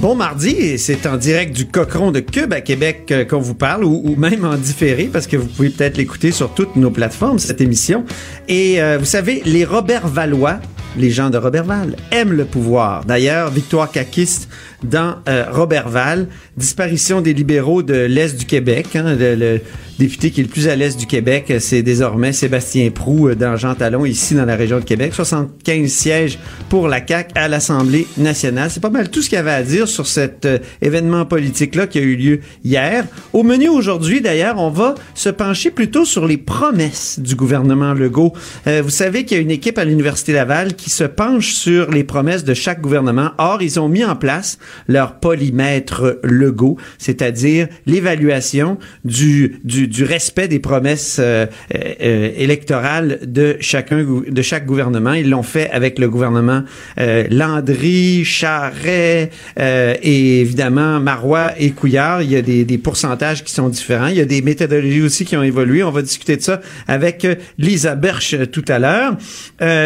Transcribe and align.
Bon 0.00 0.14
mardi, 0.14 0.78
c'est 0.78 1.06
en 1.06 1.16
direct 1.16 1.56
du 1.56 1.66
Cochon 1.66 2.12
de 2.12 2.20
Cube 2.20 2.52
à 2.52 2.60
Québec 2.60 3.08
euh, 3.10 3.24
qu'on 3.24 3.40
vous 3.40 3.56
parle, 3.56 3.82
ou, 3.82 4.00
ou 4.04 4.14
même 4.14 4.44
en 4.44 4.54
différé, 4.54 5.10
parce 5.12 5.26
que 5.26 5.36
vous 5.36 5.48
pouvez 5.48 5.70
peut-être 5.70 5.96
l'écouter 5.96 6.30
sur 6.30 6.54
toutes 6.54 6.76
nos 6.76 6.92
plateformes, 6.92 7.40
cette 7.40 7.60
émission. 7.60 8.04
Et 8.46 8.80
euh, 8.80 8.96
vous 8.96 9.04
savez, 9.04 9.42
les 9.44 9.64
Robert 9.64 10.06
Valois, 10.06 10.60
les 10.96 11.10
gens 11.10 11.30
de 11.30 11.38
Robertval, 11.38 11.96
aiment 12.12 12.32
le 12.32 12.44
pouvoir. 12.44 13.04
D'ailleurs, 13.06 13.50
victoire 13.50 13.90
caquiste 13.90 14.48
dans 14.82 15.16
euh, 15.28 15.44
Robertval, 15.50 16.28
disparition 16.56 17.20
des 17.20 17.34
libéraux 17.34 17.82
de 17.82 17.94
l'Est 17.94 18.38
du 18.38 18.46
Québec. 18.46 18.94
hein, 18.94 19.16
le, 19.18 19.34
le 19.34 19.60
député 19.98 20.30
qui 20.30 20.40
est 20.40 20.44
le 20.44 20.48
plus 20.48 20.68
à 20.68 20.76
l'Est 20.76 20.98
du 20.98 21.06
Québec, 21.06 21.52
c'est 21.58 21.82
désormais 21.82 22.32
Sébastien 22.32 22.90
Prou 22.90 23.28
euh, 23.28 23.34
dans 23.34 23.56
Jean 23.56 23.74
Talon, 23.74 24.04
ici 24.04 24.34
dans 24.34 24.44
la 24.44 24.56
région 24.56 24.78
de 24.78 24.84
Québec. 24.84 25.12
75 25.14 25.90
sièges 25.90 26.38
pour 26.68 26.88
la 26.88 27.04
CAQ 27.04 27.32
à 27.34 27.48
l'Assemblée 27.48 28.06
nationale. 28.16 28.70
C'est 28.70 28.80
pas 28.80 28.90
mal 28.90 29.10
tout 29.10 29.22
ce 29.22 29.28
qu'il 29.28 29.36
y 29.36 29.40
avait 29.40 29.50
à 29.50 29.62
dire 29.62 29.88
sur 29.88 30.06
cet 30.06 30.46
euh, 30.46 30.58
événement 30.80 31.24
politique-là 31.26 31.86
qui 31.86 31.98
a 31.98 32.02
eu 32.02 32.16
lieu 32.16 32.40
hier. 32.64 33.04
Au 33.32 33.42
menu 33.42 33.68
aujourd'hui, 33.68 34.20
d'ailleurs, 34.20 34.58
on 34.58 34.70
va 34.70 34.94
se 35.14 35.28
pencher 35.28 35.70
plutôt 35.70 36.04
sur 36.04 36.26
les 36.26 36.36
promesses 36.36 37.18
du 37.18 37.34
gouvernement 37.34 37.92
Legault. 37.92 38.32
Euh, 38.66 38.82
vous 38.82 38.90
savez 38.90 39.24
qu'il 39.24 39.36
y 39.36 39.40
a 39.40 39.42
une 39.42 39.50
équipe 39.50 39.78
à 39.78 39.84
l'Université 39.84 40.32
Laval 40.32 40.74
qui 40.74 40.90
se 40.90 41.04
penche 41.04 41.54
sur 41.54 41.90
les 41.90 42.04
promesses 42.04 42.44
de 42.44 42.54
chaque 42.54 42.80
gouvernement. 42.80 43.30
Or, 43.38 43.62
ils 43.62 43.80
ont 43.80 43.88
mis 43.88 44.04
en 44.04 44.14
place 44.14 44.58
leur 44.86 45.20
polymètre 45.20 46.18
Legault, 46.22 46.76
c'est-à-dire 46.98 47.68
l'évaluation 47.86 48.78
du, 49.04 49.60
du, 49.64 49.88
du 49.88 50.04
respect 50.04 50.48
des 50.48 50.58
promesses 50.58 51.18
euh, 51.20 51.46
euh, 51.74 52.30
électorales 52.36 53.20
de 53.24 53.56
chacun 53.60 54.04
de 54.28 54.42
chaque 54.42 54.66
gouvernement. 54.66 55.12
Ils 55.12 55.30
l'ont 55.30 55.42
fait 55.42 55.70
avec 55.70 55.98
le 55.98 56.08
gouvernement 56.08 56.62
euh, 56.98 57.24
Landry, 57.30 58.24
Charret 58.24 59.30
euh, 59.58 59.94
et 60.02 60.40
évidemment 60.40 61.00
Marois 61.00 61.52
et 61.58 61.70
Couillard. 61.70 62.22
Il 62.22 62.30
y 62.30 62.36
a 62.36 62.42
des, 62.42 62.64
des 62.64 62.78
pourcentages 62.78 63.44
qui 63.44 63.52
sont 63.52 63.68
différents. 63.68 64.08
Il 64.08 64.16
y 64.16 64.20
a 64.20 64.24
des 64.24 64.42
méthodologies 64.42 65.02
aussi 65.02 65.24
qui 65.24 65.36
ont 65.36 65.42
évolué. 65.42 65.82
On 65.82 65.90
va 65.90 66.02
discuter 66.02 66.36
de 66.36 66.42
ça 66.42 66.60
avec 66.86 67.24
euh, 67.24 67.34
Lisa 67.58 67.94
Berch 67.94 68.34
euh, 68.34 68.46
tout 68.46 68.64
à 68.68 68.78
l'heure. 68.78 69.16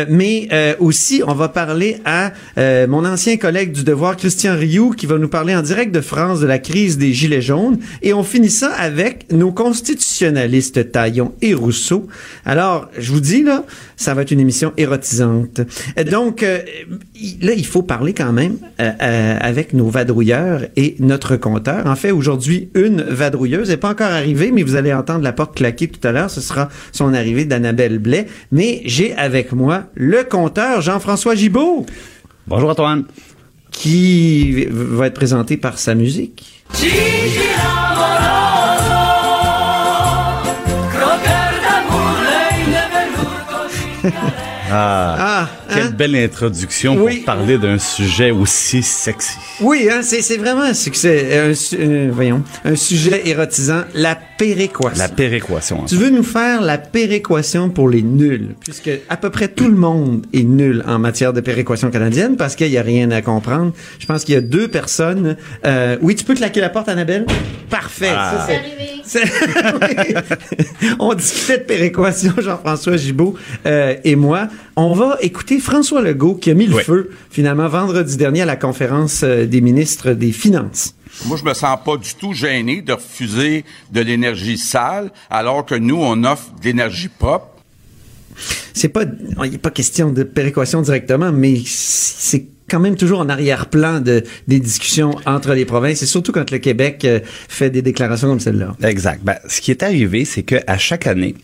Mais 0.09 0.49
aussi, 0.79 1.23
on 1.27 1.35
va 1.35 1.49
parler 1.49 1.99
à 2.05 2.33
mon 2.87 3.05
ancien 3.05 3.37
collègue 3.37 3.73
du 3.73 3.85
Devoir, 3.85 4.17
Christian 4.17 4.55
Qui 4.73 5.05
va 5.05 5.19
nous 5.19 5.29
parler 5.29 5.55
en 5.55 5.61
direct 5.61 5.95
de 5.95 6.01
France 6.01 6.41
de 6.41 6.47
la 6.47 6.59
crise 6.59 6.97
des 6.97 7.13
Gilets 7.13 7.43
jaunes. 7.43 7.79
Et 8.01 8.15
on 8.15 8.23
finit 8.23 8.49
ça 8.49 8.73
avec 8.73 9.31
nos 9.31 9.53
constitutionnalistes 9.53 10.91
Taillon 10.91 11.35
et 11.43 11.53
Rousseau. 11.53 12.09
Alors, 12.47 12.89
je 12.99 13.13
vous 13.13 13.21
dis, 13.21 13.43
là, 13.43 13.65
ça 13.99 14.15
va 14.15 14.23
être 14.23 14.31
une 14.31 14.41
émission 14.41 14.73
érotisante. 14.79 15.61
Euh, 15.99 16.05
Donc, 16.05 16.43
euh, 16.43 16.61
là, 17.43 17.53
il 17.53 17.67
faut 17.67 17.83
parler 17.83 18.15
quand 18.15 18.33
même 18.33 18.57
euh, 18.81 19.37
avec 19.41 19.75
nos 19.75 19.91
vadrouilleurs 19.91 20.63
et 20.77 20.97
notre 21.01 21.37
compteur. 21.37 21.87
En 21.87 21.95
fait, 21.95 22.11
aujourd'hui, 22.11 22.71
une 22.75 23.03
vadrouilleuse 23.03 23.69
n'est 23.69 23.77
pas 23.77 23.91
encore 23.91 24.11
arrivée, 24.11 24.53
mais 24.53 24.63
vous 24.63 24.77
allez 24.77 24.95
entendre 24.95 25.23
la 25.23 25.35
porte 25.35 25.55
claquer 25.55 25.89
tout 25.89 26.07
à 26.09 26.13
l'heure. 26.13 26.31
Ce 26.31 26.41
sera 26.41 26.71
son 26.93 27.13
arrivée 27.13 27.45
d'Annabelle 27.45 27.99
Blais. 27.99 28.27
Mais 28.53 28.81
j'ai 28.87 29.15
avec 29.17 29.53
moi 29.53 29.85
le 29.95 30.25
compteur 30.25 30.81
Jean-François 30.81 31.35
Gibault, 31.35 31.85
Bonjour 32.49 32.71
Antoine. 32.71 33.05
Qui 33.73 34.67
va 34.71 35.09
être 35.09 35.15
présenté 35.15 35.57
par 35.57 35.79
sa 35.79 35.95
musique. 35.95 36.65
Ah, 44.75 45.17
Ah, 45.19 45.49
quelle 45.73 45.83
hein? 45.89 45.91
belle 45.97 46.17
introduction 46.17 46.97
Oui. 46.99 47.17
pour 47.19 47.25
parler 47.27 47.59
d'un 47.59 47.79
sujet 47.79 48.31
aussi 48.31 48.83
sexy. 48.83 49.37
Oui, 49.61 49.89
hein, 49.91 50.01
c'est 50.03 50.23
c'est 50.23 50.39
vraiment 50.39 50.63
un 50.63 50.73
succès. 50.75 51.39
Un, 51.51 51.55
su- 51.55 51.77
euh, 51.79 52.11
voyons, 52.13 52.43
un 52.65 52.75
sujet 52.77 53.23
érotisant, 53.29 53.83
la 53.95 54.15
péréquation. 54.17 54.91
La 54.97 55.09
péréquation. 55.09 55.85
Tu 55.85 55.97
veux 55.97 56.09
nous 56.11 56.23
faire 56.23 56.63
la 56.63 56.79
péréquation 56.79 57.69
pour 57.69 57.89
les 57.91 58.03
nuls, 58.03 58.55
puisque 58.61 58.91
à 59.09 59.17
peu 59.17 59.29
près 59.31 59.49
tout 59.49 59.69
le 59.69 59.77
monde 59.77 60.25
est 60.33 60.43
nul 60.45 60.83
en 60.87 60.99
matière 60.99 61.33
de 61.33 61.41
péréquation 61.41 61.91
canadienne 61.91 62.37
parce 62.37 62.57
qu'il 62.57 62.69
y 62.71 62.79
a 62.79 62.83
rien 62.83 63.11
à 63.11 63.21
comprendre. 63.21 63.73
Je 63.99 64.07
pense 64.07 64.25
qu'il 64.25 64.35
y 64.35 64.39
a 64.39 64.41
deux 64.41 64.69
personnes. 64.69 65.37
Euh, 65.67 65.97
oui, 66.01 66.15
tu 66.15 66.25
peux 66.25 66.35
claquer 66.35 66.61
la 66.61 66.71
porte, 66.71 66.89
Annabelle? 66.89 67.27
Parfait. 67.69 68.09
Ah. 68.17 68.47
Ça, 68.47 68.47
c'est- 68.47 68.63
c'est- 69.05 69.33
Oui. 69.83 70.15
On 70.99 71.15
discutait 71.15 71.59
de 71.59 71.65
péréquation, 71.65 72.33
Jean-François 72.39 72.97
Gibault 72.97 73.35
euh, 73.67 73.95
et 74.05 74.17
moi. 74.17 74.49
On 74.77 74.95
va 74.95 75.19
écouter 75.21 75.59
François 75.59 76.03
Legault 76.03 76.35
qui 76.37 76.51
a 76.51 76.55
mis 76.55 76.67
le 76.67 76.77
Oui. 76.77 76.83
feu 76.85 77.11
finalement 77.31 77.69
vendredi 77.69 78.17
dernier 78.17 78.43
à 78.43 78.47
la 78.47 78.57
conférence 78.57 79.23
euh, 79.23 79.47
des 79.47 79.61
ministres 79.61 80.13
des 80.13 80.33
Finances. 80.33 80.95
Moi, 81.27 81.37
je 81.37 81.45
me 81.45 81.53
sens 81.53 81.79
pas 81.85 81.97
du 81.99 82.15
tout 82.15 82.33
gêné 82.33 82.81
de 82.81 82.93
refuser 82.95 83.65
de 83.93 84.01
l'énergie 84.01 84.57
sale, 84.57 85.11
alors 85.29 85.67
que 85.67 85.75
nous, 85.75 85.99
on 86.01 86.25
offre 86.25 86.51
de 86.61 86.65
l'énergie 86.65 87.09
propre. 87.09 87.49
c'est 88.73 88.89
pas 88.89 89.05
il 89.45 89.51
n'est 89.51 89.59
pas 89.59 89.71
question 89.71 90.11
de 90.11 90.23
péréquation 90.23 90.81
directement 90.81 91.31
mais 91.33 91.61
c'est 91.67 92.47
quand 92.71 92.81
même 92.81 92.97
toujours 92.97 93.21
en 93.21 93.29
arrière-plan 93.29 94.01
de 94.01 94.25
des 94.49 94.59
discussions 94.59 95.15
entre 95.27 95.53
les 95.53 95.67
provinces 95.67 96.03
et 96.03 96.07
surtout 96.07 96.33
quand 96.33 96.51
le 96.51 96.57
Québec 96.59 97.05
euh, 97.05 97.21
fait 97.49 97.69
des 97.69 97.83
déclarations 97.83 98.29
comme 98.29 98.41
celle-là. 98.41 98.75
Exact. 98.83 99.21
Ben, 99.23 99.37
ce 99.47 99.61
qui 99.61 99.71
est 99.71 99.83
arrivé, 99.83 100.25
c'est 100.25 100.43
que 100.43 100.57
à 100.67 100.79
chaque 100.79 101.07
année, 101.07 101.35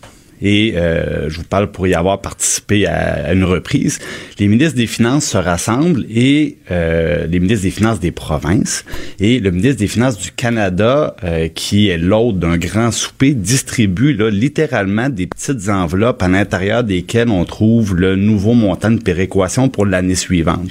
et 0.41 0.73
euh, 0.75 1.29
je 1.29 1.37
vous 1.37 1.43
parle 1.43 1.71
pour 1.71 1.87
y 1.87 1.93
avoir 1.93 2.21
participé 2.21 2.85
à, 2.87 3.27
à 3.27 3.33
une 3.33 3.43
reprise, 3.43 3.99
les 4.39 4.47
ministres 4.47 4.75
des 4.77 4.87
Finances 4.87 5.25
se 5.25 5.37
rassemblent 5.37 6.05
et 6.09 6.57
euh, 6.71 7.27
les 7.27 7.39
ministres 7.39 7.63
des 7.63 7.71
Finances 7.71 7.99
des 7.99 8.11
provinces 8.11 8.85
et 9.19 9.39
le 9.39 9.51
ministre 9.51 9.77
des 9.79 9.87
Finances 9.87 10.17
du 10.17 10.31
Canada, 10.31 11.15
euh, 11.23 11.47
qui 11.49 11.89
est 11.89 11.97
l'hôte 11.97 12.39
d'un 12.39 12.57
grand 12.57 12.91
souper, 12.91 13.33
distribue 13.33 14.13
là, 14.13 14.29
littéralement 14.29 15.09
des 15.09 15.27
petites 15.27 15.67
enveloppes 15.69 16.21
à 16.23 16.27
l'intérieur 16.27 16.83
desquelles 16.83 17.29
on 17.29 17.43
trouve 17.45 17.95
le 17.95 18.15
nouveau 18.15 18.53
montant 18.53 18.91
de 18.91 19.01
péréquation 19.01 19.67
pour 19.69 19.85
l'année 19.85 20.15
suivante. 20.15 20.69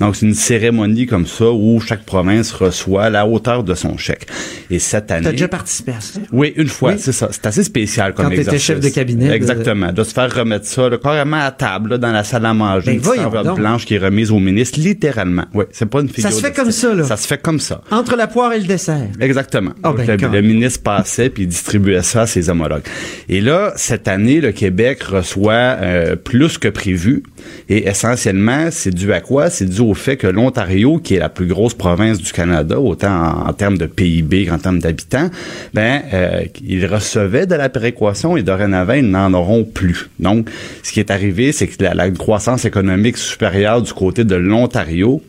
Donc, 0.00 0.14
c'est 0.16 0.26
une 0.26 0.34
cérémonie 0.34 1.06
comme 1.06 1.26
ça 1.26 1.50
où 1.50 1.80
chaque 1.80 2.04
province 2.04 2.52
reçoit 2.52 3.08
la 3.08 3.26
hauteur 3.26 3.64
de 3.64 3.74
son 3.74 3.96
chèque. 3.96 4.26
Et 4.70 4.78
cette 4.78 5.10
année... 5.10 5.24
T'as 5.24 5.32
déjà 5.32 5.48
participé 5.48 5.92
à 5.92 6.00
ça? 6.00 6.20
Oui, 6.32 6.52
une 6.56 6.68
fois, 6.68 6.92
Oui. 6.92 6.96
c'est 6.98 7.12
ça. 7.12 7.28
C'est 7.30 7.46
assez 7.46 7.64
spécial 7.64 8.12
comme 8.12 8.26
Quand 8.26 8.32
exercice. 8.32 8.62
chef 8.62 8.80
de 8.80 8.88
cabinet 8.90 9.05
Exactement. 9.08 9.92
De 9.92 10.02
se 10.02 10.12
faire 10.12 10.34
remettre 10.34 10.66
ça 10.66 10.88
là, 10.88 10.98
carrément 10.98 11.38
à 11.40 11.50
table 11.50 11.90
là, 11.90 11.98
dans 11.98 12.12
la 12.12 12.24
salle 12.24 12.46
à 12.46 12.54
manger. 12.54 12.86
Ben, 12.86 12.94
une 12.94 13.00
voyons 13.00 13.30
donc. 13.30 13.58
blanche 13.58 13.84
qui 13.86 13.94
est 13.94 13.98
remise 13.98 14.30
au 14.30 14.38
ministre, 14.38 14.78
littéralement. 14.80 15.44
Oui, 15.54 15.64
c'est 15.72 15.86
pas 15.86 16.00
une 16.00 16.08
figure. 16.08 16.30
se 16.32 16.40
fait 16.40 16.52
comme 16.52 16.70
ça, 16.70 16.94
là. 16.94 17.04
Ça 17.04 17.16
se 17.16 17.26
fait 17.26 17.40
comme 17.40 17.60
ça. 17.60 17.82
Entre 17.90 18.16
la 18.16 18.26
poire 18.26 18.52
et 18.52 18.58
le 18.58 18.66
dessert. 18.66 19.08
Exactement. 19.20 19.72
Ah, 19.82 19.88
Donc, 19.88 20.06
ben, 20.06 20.32
le, 20.32 20.42
ministre 20.42 20.82
passait 20.82 21.30
puis 21.30 21.44
il 21.44 21.48
distribuait 21.48 22.02
ça 22.02 22.22
à 22.22 22.26
ses 22.26 22.50
homologues. 22.50 22.82
Et 23.28 23.40
là, 23.40 23.72
cette 23.76 24.08
année, 24.08 24.40
le 24.40 24.52
Québec 24.52 25.02
reçoit 25.02 25.52
euh, 25.52 26.16
plus 26.16 26.58
que 26.58 26.68
prévu. 26.68 27.22
Et 27.68 27.88
essentiellement, 27.88 28.68
c'est 28.70 28.94
dû 28.94 29.12
à 29.12 29.20
quoi? 29.20 29.50
C'est 29.50 29.66
dû 29.66 29.80
au 29.80 29.94
fait 29.94 30.16
que 30.16 30.26
l'Ontario, 30.26 30.98
qui 30.98 31.14
est 31.14 31.18
la 31.18 31.28
plus 31.28 31.46
grosse 31.46 31.74
province 31.74 32.18
du 32.18 32.32
Canada, 32.32 32.80
autant 32.80 33.10
en, 33.10 33.48
en 33.48 33.52
termes 33.52 33.78
de 33.78 33.86
PIB 33.86 34.46
qu'en 34.46 34.58
termes 34.58 34.78
d'habitants, 34.78 35.30
ben, 35.74 36.02
euh, 36.12 36.42
ils 36.62 36.86
recevaient 36.86 37.46
de 37.46 37.54
la 37.54 37.68
péréquation 37.68 38.36
et 38.36 38.42
dorénavant, 38.42 38.94
n'en 39.02 39.34
auront 39.34 39.64
plus. 39.64 40.08
Donc, 40.18 40.48
ce 40.82 40.92
qui 40.92 41.00
est 41.00 41.10
arrivé, 41.10 41.52
c'est 41.52 41.66
que 41.66 41.82
la 41.82 42.10
croissance 42.10 42.64
économique 42.64 43.16
supérieure 43.16 43.82
du 43.82 43.92
côté 43.92 44.24
de 44.24 44.36
l'Ontario 44.36 45.22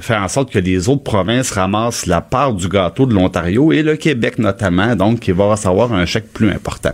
faire 0.00 0.22
en 0.22 0.28
sorte 0.28 0.52
que 0.52 0.58
les 0.58 0.88
autres 0.88 1.02
provinces 1.02 1.50
ramassent 1.50 2.06
la 2.06 2.20
part 2.20 2.54
du 2.54 2.68
gâteau 2.68 3.06
de 3.06 3.14
l'Ontario 3.14 3.72
et 3.72 3.82
le 3.82 3.96
Québec 3.96 4.38
notamment, 4.38 4.96
donc 4.96 5.20
qui 5.20 5.32
va 5.32 5.46
recevoir 5.46 5.92
un 5.92 6.06
chèque 6.06 6.32
plus 6.32 6.50
important. 6.50 6.90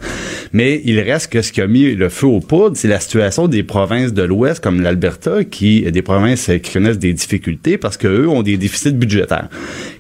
Mais 0.52 0.80
il 0.84 1.00
reste 1.00 1.32
que 1.32 1.42
ce 1.42 1.52
qui 1.52 1.60
a 1.60 1.66
mis 1.66 1.94
le 1.94 2.08
feu 2.08 2.26
aux 2.26 2.40
poudres, 2.40 2.76
c'est 2.76 2.88
la 2.88 3.00
situation 3.00 3.48
des 3.48 3.62
provinces 3.62 4.12
de 4.12 4.22
l'Ouest 4.22 4.62
comme 4.62 4.80
l'Alberta, 4.80 5.44
qui 5.44 5.82
des 5.90 6.02
provinces 6.02 6.50
qui 6.62 6.72
connaissent 6.72 6.98
des 6.98 7.12
difficultés 7.12 7.78
parce 7.78 7.96
que 7.96 8.08
eux 8.08 8.28
ont 8.28 8.42
des 8.42 8.56
déficits 8.56 8.92
budgétaires. 8.92 9.48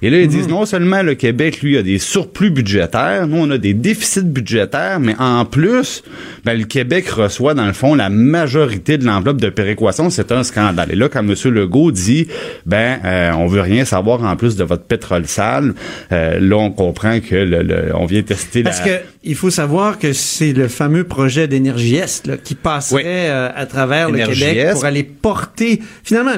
Et 0.02 0.10
là, 0.10 0.18
ils 0.18 0.28
disent 0.28 0.48
non 0.48 0.66
seulement 0.66 1.02
le 1.02 1.14
Québec, 1.14 1.62
lui, 1.62 1.76
a 1.76 1.82
des 1.82 1.98
surplus 1.98 2.50
budgétaires, 2.50 3.26
nous, 3.26 3.38
on 3.38 3.50
a 3.50 3.58
des 3.58 3.74
déficits 3.74 4.22
budgétaires, 4.22 5.00
mais 5.00 5.14
en 5.18 5.44
plus, 5.44 6.02
ben, 6.44 6.58
le 6.58 6.64
Québec 6.64 7.08
reçoit, 7.08 7.54
dans 7.54 7.66
le 7.66 7.72
fond, 7.72 7.94
la 7.94 8.08
majorité 8.08 8.98
de 8.98 9.04
l'enveloppe 9.04 9.40
de 9.40 9.48
péréquation. 9.48 10.10
C'est 10.10 10.32
un 10.32 10.42
scandale. 10.42 10.92
Et 10.92 10.96
là, 10.96 11.08
quand 11.08 11.20
M. 11.20 11.34
Legault 11.52 11.92
dit, 11.92 12.28
ben, 12.66 12.98
euh, 13.04 13.32
on 13.32 13.46
veut 13.46 13.60
rien 13.60 13.84
savoir 13.84 14.22
en 14.24 14.36
plus 14.36 14.56
de 14.56 14.64
votre 14.64 14.84
pétrole 14.84 15.26
sale, 15.26 15.74
euh, 16.12 16.38
là, 16.40 16.56
on 16.56 16.70
comprend 16.70 17.20
que 17.20 17.34
le, 17.34 17.94
on 17.94 18.06
vient 18.06 18.22
tester 18.22 18.62
Parce 18.62 18.80
que 18.80 18.90
il 19.24 19.36
faut 19.36 19.50
savoir 19.50 19.98
que 19.98 20.12
c'est 20.12 20.52
le 20.52 20.66
fameux 20.66 21.04
projet 21.04 21.46
d'énergie 21.46 21.94
Est 21.96 22.26
là, 22.26 22.36
qui 22.36 22.56
passerait 22.56 23.30
euh, 23.30 23.50
à 23.54 23.66
travers 23.66 24.10
le 24.10 24.18
Québec 24.26 24.72
pour 24.72 24.84
aller 24.84 25.04
porter. 25.04 25.80
Finalement, 26.02 26.32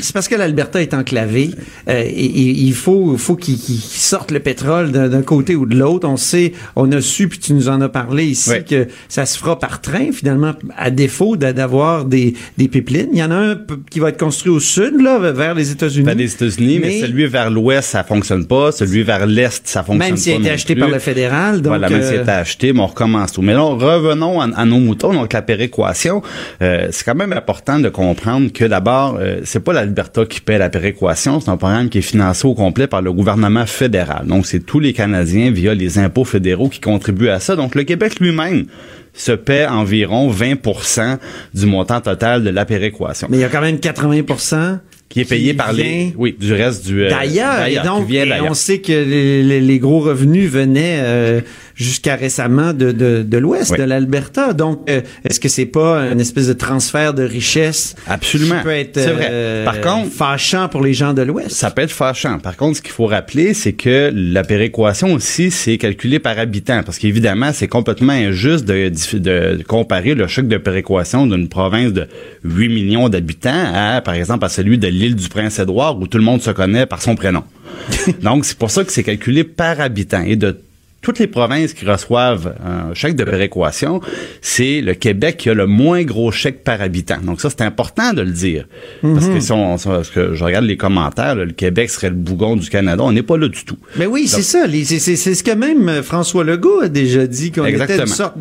c'est 0.00 0.12
parce 0.12 0.28
que 0.28 0.36
l'Alberta 0.36 0.80
est 0.80 0.94
enclavée. 0.94 1.50
Euh, 1.88 2.04
et, 2.04 2.28
il 2.38 2.74
faut, 2.74 3.16
faut 3.16 3.34
qu'il 3.34 3.58
sorte 3.58 4.30
le 4.30 4.38
pétrole 4.38 4.92
d'un 4.92 5.22
côté 5.22 5.56
ou 5.56 5.66
de 5.66 5.76
l'autre. 5.76 6.08
On 6.08 6.16
sait, 6.16 6.52
on 6.76 6.90
a 6.92 7.00
su, 7.00 7.28
puis 7.28 7.40
tu 7.40 7.54
nous 7.54 7.68
en 7.68 7.80
as 7.80 7.88
parlé 7.88 8.26
ici, 8.26 8.50
que 8.68 8.86
ça 9.08 9.26
se 9.26 9.36
fera 9.36 9.58
par 9.58 9.80
train, 9.80 10.12
finalement, 10.12 10.54
à 10.76 10.90
défaut 10.90 11.36
d'avoir 11.36 12.04
des, 12.04 12.34
des 12.56 12.68
pipelines. 12.68 13.08
Il 13.12 13.18
y 13.18 13.22
en 13.22 13.32
a 13.32 13.36
un 13.36 13.60
qui 13.90 13.98
va 13.98 14.10
être 14.10 14.18
construit 14.18 14.52
au 14.52 14.60
sud, 14.60 15.00
là, 15.00 15.18
vers 15.18 15.54
les 15.54 15.72
États-Unis. 15.72 16.06
Vers 16.06 16.14
les 16.14 16.32
États-Unis, 16.32 16.78
mais, 16.80 17.00
celui 17.00 17.26
vers 17.26 17.50
l'ouest, 17.50 17.90
ça 17.90 18.04
fonctionne 18.04 18.46
pas. 18.46 18.70
Celui 18.70 19.02
vers 19.02 19.26
l'est, 19.26 19.66
ça 19.66 19.82
fonctionne 19.82 19.98
pas. 19.98 20.06
Même 20.06 20.16
s'il 20.16 20.32
a 20.34 20.36
été 20.36 20.50
acheté 20.50 20.76
par 20.76 20.88
le 20.88 20.98
fédéral. 21.00 21.62
Donc, 21.62 21.70
voilà, 21.70 21.88
même 21.88 22.02
s'il 22.02 22.27
acheté, 22.36 22.72
mais 22.72 22.80
on 22.80 22.86
recommence 22.86 23.32
tout. 23.32 23.42
Mais 23.42 23.54
là, 23.54 23.62
revenons 23.62 24.40
à, 24.40 24.64
nos 24.64 24.78
moutons, 24.78 25.12
donc 25.12 25.32
la 25.32 25.42
péréquation. 25.42 26.22
Euh, 26.62 26.88
c'est 26.90 27.04
quand 27.04 27.14
même 27.14 27.32
important 27.32 27.78
de 27.78 27.88
comprendre 27.88 28.52
que 28.52 28.64
d'abord, 28.64 29.18
euh, 29.20 29.40
c'est 29.44 29.60
pas 29.60 29.72
l'Alberta 29.72 30.24
qui 30.26 30.40
paie 30.40 30.58
la 30.58 30.70
péréquation, 30.70 31.40
c'est 31.40 31.50
un 31.50 31.56
programme 31.56 31.88
qui 31.88 31.98
est 31.98 32.02
financé 32.02 32.46
au 32.46 32.54
complet 32.54 32.86
par 32.86 33.02
le 33.02 33.12
gouvernement 33.12 33.66
fédéral. 33.66 34.26
Donc, 34.26 34.46
c'est 34.46 34.60
tous 34.60 34.80
les 34.80 34.92
Canadiens 34.92 35.50
via 35.50 35.74
les 35.74 35.98
impôts 35.98 36.24
fédéraux 36.24 36.68
qui 36.68 36.80
contribuent 36.80 37.28
à 37.28 37.40
ça. 37.40 37.56
Donc, 37.56 37.74
le 37.74 37.84
Québec 37.84 38.20
lui-même 38.20 38.66
se 39.14 39.32
paie 39.32 39.66
environ 39.66 40.30
20% 40.30 41.18
du 41.54 41.66
montant 41.66 42.00
total 42.00 42.44
de 42.44 42.50
la 42.50 42.64
péréquation. 42.64 43.28
Mais 43.30 43.38
il 43.38 43.40
y 43.40 43.44
a 43.44 43.48
quand 43.48 43.60
même 43.60 43.76
80% 43.76 44.78
qui 45.08 45.20
est 45.20 45.24
payé 45.24 45.54
par 45.54 45.72
les 45.72 46.14
oui 46.16 46.36
du 46.38 46.52
reste 46.52 46.86
du 46.86 47.02
euh, 47.02 47.08
d'ailleurs 47.08 47.66
et 47.66 47.76
donc 47.76 48.06
on 48.48 48.54
sait 48.54 48.80
que 48.80 48.92
les, 48.92 49.60
les, 49.60 49.78
gros 49.78 50.00
revenus 50.00 50.50
venaient 50.50 50.98
euh, 51.00 51.40
jusqu'à 51.78 52.16
récemment 52.16 52.72
de, 52.72 52.90
de, 52.90 53.22
de 53.22 53.38
l'Ouest, 53.38 53.76
de 53.76 53.82
l'Alberta. 53.84 54.52
Donc, 54.52 54.80
euh, 54.90 55.00
est-ce 55.24 55.38
que 55.38 55.48
c'est 55.48 55.66
pas 55.66 56.00
une 56.10 56.20
espèce 56.20 56.48
de 56.48 56.52
transfert 56.52 57.14
de 57.14 57.22
richesse 57.22 57.94
Absolument. 58.08 58.58
qui 58.58 58.64
peut 58.64 58.70
être 58.72 58.98
vrai. 58.98 59.28
Euh, 59.30 59.64
Par 59.64 59.80
contre, 59.80 60.10
fâchant 60.10 60.68
pour 60.68 60.82
les 60.82 60.92
gens 60.92 61.14
de 61.14 61.22
l'Ouest? 61.22 61.52
Ça 61.52 61.70
peut 61.70 61.82
être 61.82 61.92
fâchant. 61.92 62.40
Par 62.40 62.56
contre, 62.56 62.78
ce 62.78 62.82
qu'il 62.82 62.90
faut 62.90 63.06
rappeler, 63.06 63.54
c'est 63.54 63.74
que 63.74 64.10
la 64.12 64.42
péréquation 64.42 65.12
aussi, 65.12 65.52
c'est 65.52 65.78
calculé 65.78 66.18
par 66.18 66.36
habitant. 66.38 66.82
Parce 66.82 66.98
qu'évidemment, 66.98 67.52
c'est 67.54 67.68
complètement 67.68 68.12
injuste 68.12 68.64
de, 68.64 68.90
de, 69.18 69.62
comparer 69.62 70.14
le 70.14 70.26
choc 70.26 70.48
de 70.48 70.56
péréquation 70.56 71.28
d'une 71.28 71.48
province 71.48 71.92
de 71.92 72.08
8 72.42 72.68
millions 72.68 73.08
d'habitants 73.08 73.72
à, 73.72 74.00
par 74.00 74.14
exemple, 74.14 74.44
à 74.44 74.48
celui 74.48 74.78
de 74.78 74.88
l'île 74.88 75.14
du 75.14 75.28
Prince-Édouard 75.28 75.96
où 76.00 76.08
tout 76.08 76.18
le 76.18 76.24
monde 76.24 76.42
se 76.42 76.50
connaît 76.50 76.86
par 76.86 77.00
son 77.00 77.14
prénom. 77.14 77.44
Donc, 78.22 78.44
c'est 78.44 78.58
pour 78.58 78.72
ça 78.72 78.82
que 78.82 78.90
c'est 78.90 79.04
calculé 79.04 79.44
par 79.44 79.80
habitant. 79.80 80.22
Et 80.22 80.34
de 80.34 80.58
toutes 81.00 81.20
les 81.20 81.28
provinces 81.28 81.74
qui 81.74 81.84
reçoivent 81.84 82.54
un 82.64 82.92
chèque 82.92 83.14
de 83.14 83.24
péréquation, 83.24 84.00
c'est 84.42 84.80
le 84.80 84.94
Québec 84.94 85.36
qui 85.36 85.48
a 85.48 85.54
le 85.54 85.66
moins 85.66 86.02
gros 86.02 86.32
chèque 86.32 86.64
par 86.64 86.80
habitant. 86.80 87.18
Donc 87.22 87.40
ça, 87.40 87.50
c'est 87.50 87.62
important 87.62 88.12
de 88.12 88.22
le 88.22 88.32
dire. 88.32 88.66
Parce 89.02 89.26
que 89.26 89.34
mhm. 89.34 89.40
si 89.40 89.52
on, 89.52 89.76
que 89.76 90.34
je 90.34 90.44
regarde 90.44 90.64
les 90.64 90.76
commentaires, 90.76 91.36
le 91.36 91.52
Québec 91.52 91.90
serait 91.90 92.10
le 92.10 92.16
bougon 92.16 92.56
du 92.56 92.68
Canada. 92.68 93.02
On 93.04 93.12
n'est 93.12 93.22
pas 93.22 93.36
là 93.36 93.48
du 93.48 93.64
tout. 93.64 93.78
Mais 93.96 94.06
oui, 94.06 94.26
c'est 94.26 94.42
ça. 94.42 94.64
C'est 94.68 95.34
ce 95.34 95.44
que 95.44 95.52
même 95.52 95.88
euh, 95.88 96.02
François 96.02 96.42
Legault 96.42 96.80
a 96.80 96.88
déjà 96.88 97.26
dit, 97.26 97.52
qu'on 97.52 97.64
était 97.64 97.98
une 97.98 98.06
sorte 98.06 98.36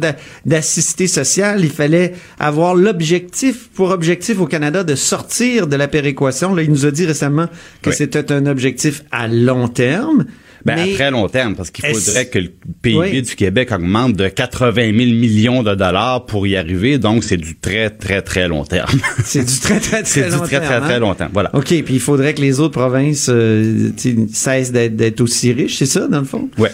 d'assisté 0.46 1.08
social. 1.08 1.64
Il 1.64 1.70
fallait 1.70 2.14
avoir 2.40 2.74
l'objectif, 2.74 3.70
pour 3.70 3.92
objectif 3.92 4.40
au 4.40 4.48
Canada, 4.48 4.84
de 4.84 4.96
sortir 4.96 5.68
de 5.68 5.76
la 5.76 5.88
péréquation. 5.88 6.56
Là, 6.56 6.64
il 6.64 6.72
nous 6.72 6.86
a 6.86 6.92
dit 6.92 7.06
récemment 7.06 7.48
que 7.82 7.92
c'était 7.92 8.32
un 8.32 8.48
objectif 8.48 9.04
à 9.12 9.28
long 9.28 9.68
terme. 9.68 10.26
Ben, 10.68 10.80
à 10.80 10.94
très 10.94 11.12
long 11.12 11.28
terme, 11.28 11.56
parce 11.56 11.72
qu'il 11.72 11.86
faudrait 11.86 12.28
que 12.28 12.40
le 12.40 12.52
PIB 12.82 13.22
du 13.22 13.36
Québec 13.36 13.72
augmente 13.72 14.14
de 14.14 14.28
80 14.28 14.74
000 14.76 14.96
millions 14.96 15.64
de 15.64 15.76
dollars 15.76 16.26
pour 16.26 16.46
y 16.46 16.56
arriver. 16.56 16.98
Donc, 16.98 17.24
c'est 17.24 17.38
du 17.38 17.56
très, 17.56 17.90
très, 17.90 18.22
très 18.22 18.48
long 18.48 18.66
terme. 18.66 19.00
c'est 19.24 19.46
du 19.46 19.60
très, 19.60 19.80
très, 19.80 20.04
très 20.04 20.30
long 20.30 20.30
terme. 20.30 20.46
C'est 20.46 20.46
du 20.46 20.50
très, 20.50 20.60
très, 20.62 20.82
très, 20.82 21.00
long 21.00 21.14
terme. 21.16 21.32
Voilà. 21.34 21.50
OK. 21.54 21.68
Puis 21.68 21.94
il 21.94 22.00
faudrait 22.00 22.34
que 22.34 22.42
les 22.42 22.60
autres 22.60 22.78
provinces 22.78 23.28
euh, 23.30 23.92
cessent 24.32 24.72
d'être 24.72 25.22
aussi 25.22 25.54
riches, 25.54 25.78
c'est 25.78 25.86
ça, 25.86 26.08
dans 26.08 26.20
le 26.20 26.26
fond? 26.26 26.50
Ouais. 26.58 26.72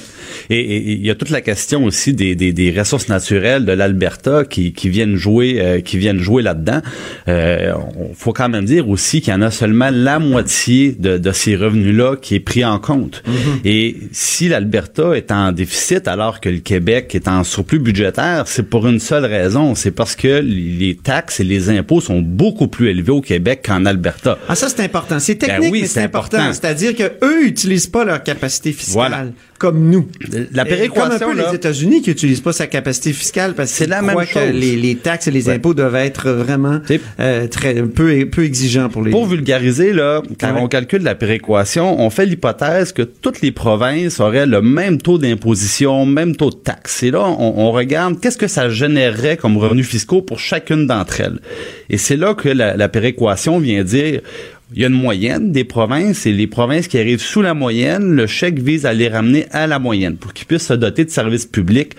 Et 0.50 0.94
il 0.94 1.06
y 1.06 1.10
a 1.10 1.16
toute 1.16 1.30
la 1.30 1.42
question 1.42 1.84
aussi 1.86 2.14
des, 2.14 2.36
des, 2.36 2.52
des 2.54 2.72
ressources 2.72 3.08
naturelles 3.08 3.66
de 3.66 3.72
l'Alberta 3.72 4.44
qui, 4.46 4.74
qui 4.74 4.90
viennent 4.90 5.16
jouer 5.16 5.58
euh, 5.60 5.82
qui 5.82 5.98
viennent 5.98 6.20
jouer 6.20 6.42
là-dedans. 6.44 6.82
Euh, 7.28 7.74
faut 8.16 8.34
quand 8.34 8.50
même 8.50 8.66
dire 8.66 8.90
aussi 8.90 9.22
qu'il 9.22 9.34
y 9.34 9.36
en 9.36 9.42
a 9.42 9.52
seulement 9.52 9.90
la 9.92 10.20
moitié 10.20 10.96
de, 10.98 11.18
de 11.18 11.32
ces 11.32 11.56
revenus-là 11.56 12.16
qui 12.18 12.36
est 12.36 12.40
pris 12.40 12.66
en 12.66 12.80
compte. 12.80 13.24
Mm-hmm. 13.28 13.60
Et 13.66 13.98
si 14.12 14.48
l'Alberta 14.50 15.16
est 15.16 15.32
en 15.32 15.52
déficit 15.52 16.08
alors 16.08 16.40
que 16.40 16.50
le 16.50 16.60
Québec 16.60 17.14
est 17.16 17.28
en 17.28 17.44
surplus 17.44 17.80
budgétaire, 17.80 18.44
c'est 18.48 18.64
pour 18.64 18.88
une 18.88 19.00
seule 19.00 19.26
raison, 19.26 19.76
c'est 19.76 19.92
parce 19.92 20.16
que 20.16 20.42
les 20.42 20.96
taxes 20.96 21.40
et 21.40 21.44
les 21.44 21.70
impôts 21.70 22.02
sont 22.02 22.22
beaucoup 22.22 22.68
plus 22.68 22.90
élevés 22.90 23.12
au 23.12 23.22
Québec 23.22 23.64
qu'en 23.66 23.86
Alberta. 23.86 24.38
Ah 24.48 24.56
ça 24.56 24.70
c'est 24.70 24.84
important, 24.84 25.20
c'est 25.20 25.36
ben 25.36 25.48
technique 25.48 25.72
mais 25.72 25.88
c'est 25.88 26.02
important. 26.02 26.52
C'est-à-dire 26.52 26.96
que 26.96 27.12
eux 27.24 27.46
utilisent 27.46 27.88
pas 27.88 28.06
leur 28.06 28.24
capacité 28.24 28.72
fiscale 28.72 29.34
comme 29.58 29.90
nous. 29.90 30.08
La 30.52 30.66
péréquation, 30.66 31.18
comme 31.18 31.32
un 31.32 31.44
peu 31.44 31.50
les 31.50 31.56
États-Unis 31.56 32.02
qui 32.02 32.12
utilisent 32.12 32.42
pas 32.42 32.54
sa 32.54 32.68
capacité 32.68 33.14
fiscale 33.14 33.54
parce 33.54 33.72
que 33.72 33.78
c'est 33.78 33.88
la 33.88 34.02
même 34.02 34.20
chose. 34.26 34.34
Que 34.34 34.52
les, 34.52 34.76
les, 34.76 34.96
taxes 34.96 35.28
et 35.28 35.32
les 35.32 35.50
impôts 35.50 35.74
doivent 35.74 35.96
être 35.96 36.32
vraiment 36.32 36.80
euh, 37.20 37.48
très 37.48 37.76
peu 37.76 38.26
peu 38.26 38.44
exigeants 38.44 38.90
pour 38.90 39.04
les. 39.04 39.12
Pour 39.12 39.26
vulgariser 39.26 39.94
là, 39.94 40.22
quand 40.40 40.56
on 40.58 40.68
calcule 40.68 41.04
la 41.04 41.16
péréquation, 41.16 42.00
on 42.02 42.10
fait 42.10 42.26
l'hypothèse 42.26 42.92
que 42.92 43.02
toutes 43.02 43.42
les 43.42 43.52
provinces 43.52 44.20
auraient 44.20 44.46
le 44.46 44.62
même 44.62 45.02
taux 45.02 45.18
d'imposition, 45.18 46.06
même 46.06 46.36
taux 46.36 46.50
de 46.50 46.56
taxes. 46.56 47.04
Et 47.04 47.12
là, 47.12 47.24
on, 47.24 47.54
on 47.58 47.72
regarde 47.72 48.20
qu'est-ce 48.20 48.38
que 48.38 48.48
ça 48.48 48.70
générerait 48.70 49.38
comme 49.38 49.58
revenus 49.58 49.88
fiscaux 49.88 50.22
pour 50.22 50.40
chacune 50.40 50.88
d'entre 50.88 51.22
elles. 51.22 51.40
Et 51.90 51.98
c'est 51.98 52.18
là 52.18 52.34
que 52.34 52.50
la, 52.50 52.76
la 52.76 52.90
péréquation 52.90 53.60
vient 53.60 53.84
dire 53.84 54.22
il 54.76 54.82
y 54.82 54.86
a 54.86 54.88
une 54.88 54.94
moyenne 54.94 55.52
des 55.52 55.64
provinces 55.64 56.26
et 56.26 56.34
les 56.34 56.48
provinces 56.48 56.88
qui 56.88 56.98
arrivent 56.98 57.22
sous 57.22 57.42
la 57.42 57.54
moyenne, 57.54 58.16
le 58.16 58.26
chèque 58.26 58.60
vise 58.60 58.86
à 58.86 58.94
les 58.94 59.08
ramener 59.08 59.46
à 59.52 59.68
la 59.68 59.80
moyenne 59.80 60.18
pour 60.18 60.34
qu'ils 60.34 60.48
puissent 60.48 60.68
se 60.68 60.74
doter 60.74 61.06
de 61.06 61.10
services 61.10 61.46
publics 61.46 61.96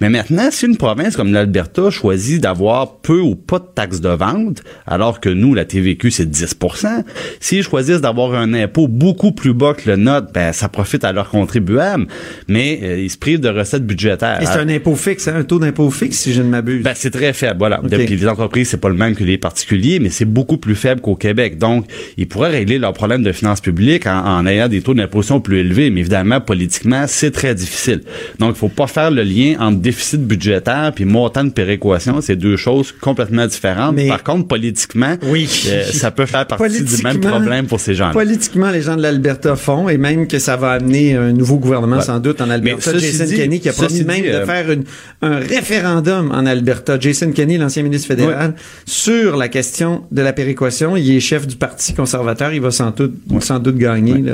Mais 0.00 0.08
maintenant, 0.08 0.48
si 0.50 0.66
une 0.66 0.76
province 0.76 1.16
comme 1.16 1.32
l'Alberta 1.32 1.90
choisit 1.90 2.42
d'avoir 2.42 2.98
peu 2.98 3.20
ou 3.20 3.34
pas 3.34 3.58
de 3.58 3.66
taxes 3.74 4.00
de 4.00 4.08
vente, 4.08 4.62
alors 4.86 5.20
que 5.20 5.28
nous, 5.28 5.54
la 5.54 5.64
TVQ, 5.64 6.10
c'est 6.10 6.30
10% 6.30 7.04
s'ils 7.40 7.62
choisissent 7.62 8.00
d'avoir 8.00 8.34
un 8.34 8.54
impôt 8.54 8.88
beaucoup 8.88 9.32
plus 9.32 9.54
bas 9.54 9.74
que 9.74 9.90
le 9.90 9.96
nôtre, 9.96 10.28
ben, 10.32 10.52
ça 10.52 10.68
profite 10.68 11.04
à 11.04 11.12
leurs 11.12 11.30
contribuables, 11.30 12.06
mais 12.48 12.80
euh, 12.82 13.00
ils 13.00 13.10
se 13.10 13.18
privent 13.18 13.40
de 13.40 13.48
recettes 13.48 13.86
budgétaires. 13.86 14.40
Et 14.42 14.46
c'est 14.46 14.58
un 14.58 14.68
impôt 14.68 14.94
fixe, 14.94 15.28
hein, 15.28 15.36
un 15.36 15.44
taux 15.44 15.58
d'impôt 15.58 15.90
fixe, 15.90 16.18
si 16.18 16.32
je 16.32 16.42
ne 16.42 16.48
m'abuse. 16.48 16.82
Ben, 16.82 16.92
c'est 16.94 17.10
très 17.10 17.32
faible, 17.32 17.56
voilà. 17.58 17.80
les 17.90 18.28
entreprises, 18.28 18.68
c'est 18.70 18.80
pas 18.80 18.88
le 18.88 18.94
même 18.94 19.14
que 19.14 19.24
les 19.24 19.38
particuliers, 19.38 19.98
mais 20.00 20.10
c'est 20.10 20.24
beaucoup 20.24 20.58
plus 20.58 20.74
faible 20.74 21.00
qu'au 21.00 21.16
Québec. 21.16 21.58
Donc, 21.58 21.86
ils 22.16 22.28
pourraient 22.28 22.50
régler 22.50 22.78
leurs 22.78 22.92
problèmes 22.92 23.22
de 23.22 23.32
finances 23.32 23.60
publiques 23.60 24.06
en, 24.06 24.46
ayant 24.46 24.68
des 24.68 24.82
taux 24.82 24.94
d'imposition 24.94 25.40
plus 25.40 25.58
élevés, 25.58 25.90
mais 25.90 26.00
évidemment, 26.00 26.40
politiquement, 26.40 27.04
c'est 27.06 27.30
très 27.30 27.54
difficile. 27.54 28.02
Donc, 28.38 28.54
il 28.54 28.58
faut 28.58 28.68
pas 28.68 28.86
faire 28.86 28.99
le 29.08 29.22
lien 29.22 29.56
entre 29.60 29.78
déficit 29.78 30.20
budgétaire 30.20 30.92
puis 30.94 31.04
montant 31.04 31.44
de 31.44 31.50
péréquation. 31.50 32.20
C'est 32.20 32.36
deux 32.36 32.56
choses 32.56 32.92
complètement 32.92 33.46
différentes. 33.46 33.96
Par 34.08 34.22
contre, 34.22 34.48
politiquement, 34.48 35.16
oui. 35.22 35.48
Euh, 35.68 35.84
ça 35.84 36.10
peut 36.10 36.26
faire 36.26 36.46
partie 36.46 36.82
du 36.82 37.02
même 37.02 37.20
problème 37.20 37.66
pour 37.66 37.80
ces 37.80 37.94
gens-là. 37.94 38.12
Politiquement, 38.12 38.70
les 38.70 38.82
gens 38.82 38.96
de 38.96 39.02
l'Alberta 39.02 39.56
font, 39.56 39.88
et 39.88 39.96
même 39.96 40.26
que 40.26 40.38
ça 40.38 40.56
va 40.56 40.72
amener 40.72 41.14
un 41.14 41.32
nouveau 41.32 41.56
gouvernement, 41.56 42.00
sans 42.00 42.18
doute, 42.18 42.40
en 42.40 42.50
Alberta. 42.50 42.98
Jason 42.98 43.34
Kenney 43.34 43.60
qui 43.60 43.68
a 43.68 43.72
promis 43.72 44.04
même 44.04 44.22
de 44.22 44.28
euh, 44.28 44.46
faire 44.46 44.66
un 45.22 45.38
référendum 45.38 46.30
en 46.32 46.44
Alberta. 46.44 46.98
Jason 46.98 47.32
Kenney, 47.32 47.58
l'ancien 47.58 47.82
ministre 47.82 48.08
fédéral, 48.08 48.54
sur 48.84 49.36
la 49.36 49.48
question 49.48 50.02
de 50.10 50.22
la 50.22 50.32
péréquation. 50.32 50.96
Il 50.96 51.10
est 51.10 51.20
chef 51.20 51.46
du 51.46 51.56
Parti 51.56 51.94
conservateur, 51.94 52.52
il 52.52 52.60
va 52.60 52.70
sans 52.70 52.90
doute, 52.90 53.14
sans 53.40 53.60
gagner. 53.60 54.24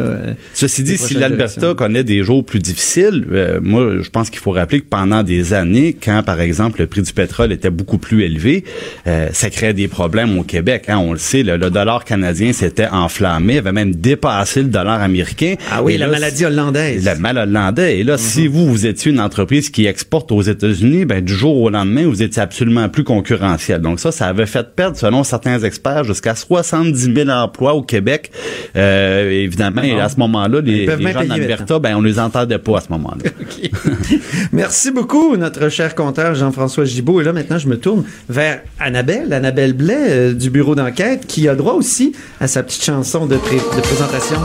Ceci 0.54 0.82
dit, 0.82 0.96
si 0.96 1.14
l'Alberta 1.14 1.75
connaît 1.75 2.04
des 2.04 2.23
jours 2.23 2.44
plus 2.44 2.61
difficiles, 2.61 3.26
euh, 3.32 3.61
moi, 3.62 3.96
je 4.00 4.08
pense 4.11 4.30
qu'il 4.30 4.40
faut 4.40 4.52
rappeler 4.56 4.80
que 4.80 4.86
pendant 4.88 5.22
des 5.22 5.52
années, 5.54 5.94
quand 5.94 6.22
par 6.25 6.40
exemple 6.40 6.80
le 6.80 6.86
prix 6.86 7.02
du 7.02 7.12
pétrole 7.12 7.52
était 7.52 7.70
beaucoup 7.70 7.98
plus 7.98 8.22
élevé, 8.25 8.64
euh, 9.06 9.28
ça 9.32 9.50
créait 9.50 9.75
des 9.75 9.88
problèmes 9.88 10.38
au 10.38 10.42
Québec. 10.42 10.84
Hein, 10.88 10.98
on 10.98 11.12
le 11.12 11.18
sait, 11.18 11.42
le, 11.42 11.56
le 11.56 11.70
dollar 11.70 12.04
canadien 12.04 12.52
s'était 12.52 12.88
enflammé, 12.88 13.58
avait 13.58 13.72
même 13.72 13.94
dépassé 13.94 14.62
le 14.62 14.68
dollar 14.68 15.00
américain. 15.02 15.54
Ah 15.70 15.82
oui, 15.82 15.94
Et 15.94 15.98
la 15.98 16.06
là, 16.06 16.12
maladie 16.12 16.44
hollandaise. 16.44 17.04
le 17.04 17.18
mal 17.20 17.38
hollandais. 17.38 17.98
Et 17.98 18.04
là, 18.04 18.18
si 18.18 18.46
vous, 18.46 18.66
vous 18.66 18.86
étiez 18.86 19.12
une 19.12 19.20
entreprise 19.20 19.70
qui 19.70 19.86
exporte 19.86 20.32
aux 20.32 20.42
États-Unis, 20.42 21.04
ben, 21.04 21.22
du 21.25 21.34
jour 21.34 21.56
au 21.56 21.70
lendemain, 21.70 22.06
vous 22.06 22.22
étiez 22.22 22.42
absolument 22.42 22.88
plus 22.88 23.04
concurrentiel. 23.04 23.80
Donc 23.80 24.00
ça, 24.00 24.12
ça 24.12 24.26
avait 24.26 24.46
fait 24.46 24.75
perdre, 24.75 24.96
selon 24.96 25.25
certains 25.25 25.62
experts, 25.62 26.04
jusqu'à 26.04 26.34
70 26.34 27.14
000 27.14 27.28
emplois 27.28 27.75
au 27.75 27.82
Québec. 27.82 28.30
Euh, 28.76 29.30
évidemment, 29.30 29.82
et 29.82 30.00
à 30.00 30.08
ce 30.08 30.16
moment-là, 30.18 30.60
les, 30.60 30.86
les 30.86 31.12
gens 31.12 31.25
d'Alberta, 31.25 31.78
ben, 31.78 31.96
on 31.96 32.02
les 32.02 32.18
entendait 32.18 32.58
pas 32.58 32.78
à 32.78 32.80
ce 32.80 32.88
moment-là. 32.90 33.30
Merci 34.52 34.90
beaucoup, 34.90 35.36
notre 35.36 35.68
cher 35.68 35.94
compteur 35.94 36.34
Jean-François 36.34 36.84
Gibault. 36.84 37.20
Et 37.20 37.24
là, 37.24 37.32
maintenant, 37.32 37.58
je 37.58 37.68
me 37.68 37.78
tourne 37.78 38.04
vers 38.28 38.60
Annabelle, 38.78 39.32
Annabelle 39.32 39.72
Blais 39.72 39.96
euh, 40.08 40.32
du 40.34 40.50
bureau 40.50 40.74
d'enquête, 40.74 41.26
qui 41.26 41.48
a 41.48 41.54
droit 41.54 41.74
aussi 41.74 42.12
à 42.40 42.46
sa 42.46 42.62
petite 42.62 42.84
chanson 42.84 43.26
de, 43.26 43.36
pré- 43.36 43.56
de 43.56 43.80
présentation. 43.80 44.36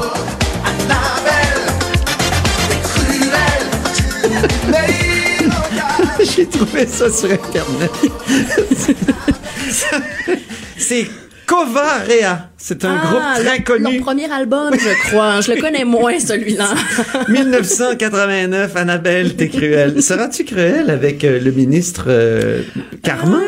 J'ai 6.35 6.45
trouvé 6.45 6.85
ça 6.87 7.09
sur 7.09 7.31
Internet. 7.31 7.91
C'est 10.77 11.07
Covarea. 11.55 12.49
C'est 12.57 12.85
un 12.85 12.95
Ah, 13.01 13.05
groupe 13.07 13.45
très 13.45 13.61
connu. 13.63 13.95
Leur 13.95 14.01
premier 14.03 14.31
album, 14.31 14.73
je 14.73 15.07
crois. 15.09 15.41
Je 15.41 15.51
le 15.51 15.59
connais 15.59 15.83
moins, 15.83 16.17
celui-là. 16.17 16.73
1989, 17.27 18.75
Annabelle, 18.77 19.35
t'es 19.35 19.49
cruelle. 19.49 20.01
Seras-tu 20.01 20.45
cruelle 20.45 20.89
avec 20.89 21.23
euh, 21.25 21.39
le 21.39 21.51
ministre 21.51 22.05
euh, 22.07 22.63
Carman? 23.03 23.41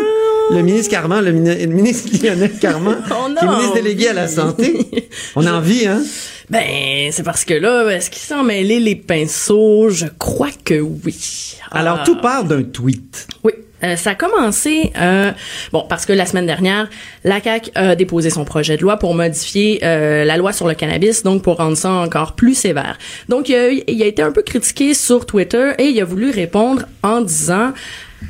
Le 0.51 0.61
ministre 0.61 0.91
Carman, 0.91 1.23
le, 1.23 1.31
mini- 1.31 1.55
le 1.65 1.67
ministre 1.73 2.09
Lionel 2.21 2.51
Carman, 2.59 2.97
a 3.09 3.09
qui 3.39 3.45
est 3.45 3.47
ministre 3.47 3.73
délégué 3.75 4.09
à 4.09 4.13
la 4.13 4.27
santé. 4.27 4.85
On 5.37 5.45
a 5.45 5.53
envie, 5.53 5.87
hein? 5.87 6.01
Ben, 6.49 7.09
c'est 7.11 7.23
parce 7.23 7.45
que 7.45 7.53
là, 7.53 7.87
est-ce 7.89 8.09
qu'il 8.09 8.21
s'en 8.21 8.43
mêlé 8.43 8.81
les 8.81 8.95
pinceaux? 8.95 9.89
Je 9.89 10.07
crois 10.19 10.49
que 10.65 10.81
oui. 10.81 11.55
Alors, 11.71 11.99
Ah. 12.01 12.03
tout 12.05 12.17
part 12.17 12.43
d'un 12.43 12.63
tweet. 12.63 13.27
Oui. 13.45 13.53
Euh, 13.83 13.95
ça 13.95 14.11
a 14.11 14.15
commencé, 14.15 14.91
euh, 14.99 15.31
bon, 15.71 15.85
parce 15.89 16.05
que 16.05 16.13
la 16.13 16.25
semaine 16.25 16.45
dernière, 16.45 16.89
la 17.23 17.41
CAQ 17.41 17.71
a 17.75 17.95
déposé 17.95 18.29
son 18.29 18.45
projet 18.45 18.77
de 18.77 18.81
loi 18.81 18.97
pour 18.97 19.13
modifier 19.13 19.79
euh, 19.83 20.23
la 20.23 20.37
loi 20.37 20.53
sur 20.53 20.67
le 20.67 20.73
cannabis, 20.73 21.23
donc 21.23 21.41
pour 21.43 21.57
rendre 21.57 21.75
ça 21.77 21.91
encore 21.91 22.33
plus 22.33 22.55
sévère. 22.55 22.97
Donc, 23.29 23.49
il 23.49 23.55
a, 23.55 23.71
eu- 23.73 23.83
il 23.87 24.01
a 24.01 24.05
été 24.05 24.21
un 24.21 24.31
peu 24.31 24.41
critiqué 24.41 24.93
sur 24.93 25.25
Twitter 25.25 25.71
et 25.77 25.85
il 25.85 25.99
a 26.01 26.05
voulu 26.05 26.29
répondre 26.31 26.83
en 27.03 27.21
disant 27.21 27.73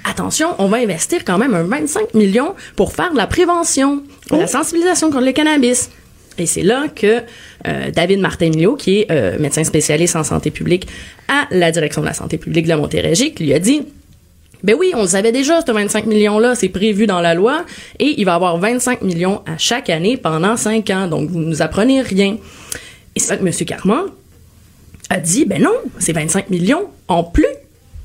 Attention, 0.10 0.48
on 0.58 0.66
va 0.70 0.78
investir 0.78 1.24
quand 1.24 1.38
même 1.38 1.54
un 1.54 1.62
25 1.64 2.16
millions 2.16 2.56
pour 2.76 2.94
faire 2.94 3.12
de 3.12 3.18
la 3.18 3.28
prévention, 3.28 4.02
de 4.32 4.38
la 4.38 4.48
sensibilisation 4.48 5.12
contre 5.12 5.24
le 5.24 5.32
cannabis. 5.34 5.92
Et 6.40 6.48
c'est 6.48 6.64
là 6.64 6.86
que 6.94 7.22
euh, 7.68 7.92
David 7.92 8.20
Martin-Milio, 8.20 8.76
qui 8.76 9.02
est 9.02 9.12
euh, 9.12 9.38
médecin 9.38 9.64
spécialiste 9.64 10.16
en 10.16 10.24
santé 10.24 10.50
publique 10.50 10.88
à 11.28 11.46
la 11.52 11.72
direction 11.72 12.02
de 12.02 12.08
la 12.08 12.16
santé 12.16 12.40
publique 12.40 12.64
de 12.64 12.70
la 12.70 12.78
Montérégie, 12.78 13.36
qui 13.36 13.44
lui 13.44 13.54
a 13.54 13.60
dit 13.60 13.84
ben 14.64 14.76
oui, 14.80 14.92
on 14.96 15.02
le 15.02 15.08
savait 15.08 15.32
déjà, 15.32 15.62
ce 15.66 15.72
25 15.72 16.06
millions-là, 16.06 16.56
c'est 16.56 16.70
prévu 16.70 17.06
dans 17.06 17.20
la 17.22 17.34
loi, 17.34 17.66
et 18.00 18.16
il 18.18 18.26
va 18.26 18.32
y 18.32 18.36
avoir 18.36 18.58
25 18.58 19.02
millions 19.02 19.42
à 19.46 19.58
chaque 19.58 19.90
année 19.90 20.16
pendant 20.18 20.56
5 20.56 20.90
ans, 20.90 21.08
donc 21.08 21.30
vous 21.30 21.40
nous 21.40 21.62
apprenez 21.62 22.02
rien. 22.02 22.38
Et 23.16 23.20
c'est 23.20 23.32
là 23.32 23.38
que 23.38 23.46
M. 23.46 23.54
Carman 23.66 24.06
a 25.10 25.18
dit, 25.20 25.46
ben 25.46 25.62
non, 25.62 25.74
c'est 26.00 26.14
25 26.14 26.50
millions 26.50 26.88
en 27.08 27.24
plus. 27.24 27.46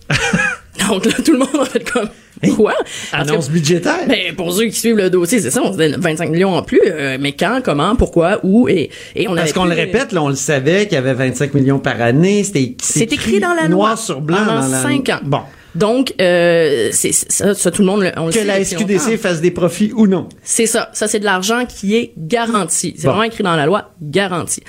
donc 0.88 1.04
là, 1.04 1.12
tout 1.24 1.32
le 1.32 1.38
monde 1.38 1.48
a 1.60 1.64
fait 1.64 1.88
comme, 1.90 2.08
quoi? 2.56 2.74
Parce 3.10 3.24
que- 3.24 3.30
Annonce 3.30 3.50
budgétaire. 3.50 4.06
ben, 4.08 4.34
pour 4.34 4.52
ceux 4.52 4.64
qui 4.66 4.78
suivent 4.78 4.96
le 4.96 5.10
dossier, 5.10 5.40
c'est 5.40 5.50
ça, 5.50 5.60
on 5.62 5.72
se 5.72 5.78
donne 5.78 5.96
25 6.00 6.30
millions 6.30 6.54
en 6.56 6.62
plus, 6.62 6.80
euh, 6.84 7.18
mais 7.20 7.32
quand, 7.32 7.60
comment, 7.64 7.94
pourquoi, 7.94 8.40
où, 8.42 8.68
et, 8.68 8.90
et 9.14 9.28
on 9.28 9.34
Parce 9.36 9.52
qu'on 9.52 9.64
le 9.64 9.74
répète, 9.74 10.12
là, 10.12 10.22
on 10.22 10.28
le 10.28 10.34
savait 10.34 10.84
qu'il 10.86 10.94
y 10.94 10.98
avait 10.98 11.14
25 11.14 11.54
millions 11.54 11.78
par 11.78 12.00
année. 12.02 12.42
C'était 12.42 12.74
C'est 12.82 13.12
écrit 13.12 13.38
dans 13.40 13.54
la 13.54 13.68
noir 13.68 13.90
loi. 13.90 13.96
sur 13.96 14.20
blanc. 14.20 14.38
Pendant 14.38 14.60
dans 14.62 14.68
la... 14.68 14.82
5 14.82 15.08
ans. 15.10 15.20
Bon. 15.22 15.40
Donc, 15.78 16.12
euh, 16.20 16.88
c'est 16.92 17.12
ça, 17.12 17.54
ça, 17.54 17.70
tout 17.70 17.82
le 17.82 17.86
monde, 17.86 18.02
le- 18.02 18.12
on 18.16 18.26
le 18.26 18.32
Que 18.32 18.38
sait 18.40 18.44
la 18.44 18.62
SQDC 18.64 19.16
fasse 19.16 19.40
des 19.40 19.50
profits 19.50 19.92
ou 19.94 20.06
non. 20.06 20.28
C'est 20.42 20.66
ça. 20.66 20.90
Ça, 20.92 21.06
c'est 21.06 21.20
de 21.20 21.24
l'argent 21.24 21.64
qui 21.66 21.94
est 21.96 22.12
garanti. 22.16 22.94
C'est 22.96 23.04
Bon. 23.04 23.10
vraiment 23.12 23.24
écrit 23.24 23.44
dans 23.44 23.54
la 23.54 23.66
loi, 23.66 23.92
garanti. 24.02 24.62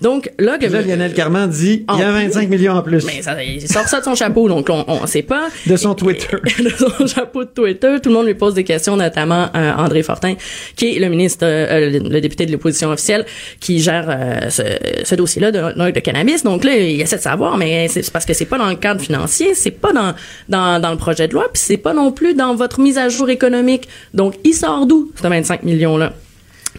Donc, 0.00 0.30
là, 0.38 0.58
que... 0.58 0.66
Là, 0.66 0.82
Lionel 0.82 1.12
Carman 1.14 1.48
dit, 1.48 1.84
il 1.92 1.98
y 1.98 2.02
a 2.02 2.08
En 2.08 2.12
25 2.12 2.48
millions 2.48 2.72
en 2.74 2.82
plus. 2.82 3.04
Mais 3.06 3.22
ça, 3.22 3.42
il 3.42 3.66
sort 3.68 3.86
ça 3.88 4.00
de 4.00 4.04
son 4.04 4.14
chapeau, 4.14 4.48
donc 4.48 4.68
on, 4.70 4.84
on 4.88 5.06
sait 5.06 5.22
pas. 5.22 5.48
De 5.66 5.76
son 5.76 5.94
Twitter. 5.94 6.36
de 6.58 6.70
son 6.70 7.06
chapeau 7.06 7.44
de 7.44 7.50
Twitter. 7.50 7.96
Tout 8.02 8.08
le 8.08 8.14
monde 8.16 8.26
lui 8.26 8.34
pose 8.34 8.54
des 8.54 8.64
questions, 8.64 8.96
notamment 8.96 9.48
euh, 9.54 9.72
André 9.76 10.02
Fortin, 10.02 10.34
qui 10.76 10.96
est 10.96 10.98
le 10.98 11.08
ministre, 11.08 11.44
euh, 11.46 11.90
le, 11.90 11.98
le 12.08 12.20
député 12.20 12.46
de 12.46 12.52
l'opposition 12.52 12.90
officielle, 12.90 13.24
qui 13.60 13.80
gère 13.80 14.06
euh, 14.08 14.50
ce, 14.50 14.62
ce 15.04 15.14
dossier-là 15.14 15.52
de, 15.52 15.58
de, 15.84 15.90
de 15.92 16.00
cannabis. 16.00 16.42
Donc 16.42 16.64
là, 16.64 16.74
il 16.76 17.00
essaie 17.00 17.16
de 17.16 17.22
savoir, 17.22 17.56
mais 17.58 17.86
c'est 17.88 18.10
parce 18.10 18.24
que 18.24 18.34
c'est 18.34 18.44
pas 18.46 18.58
dans 18.58 18.68
le 18.68 18.76
cadre 18.76 19.00
financier, 19.00 19.54
c'est 19.54 19.70
pas 19.70 19.92
dans, 19.92 20.14
dans, 20.48 20.80
dans 20.80 20.90
le 20.90 20.96
projet 20.96 21.28
de 21.28 21.34
loi, 21.34 21.46
puis 21.52 21.62
c'est 21.64 21.76
pas 21.76 21.94
non 21.94 22.12
plus 22.12 22.34
dans 22.34 22.54
votre 22.54 22.80
mise 22.80 22.98
à 22.98 23.08
jour 23.08 23.30
économique. 23.30 23.88
Donc, 24.14 24.34
il 24.44 24.54
sort 24.54 24.86
d'où, 24.86 25.10
ce 25.20 25.26
25 25.26 25.62
millions-là? 25.62 26.12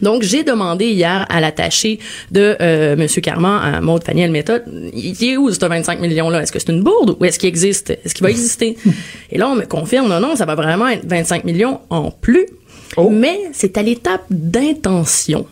Donc, 0.01 0.23
j'ai 0.23 0.43
demandé 0.43 0.85
hier 0.85 1.25
à 1.29 1.41
l'attaché 1.41 1.99
de 2.31 2.55
euh, 2.61 2.93
M. 2.93 3.07
Carman, 3.21 3.61
à 3.61 3.81
Maud 3.81 4.03
Faniel 4.03 4.31
Méthode, 4.31 4.63
il 4.93 5.23
est 5.23 5.37
où 5.37 5.51
ce 5.51 5.59
25 5.65 5.99
millions-là? 5.99 6.41
Est-ce 6.41 6.51
que 6.51 6.59
c'est 6.59 6.71
une 6.71 6.83
bourde 6.83 7.17
ou 7.19 7.25
est-ce 7.25 7.37
qu'il 7.37 7.49
existe? 7.49 7.89
Est-ce 7.89 8.13
qu'il 8.13 8.23
va 8.23 8.31
exister? 8.31 8.77
Et 9.31 9.37
là, 9.37 9.49
on 9.49 9.55
me 9.55 9.65
confirme, 9.65 10.07
non, 10.07 10.19
non, 10.19 10.35
ça 10.35 10.45
va 10.45 10.55
vraiment 10.55 10.87
être 10.87 11.05
25 11.05 11.43
millions 11.43 11.81
en 11.89 12.11
plus. 12.11 12.45
Mais 13.11 13.39
c'est 13.53 13.77
à 13.77 13.81
l'étape 13.81 14.25
d'intention. 14.29 15.45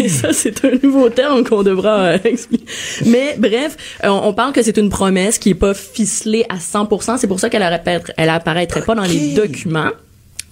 Et 0.00 0.08
ça, 0.08 0.32
c'est 0.32 0.64
un 0.64 0.72
nouveau 0.82 1.08
terme 1.10 1.44
qu'on 1.44 1.62
devra 1.62 1.98
euh, 2.00 2.18
expliquer. 2.24 2.64
Mais 3.06 3.36
bref, 3.38 3.76
euh, 4.04 4.08
on 4.08 4.32
parle 4.32 4.52
que 4.52 4.62
c'est 4.62 4.76
une 4.76 4.90
promesse 4.90 5.38
qui 5.38 5.50
est 5.50 5.54
pas 5.54 5.74
ficelée 5.74 6.44
à 6.48 6.56
100%. 6.56 7.18
C'est 7.18 7.26
pour 7.26 7.40
ça 7.40 7.50
qu'elle 7.50 7.62
apparaîtrait, 7.62 8.14
elle 8.16 8.30
apparaîtrait 8.30 8.82
pas 8.82 8.94
dans 8.94 9.04
les 9.04 9.34
documents. 9.34 9.90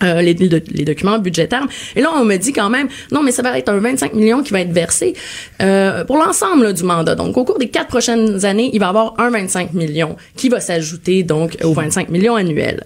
euh, 0.02 0.22
les, 0.22 0.34
documents 0.34 1.18
budgétaires. 1.18 1.66
Et 1.96 2.00
là, 2.00 2.10
on 2.14 2.24
me 2.24 2.36
dit 2.36 2.52
quand 2.52 2.70
même, 2.70 2.88
non, 3.10 3.22
mais 3.22 3.32
ça 3.32 3.42
va 3.42 3.58
être 3.58 3.68
un 3.68 3.78
25 3.78 4.14
millions 4.14 4.42
qui 4.42 4.52
va 4.52 4.60
être 4.60 4.72
versé 4.72 5.14
euh, 5.60 6.04
pour 6.04 6.16
l'ensemble 6.18 6.72
du 6.72 6.84
mandat. 6.84 7.14
Donc, 7.14 7.36
au 7.36 7.44
cours 7.44 7.58
des 7.58 7.68
quatre 7.68 7.88
prochaines 7.88 8.44
années, 8.44 8.70
il 8.72 8.80
va 8.80 8.86
y 8.86 8.88
avoir 8.88 9.14
un 9.18 9.30
25 9.30 9.74
millions 9.74 10.16
qui 10.36 10.48
va 10.48 10.60
s'ajouter 10.60 11.22
donc 11.22 11.56
aux 11.64 11.72
25 11.72 12.10
millions 12.10 12.36
annuels. 12.36 12.84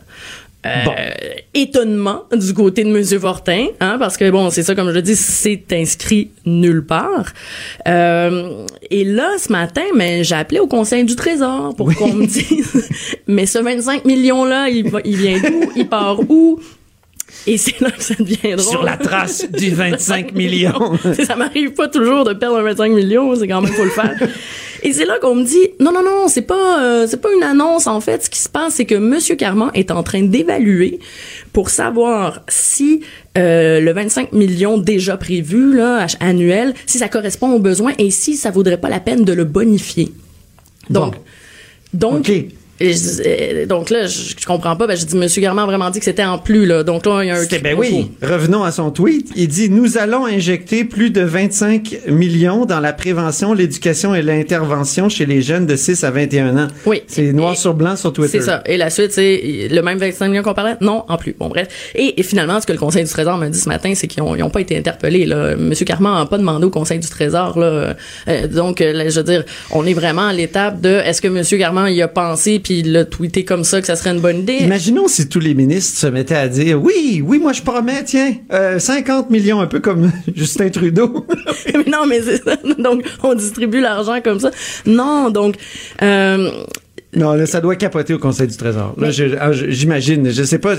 Euh, 0.64 0.88
étonnement 1.54 2.22
du 2.32 2.54
côté 2.54 2.84
de 2.84 2.88
Monsieur 2.88 3.18
Fortin, 3.18 3.66
hein, 3.80 3.96
parce 3.98 4.16
que 4.16 4.30
bon, 4.30 4.48
c'est 4.50 4.62
ça, 4.62 4.74
comme 4.76 4.88
je 4.90 4.94
le 4.94 5.02
dis, 5.02 5.16
c'est 5.16 5.64
inscrit 5.72 6.30
nulle 6.46 6.84
part. 6.86 7.32
Euh, 7.88 8.64
et 8.90 9.04
là, 9.04 9.30
ce 9.38 9.50
matin, 9.50 9.82
mais 9.96 10.22
j'ai 10.22 10.36
appelé 10.36 10.60
au 10.60 10.68
Conseil 10.68 11.04
du 11.04 11.16
Trésor 11.16 11.74
pour 11.76 11.92
qu'on 11.94 12.12
me 12.12 12.26
dise, 12.26 12.88
mais 13.26 13.46
ce 13.46 13.58
25 13.58 14.04
millions-là, 14.04 14.68
il, 14.68 14.88
va- 14.88 15.00
il 15.04 15.16
vient 15.16 15.40
d'où, 15.40 15.72
il 15.74 15.88
part 15.88 16.20
où? 16.30 16.60
Et 17.46 17.56
c'est 17.58 17.80
là 17.80 17.90
que 17.90 18.02
ça 18.02 18.14
devient 18.18 18.54
drôle. 18.56 18.60
Sur 18.60 18.82
la 18.84 18.96
trace 18.96 19.50
du 19.50 19.70
25 19.74 20.32
millions. 20.34 20.96
Ça 21.26 21.34
m'arrive 21.34 21.72
pas 21.72 21.88
toujours 21.88 22.24
de 22.24 22.34
perdre 22.34 22.58
un 22.58 22.62
25 22.62 22.92
millions, 22.92 23.34
c'est 23.34 23.48
quand 23.48 23.60
même 23.62 23.72
faut 23.72 23.84
le 23.84 23.90
faire. 23.90 24.14
Et 24.84 24.92
c'est 24.92 25.04
là 25.04 25.18
qu'on 25.20 25.36
me 25.36 25.44
dit 25.44 25.68
non 25.78 25.92
non 25.92 26.02
non, 26.02 26.28
c'est 26.28 26.42
pas 26.42 26.82
euh, 26.82 27.06
c'est 27.06 27.20
pas 27.20 27.32
une 27.32 27.44
annonce 27.44 27.86
en 27.86 28.00
fait, 28.00 28.24
ce 28.24 28.30
qui 28.30 28.40
se 28.40 28.48
passe 28.48 28.74
c'est 28.74 28.84
que 28.84 28.96
monsieur 28.96 29.36
Carman 29.36 29.70
est 29.74 29.92
en 29.92 30.02
train 30.02 30.22
d'évaluer 30.22 30.98
pour 31.52 31.70
savoir 31.70 32.42
si 32.48 33.02
euh, 33.38 33.80
le 33.80 33.92
25 33.92 34.32
millions 34.32 34.78
déjà 34.78 35.16
prévu 35.16 35.76
là 35.76 36.06
annuel, 36.18 36.74
si 36.86 36.98
ça 36.98 37.08
correspond 37.08 37.52
aux 37.52 37.60
besoins 37.60 37.92
et 37.98 38.10
si 38.10 38.36
ça 38.36 38.50
vaudrait 38.50 38.80
pas 38.80 38.88
la 38.88 39.00
peine 39.00 39.24
de 39.24 39.32
le 39.32 39.44
bonifier. 39.44 40.12
Donc 40.90 41.14
donc 41.94 42.28
OK. 42.28 42.32
Et 42.82 42.92
je- 42.92 43.22
euh, 43.26 43.66
donc 43.66 43.90
là, 43.90 44.06
je, 44.06 44.34
je 44.38 44.46
comprends 44.46 44.76
pas. 44.76 44.86
Ben, 44.86 44.96
je 44.96 45.04
dis, 45.04 45.16
Monsieur 45.16 45.40
Garman 45.42 45.64
a 45.64 45.66
vraiment 45.66 45.90
dit 45.90 45.98
que 45.98 46.04
c'était 46.04 46.24
en 46.24 46.38
plus, 46.38 46.66
là. 46.66 46.82
Donc 46.82 47.06
là, 47.06 47.22
il 47.22 47.28
y 47.28 47.30
a 47.30 47.36
un 47.36 47.44
ben 47.62 47.76
oui, 47.78 48.10
revenons 48.22 48.64
à 48.64 48.72
son 48.72 48.90
tweet. 48.90 49.30
Il 49.36 49.48
dit 49.48 49.70
Nous 49.70 49.98
allons 49.98 50.26
injecter 50.26 50.84
plus 50.84 51.10
de 51.10 51.22
25 51.22 52.00
millions 52.08 52.64
dans 52.66 52.80
la 52.80 52.92
prévention, 52.92 53.52
l'éducation 53.54 54.14
et 54.14 54.22
l'intervention 54.22 55.08
chez 55.08 55.26
les 55.26 55.42
jeunes 55.42 55.66
de 55.66 55.76
6 55.76 56.04
à 56.04 56.10
21 56.10 56.56
ans. 56.56 56.68
Oui. 56.86 57.02
C'est 57.06 57.32
noir 57.32 57.52
Et- 57.52 57.56
sur 57.56 57.74
blanc 57.74 57.96
sur 57.96 58.12
Twitter. 58.12 58.40
C'est 58.40 58.44
ça. 58.46 58.62
Et 58.66 58.76
la 58.76 58.90
suite, 58.90 59.12
c'est 59.12 59.68
le 59.70 59.80
même 59.82 59.98
25 59.98 60.28
millions 60.28 60.42
qu'on 60.42 60.54
parlait? 60.54 60.76
Non, 60.80 61.04
en 61.08 61.16
plus. 61.16 61.34
Bon, 61.38 61.48
bref. 61.48 61.68
Et, 61.94 62.18
et 62.18 62.22
finalement, 62.22 62.60
ce 62.60 62.66
que 62.66 62.72
le 62.72 62.78
Conseil 62.78 63.04
du 63.04 63.10
Trésor 63.10 63.38
m'a 63.38 63.48
dit 63.48 63.58
ce 63.58 63.68
matin, 63.68 63.92
c'est 63.94 64.06
qu'ils 64.06 64.22
ont, 64.22 64.34
ils 64.34 64.42
ont 64.42 64.50
pas 64.50 64.60
été 64.60 64.76
interpellés, 64.76 65.26
là. 65.26 65.56
Monsieur 65.56 65.84
Carman 65.84 66.18
n'a 66.18 66.26
pas 66.26 66.38
demandé 66.38 66.64
au 66.66 66.70
Conseil 66.70 66.98
du 66.98 67.08
Trésor, 67.08 67.58
là. 67.58 67.94
Euh, 68.28 68.46
donc, 68.48 68.80
euh, 68.80 68.92
là, 68.92 69.08
je 69.08 69.16
veux 69.20 69.24
dire, 69.24 69.44
on 69.70 69.86
est 69.86 69.94
vraiment 69.94 70.26
à 70.28 70.32
l'étape 70.32 70.80
de 70.80 70.88
est-ce 70.90 71.20
que 71.22 71.28
Monsieur 71.28 71.58
Carman 71.58 71.88
y 71.92 72.02
a 72.02 72.08
pensé 72.08 72.58
puis 72.58 72.71
il 72.80 72.92
l'a 72.92 73.04
tweeté 73.04 73.44
comme 73.44 73.64
ça 73.64 73.80
que 73.80 73.86
ça 73.86 73.96
serait 73.96 74.10
une 74.10 74.20
bonne 74.20 74.40
idée? 74.40 74.58
Imaginons 74.60 75.08
si 75.08 75.28
tous 75.28 75.40
les 75.40 75.54
ministres 75.54 75.98
se 75.98 76.06
mettaient 76.06 76.34
à 76.36 76.48
dire 76.48 76.82
Oui, 76.82 77.22
oui, 77.24 77.38
moi 77.38 77.52
je 77.52 77.62
promets, 77.62 78.04
tiens, 78.04 78.34
euh, 78.52 78.78
50 78.78 79.30
millions, 79.30 79.60
un 79.60 79.66
peu 79.66 79.80
comme 79.80 80.10
Justin 80.34 80.70
Trudeau. 80.70 81.26
Mais 81.74 81.90
non, 81.90 82.06
mais 82.06 82.20
c'est 82.22 82.42
ça. 82.42 82.56
Donc, 82.78 83.04
on 83.22 83.34
distribue 83.34 83.80
l'argent 83.80 84.20
comme 84.22 84.40
ça. 84.40 84.50
Non, 84.86 85.30
donc, 85.30 85.56
euh, 86.02 86.50
Non, 87.14 87.34
là, 87.34 87.44
ça 87.44 87.60
doit 87.60 87.76
capoter 87.76 88.14
au 88.14 88.18
Conseil 88.18 88.46
du 88.46 88.56
Trésor. 88.56 88.94
Là, 88.98 89.10
je- 89.10 89.36
ah, 89.38 89.52
je- 89.52 89.68
j'imagine. 89.68 90.30
Je 90.30 90.42
sais 90.44 90.58
pas, 90.58 90.74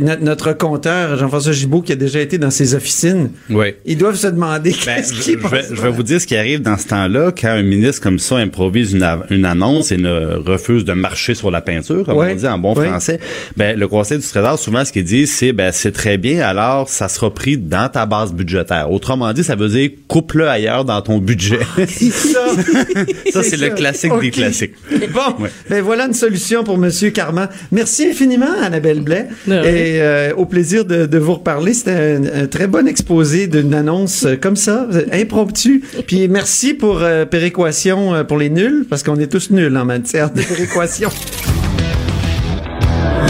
notre, 0.00 0.22
notre 0.22 0.52
compteur, 0.52 1.16
Jean-François 1.16 1.52
Gibault, 1.52 1.80
qui 1.80 1.92
a 1.92 1.96
déjà 1.96 2.20
été 2.20 2.36
dans 2.36 2.50
ses 2.50 2.74
officines, 2.74 3.30
Oui. 3.48 3.68
ils 3.86 3.96
doivent 3.96 4.16
se 4.16 4.26
demander 4.26 4.72
Ben, 4.84 4.96
qu'est-ce 4.96 5.14
je, 5.14 5.22
qui 5.22 5.32
je 5.32 5.48
vais, 5.48 5.62
je 5.70 5.80
vais 5.80 5.90
vous 5.90 6.02
dire 6.02 6.20
ce 6.20 6.26
qui 6.26 6.36
arrive 6.36 6.60
dans 6.60 6.76
ce 6.76 6.86
temps-là 6.88 7.32
quand 7.32 7.48
un 7.48 7.62
ministre 7.62 8.02
comme 8.02 8.18
ça 8.18 8.36
improvise 8.36 8.92
une, 8.92 9.44
annonce 9.46 9.92
et 9.92 9.96
ne 9.96 10.36
refuse 10.36 10.84
de 10.84 10.92
marcher 10.92 11.34
sur 11.34 11.50
la 11.50 11.62
peinture, 11.62 12.04
comme 12.04 12.18
on 12.18 12.34
dit 12.34 12.46
en 12.46 12.58
bon 12.58 12.74
français. 12.74 13.18
Ben, 13.56 13.78
le 13.78 13.88
Conseil 13.88 14.18
du 14.18 14.26
Trésor, 14.26 14.58
souvent, 14.58 14.84
ce 14.84 14.92
qu'il 14.92 15.04
dit, 15.04 15.26
c'est 15.26 15.52
ben 15.54 15.72
c'est 15.72 15.92
très 15.92 16.18
bien, 16.18 16.40
alors 16.46 16.90
ça 16.90 17.08
sera 17.08 17.32
pris 17.32 17.56
dans 17.56 17.88
ta 17.88 18.04
base 18.04 18.34
budgétaire. 18.34 18.90
Autrement 18.92 19.32
dit, 19.32 19.42
ça 19.42 19.56
veut 19.56 19.68
dire 19.70 19.88
coupe-le 20.06 20.48
ailleurs 20.48 20.84
dans 20.84 21.00
ton 21.00 21.16
budget. 21.16 21.60
ça, 21.86 22.40
ça, 23.32 23.42
c'est 23.42 23.56
le 23.56 23.70
classique 23.70 24.12
des 24.20 24.30
classiques. 24.30 24.74
Bon, 25.14 25.45
Ouais. 25.46 25.52
ben 25.70 25.82
voilà 25.82 26.06
une 26.06 26.14
solution 26.14 26.64
pour 26.64 26.78
Monsieur 26.78 27.10
Carman. 27.10 27.48
Merci 27.72 28.06
infiniment, 28.10 28.46
Annabelle 28.62 29.00
Blais. 29.00 29.26
Rien. 29.46 29.62
Et 29.62 30.00
euh, 30.00 30.32
au 30.36 30.46
plaisir 30.46 30.84
de, 30.84 31.06
de 31.06 31.18
vous 31.18 31.34
reparler. 31.34 31.74
C'était 31.74 31.92
un, 31.92 32.42
un 32.42 32.46
très 32.46 32.66
bon 32.66 32.86
exposé 32.86 33.46
d'une 33.46 33.74
annonce 33.74 34.24
euh, 34.24 34.36
comme 34.36 34.56
ça, 34.56 34.86
impromptue. 35.12 35.82
Puis 36.06 36.28
merci 36.28 36.74
pour 36.74 36.98
euh, 37.02 37.24
péréquation 37.24 38.14
euh, 38.14 38.24
pour 38.24 38.38
les 38.38 38.50
nuls, 38.50 38.86
parce 38.88 39.02
qu'on 39.02 39.16
est 39.18 39.26
tous 39.30 39.50
nuls 39.50 39.76
en 39.76 39.84
matière 39.84 40.30
de 40.30 40.42
péréquation. 40.42 41.10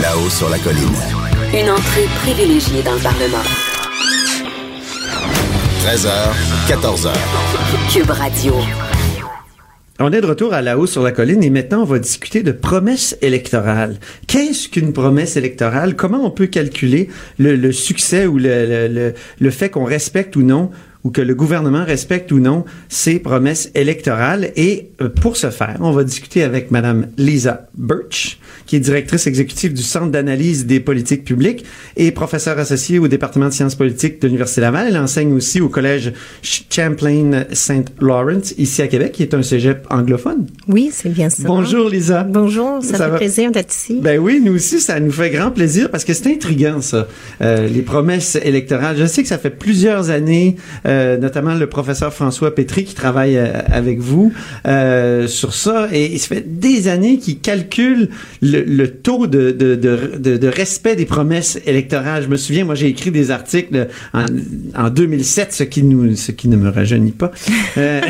Là-haut 0.02 0.28
sur 0.30 0.48
la 0.50 0.58
colline. 0.58 0.78
Une 1.54 1.70
entrée 1.70 2.06
privilégiée 2.22 2.82
dans 2.84 2.94
le 2.94 3.00
Parlement. 3.00 3.44
13h, 5.84 6.10
14h. 6.68 7.12
Cube 7.92 8.10
Radio. 8.10 8.54
On 9.98 10.12
est 10.12 10.20
de 10.20 10.26
retour 10.26 10.52
à 10.52 10.60
la 10.60 10.78
hausse 10.78 10.92
sur 10.92 11.02
la 11.02 11.10
colline 11.10 11.42
et 11.42 11.48
maintenant 11.48 11.80
on 11.80 11.86
va 11.86 11.98
discuter 11.98 12.42
de 12.42 12.52
promesses 12.52 13.16
électorales. 13.22 13.96
Qu'est-ce 14.26 14.68
qu'une 14.68 14.92
promesse 14.92 15.36
électorale? 15.36 15.96
Comment 15.96 16.22
on 16.22 16.30
peut 16.30 16.48
calculer 16.48 17.08
le, 17.38 17.72
succès 17.72 18.26
ou 18.26 18.36
le, 18.38 19.14
le 19.40 19.50
fait 19.50 19.70
qu'on 19.70 19.84
respecte 19.84 20.36
ou 20.36 20.42
non 20.42 20.70
ou 21.06 21.10
que 21.10 21.20
le 21.22 21.36
gouvernement 21.36 21.84
respecte 21.84 22.32
ou 22.32 22.40
non 22.40 22.64
ses 22.88 23.20
promesses 23.20 23.70
électorales. 23.76 24.50
Et 24.56 24.88
euh, 25.00 25.08
pour 25.08 25.36
ce 25.36 25.50
faire, 25.50 25.76
on 25.80 25.92
va 25.92 26.02
discuter 26.02 26.42
avec 26.42 26.72
Madame 26.72 27.06
Lisa 27.16 27.68
Birch, 27.76 28.38
qui 28.66 28.74
est 28.74 28.80
directrice 28.80 29.28
exécutive 29.28 29.72
du 29.72 29.82
Centre 29.84 30.10
d'analyse 30.10 30.66
des 30.66 30.80
politiques 30.80 31.22
publiques 31.24 31.64
et 31.96 32.10
professeure 32.10 32.58
associée 32.58 32.98
au 32.98 33.06
département 33.06 33.46
de 33.46 33.52
sciences 33.52 33.76
politiques 33.76 34.20
de 34.20 34.26
l'Université 34.26 34.62
Laval. 34.62 34.88
Elle 34.88 34.96
enseigne 34.98 35.32
aussi 35.32 35.60
au 35.60 35.68
collège 35.68 36.12
Ch- 36.42 36.66
Champlain 36.68 37.44
St. 37.52 37.92
Lawrence, 38.00 38.52
ici 38.58 38.82
à 38.82 38.88
Québec, 38.88 39.12
qui 39.12 39.22
est 39.22 39.32
un 39.34 39.42
cégep 39.44 39.86
anglophone. 39.90 40.46
Oui, 40.66 40.90
c'est 40.92 41.10
bien 41.10 41.30
ça. 41.30 41.44
Bonjour 41.46 41.88
Lisa. 41.88 42.24
Bonjour, 42.24 42.82
ça, 42.82 42.96
Ça 42.96 43.04
fait 43.04 43.10
va? 43.12 43.16
plaisir 43.18 43.52
d'être 43.52 43.72
ici. 43.72 44.00
Ben 44.02 44.18
oui, 44.18 44.42
nous 44.44 44.54
aussi, 44.56 44.80
ça 44.80 44.98
nous 44.98 45.12
fait 45.12 45.30
grand 45.30 45.52
plaisir 45.52 45.88
parce 45.88 46.04
que 46.04 46.12
c'est 46.14 46.26
intriguant, 46.32 46.80
ça, 46.80 47.06
euh, 47.42 47.68
les 47.68 47.82
promesses 47.82 48.36
électorales. 48.42 48.96
Je 48.98 49.06
sais 49.06 49.22
que 49.22 49.28
ça 49.28 49.38
fait 49.38 49.50
plusieurs 49.50 50.10
années, 50.10 50.56
euh, 50.86 50.95
notamment 51.18 51.54
le 51.54 51.66
professeur 51.66 52.12
François 52.12 52.54
Pétry 52.54 52.84
qui 52.84 52.94
travaille 52.94 53.36
euh, 53.36 53.60
avec 53.70 53.98
vous 53.98 54.32
euh, 54.66 55.26
sur 55.26 55.54
ça, 55.54 55.88
et 55.92 56.06
il 56.06 56.18
se 56.18 56.28
fait 56.28 56.44
des 56.46 56.88
années 56.88 57.18
qu'il 57.18 57.40
calcule 57.40 58.08
le, 58.42 58.86
taux 58.86 59.26
de, 59.26 60.48
respect 60.48 60.96
des 60.96 61.06
promesses 61.06 61.58
électorales. 61.66 62.22
Je 62.24 62.28
me 62.28 62.36
souviens, 62.36 62.64
moi, 62.64 62.74
j'ai 62.74 62.88
écrit 62.88 63.10
des 63.10 63.30
articles 63.30 63.88
en, 64.12 64.26
en 64.74 64.90
2007, 64.90 65.52
ce 65.52 65.62
qui 65.62 65.82
ne 65.82 66.56
me 66.56 66.70
rajeunit 66.70 67.12
pas, 67.12 67.30
euh, 67.78 68.00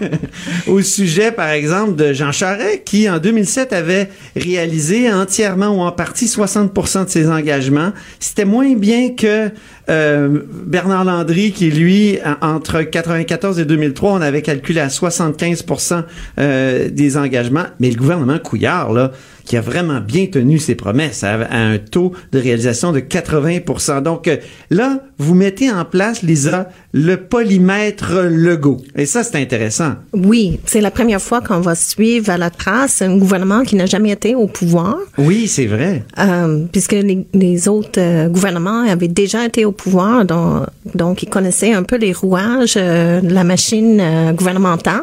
au 0.66 0.82
sujet, 0.82 1.32
par 1.32 1.50
exemple, 1.50 1.96
de 1.96 2.12
Jean 2.12 2.32
Charest, 2.32 2.84
qui 2.84 3.08
en 3.08 3.18
2007 3.18 3.72
avait 3.72 4.08
réalisé 4.36 5.12
entièrement 5.12 5.68
ou 5.68 5.80
en 5.80 5.92
partie 5.92 6.26
60% 6.26 7.06
de 7.06 7.10
ses 7.10 7.28
engagements. 7.28 7.92
C'était 8.18 8.44
moins 8.44 8.74
bien 8.74 9.10
que 9.14 9.50
euh, 9.90 10.40
Bernard 10.66 11.04
Landry, 11.04 11.52
qui 11.52 11.70
lui, 11.70 12.18
en- 12.42 12.54
entre 12.54 12.82
94 12.82 13.58
et 13.58 13.64
2003, 13.64 14.12
on 14.12 14.20
avait 14.20 14.42
calculé 14.42 14.80
à 14.80 14.88
75% 14.88 16.04
euh, 16.38 16.88
des 16.90 17.16
engagements. 17.16 17.64
Mais 17.80 17.90
le 17.90 17.96
gouvernement 17.96 18.38
Couillard, 18.38 18.92
là, 18.92 19.10
qui 19.50 19.56
a 19.56 19.60
vraiment 19.60 19.98
bien 20.00 20.26
tenu 20.26 20.60
ses 20.60 20.76
promesses 20.76 21.24
à, 21.24 21.32
à 21.50 21.56
un 21.58 21.78
taux 21.78 22.12
de 22.30 22.38
réalisation 22.38 22.92
de 22.92 23.00
80%. 23.00 24.00
Donc 24.00 24.28
euh, 24.28 24.36
là, 24.70 25.00
vous 25.18 25.34
mettez 25.34 25.68
en 25.72 25.84
place, 25.84 26.22
Lisa, 26.22 26.68
le 26.92 27.16
polymètre 27.16 28.12
Legault. 28.30 28.76
Et 28.94 29.06
ça, 29.06 29.24
c'est 29.24 29.38
intéressant. 29.42 29.94
Oui, 30.12 30.60
c'est 30.66 30.80
la 30.80 30.92
première 30.92 31.20
fois 31.20 31.40
qu'on 31.40 31.58
va 31.58 31.74
suivre 31.74 32.30
à 32.30 32.38
la 32.38 32.50
trace 32.50 33.02
un 33.02 33.16
gouvernement 33.18 33.64
qui 33.64 33.74
n'a 33.74 33.86
jamais 33.86 34.10
été 34.12 34.36
au 34.36 34.46
pouvoir, 34.46 34.96
Oui, 35.18 35.48
c'est 35.48 35.66
vrai. 35.66 36.04
euh, 36.20 36.64
puisque 36.70 36.92
les, 36.92 37.26
les 37.34 37.66
autres 37.66 37.98
euh, 38.00 38.28
gouvernements 38.28 38.84
avaient 38.88 39.08
déjà 39.08 39.44
été 39.46 39.64
au 39.64 39.72
pouvoir, 39.72 40.24
donc, 40.24 40.66
donc 40.94 41.24
ils 41.24 41.28
connaissaient 41.28 41.72
un 41.72 41.82
peu 41.82 41.96
les 41.96 42.12
rouages 42.12 42.74
euh, 42.76 43.20
de 43.20 43.34
la 43.34 43.42
machine 43.42 44.00
gouvernementale. 44.36 45.02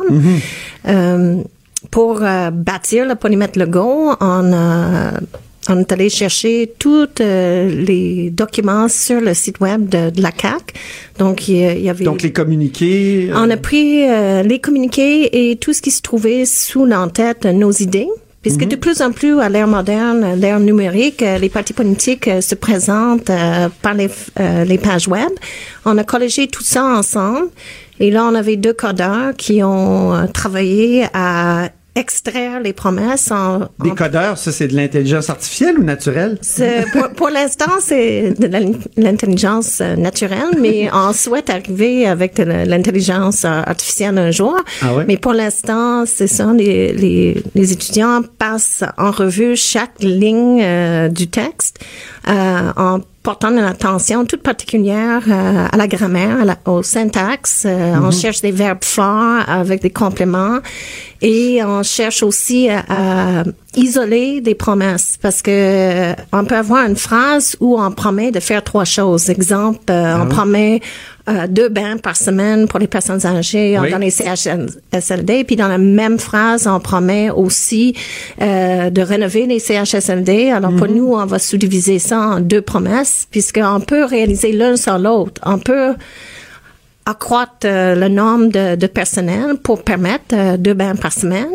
Euh, 0.87 1.35
pour 1.91 2.21
euh, 2.21 2.49
bâtir 2.51 3.05
le 3.05 3.15
polymètre 3.15 3.57
Legault, 3.59 4.13
on 4.19 4.53
a 4.53 5.13
on 5.69 5.79
est 5.79 5.91
allé 5.91 6.09
chercher 6.09 6.73
tous 6.79 7.07
euh, 7.19 7.69
les 7.69 8.29
documents 8.29 8.87
sur 8.87 9.19
le 9.19 9.33
site 9.33 9.59
web 9.59 9.89
de, 9.89 10.09
de 10.11 10.21
la 10.21 10.31
CAC. 10.31 10.73
Donc 11.19 11.49
il 11.49 11.57
y, 11.81 11.89
avait 11.89 12.05
Donc 12.05 12.21
les 12.21 12.31
communiqués. 12.31 13.29
euh, 13.29 13.35
on 13.35 13.49
a 13.49 13.57
pris 13.57 14.09
euh, 14.09 14.43
les 14.43 14.59
communiqués 14.59 15.49
et 15.51 15.57
tout 15.57 15.73
ce 15.73 15.81
qui 15.81 15.91
se 15.91 16.01
trouvait 16.01 16.45
sous 16.45 16.85
l'entête 16.85 17.45
nos 17.45 17.71
idées. 17.71 18.07
Puisque 18.43 18.65
de 18.65 18.77
plus 18.77 19.01
en 19.01 19.11
plus, 19.11 19.41
à 19.41 19.49
l'ère 19.49 19.67
moderne, 19.67 20.23
à 20.23 20.35
l'ère 20.37 20.61
numérique, 20.61 21.21
euh, 21.21 21.37
les 21.37 21.49
partis 21.49 21.73
politiques 21.73 22.29
euh, 22.29 22.39
se 22.39 22.55
présentent 22.55 23.29
euh, 23.29 23.67
par 23.81 23.93
les, 23.93 24.09
euh, 24.39 24.63
les 24.63 24.77
pages 24.77 25.09
web. 25.09 25.31
On 25.83 25.97
a 25.97 26.05
collégé 26.05 26.47
tout 26.47 26.63
ça 26.63 26.85
ensemble. 26.85 27.49
Et 27.99 28.09
là, 28.09 28.23
on 28.23 28.35
avait 28.35 28.55
deux 28.55 28.71
codeurs 28.73 29.33
qui 29.35 29.61
ont 29.63 30.13
euh, 30.13 30.27
travaillé 30.27 31.07
à 31.13 31.69
extraire 31.97 32.59
les 32.59 32.73
promesses 32.73 33.31
en, 33.31 33.59
Des 33.83 33.91
en 33.91 33.95
codeurs, 33.95 34.37
ça, 34.37 34.51
c'est 34.51 34.67
de 34.67 34.75
l'intelligence 34.75 35.29
artificielle 35.29 35.77
ou 35.79 35.83
naturelle? 35.83 36.37
pour, 36.93 37.09
pour 37.15 37.29
l'instant, 37.29 37.71
c'est 37.81 38.33
de 38.39 38.47
l'in- 38.47 38.71
l'intelligence 38.97 39.79
euh, 39.81 39.95
naturelle, 39.95 40.55
mais 40.59 40.89
on 40.93 41.11
souhaite 41.13 41.49
arriver 41.49 42.05
avec 42.07 42.37
l'intelligence 42.37 43.45
euh, 43.45 43.61
artificielle 43.65 44.17
un 44.17 44.31
jour. 44.31 44.55
Ah 44.81 44.93
ouais? 44.95 45.05
Mais 45.07 45.17
pour 45.17 45.33
l'instant, 45.33 46.05
c'est 46.05 46.27
ça, 46.27 46.51
les, 46.53 46.93
les, 46.93 47.43
les 47.55 47.71
étudiants 47.71 48.21
passent 48.37 48.83
en 48.97 49.11
revue 49.11 49.55
chaque 49.55 49.99
ligne 50.01 50.61
euh, 50.61 51.07
du 51.09 51.27
texte 51.27 51.79
euh, 52.27 52.71
en 52.77 52.99
portant 53.29 53.51
une 53.51 53.59
attention 53.75 54.25
toute 54.25 54.41
particulière 54.51 55.21
euh, 55.27 55.67
à 55.73 55.75
la 55.75 55.87
grammaire, 55.95 56.35
à 56.43 56.45
la- 56.45 56.59
au 56.73 56.81
syntaxe. 56.81 57.63
Euh, 57.65 57.95
On 58.07 58.11
cherche 58.21 58.39
des 58.47 58.51
verbes 58.63 58.85
forts 58.97 59.41
avec 59.61 59.81
des 59.81 59.89
compléments 60.03 60.59
et 61.21 61.61
on 61.75 61.83
cherche 61.83 62.23
aussi 62.23 62.69
à, 62.69 62.79
à 62.89 63.43
isoler 63.75 64.39
des 64.39 64.55
promesses 64.55 65.09
parce 65.21 65.41
que 65.41 65.51
euh, 65.51 66.13
on 66.31 66.45
peut 66.45 66.55
avoir 66.65 66.81
une 66.87 66.95
phrase 66.95 67.57
où 67.59 67.69
on 67.85 67.91
promet 67.91 68.31
de 68.31 68.39
faire 68.39 68.63
trois 68.63 68.85
choses. 68.85 69.29
Exemple, 69.29 69.79
euh, 69.89 70.21
on 70.21 70.27
promet 70.27 70.79
euh, 71.29 71.47
deux 71.47 71.69
bains 71.69 71.97
par 71.97 72.15
semaine 72.15 72.67
pour 72.67 72.79
les 72.79 72.87
personnes 72.87 73.25
âgées 73.25 73.77
Oui. 73.79 73.91
dans 73.91 73.97
les 73.97 74.11
CHSLD. 74.11 75.43
Puis 75.43 75.55
dans 75.55 75.67
la 75.67 75.77
même 75.77 76.19
phrase, 76.19 76.67
on 76.67 76.79
promet 76.79 77.29
aussi 77.29 77.95
euh, 78.41 78.89
de 78.89 79.01
rénover 79.01 79.45
les 79.45 79.59
CHSLD. 79.59 80.49
Alors 80.51 80.73
pour 80.75 80.87
nous, 80.87 81.13
on 81.13 81.25
va 81.25 81.39
sous-diviser 81.39 81.99
ça 81.99 82.19
en 82.19 82.39
deux 82.39 82.61
promesses 82.61 83.27
puisqu'on 83.29 83.79
peut 83.81 84.05
réaliser 84.05 84.51
l'un 84.53 84.77
sans 84.77 84.97
l'autre. 84.97 85.41
On 85.45 85.59
peut 85.59 85.93
accroître 87.05 87.65
euh, 87.65 87.95
le 87.95 88.09
nombre 88.09 88.47
de, 88.47 88.75
de 88.75 88.87
personnel 88.87 89.55
pour 89.63 89.83
permettre 89.83 90.25
euh, 90.33 90.57
deux 90.57 90.73
bains 90.73 90.95
par 90.95 91.13
semaine 91.13 91.47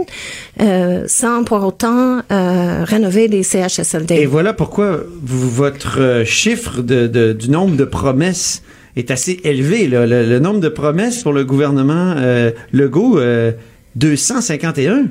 euh, 0.62 1.04
sans 1.08 1.44
pour 1.44 1.62
autant 1.62 2.20
euh, 2.30 2.85
rénover 2.85 3.28
les 3.28 3.42
CHSLD. 3.42 4.14
Et 4.14 4.24
voilà 4.26 4.54
pourquoi 4.54 5.00
vous- 5.22 5.50
votre 5.50 6.22
chiffre 6.24 6.80
de, 6.80 7.06
de- 7.06 7.35
du 7.35 7.50
nombre 7.50 7.76
de 7.76 7.85
promesses 7.85 8.62
est 8.96 9.11
assez 9.11 9.40
élevé. 9.44 9.88
là. 9.88 10.07
Le, 10.07 10.26
le 10.28 10.38
nombre 10.38 10.61
de 10.61 10.68
promesses 10.68 11.22
pour 11.22 11.33
le 11.33 11.44
gouvernement 11.44 12.14
euh, 12.16 12.50
Legault, 12.72 13.18
euh, 13.18 13.52
251. 13.96 15.07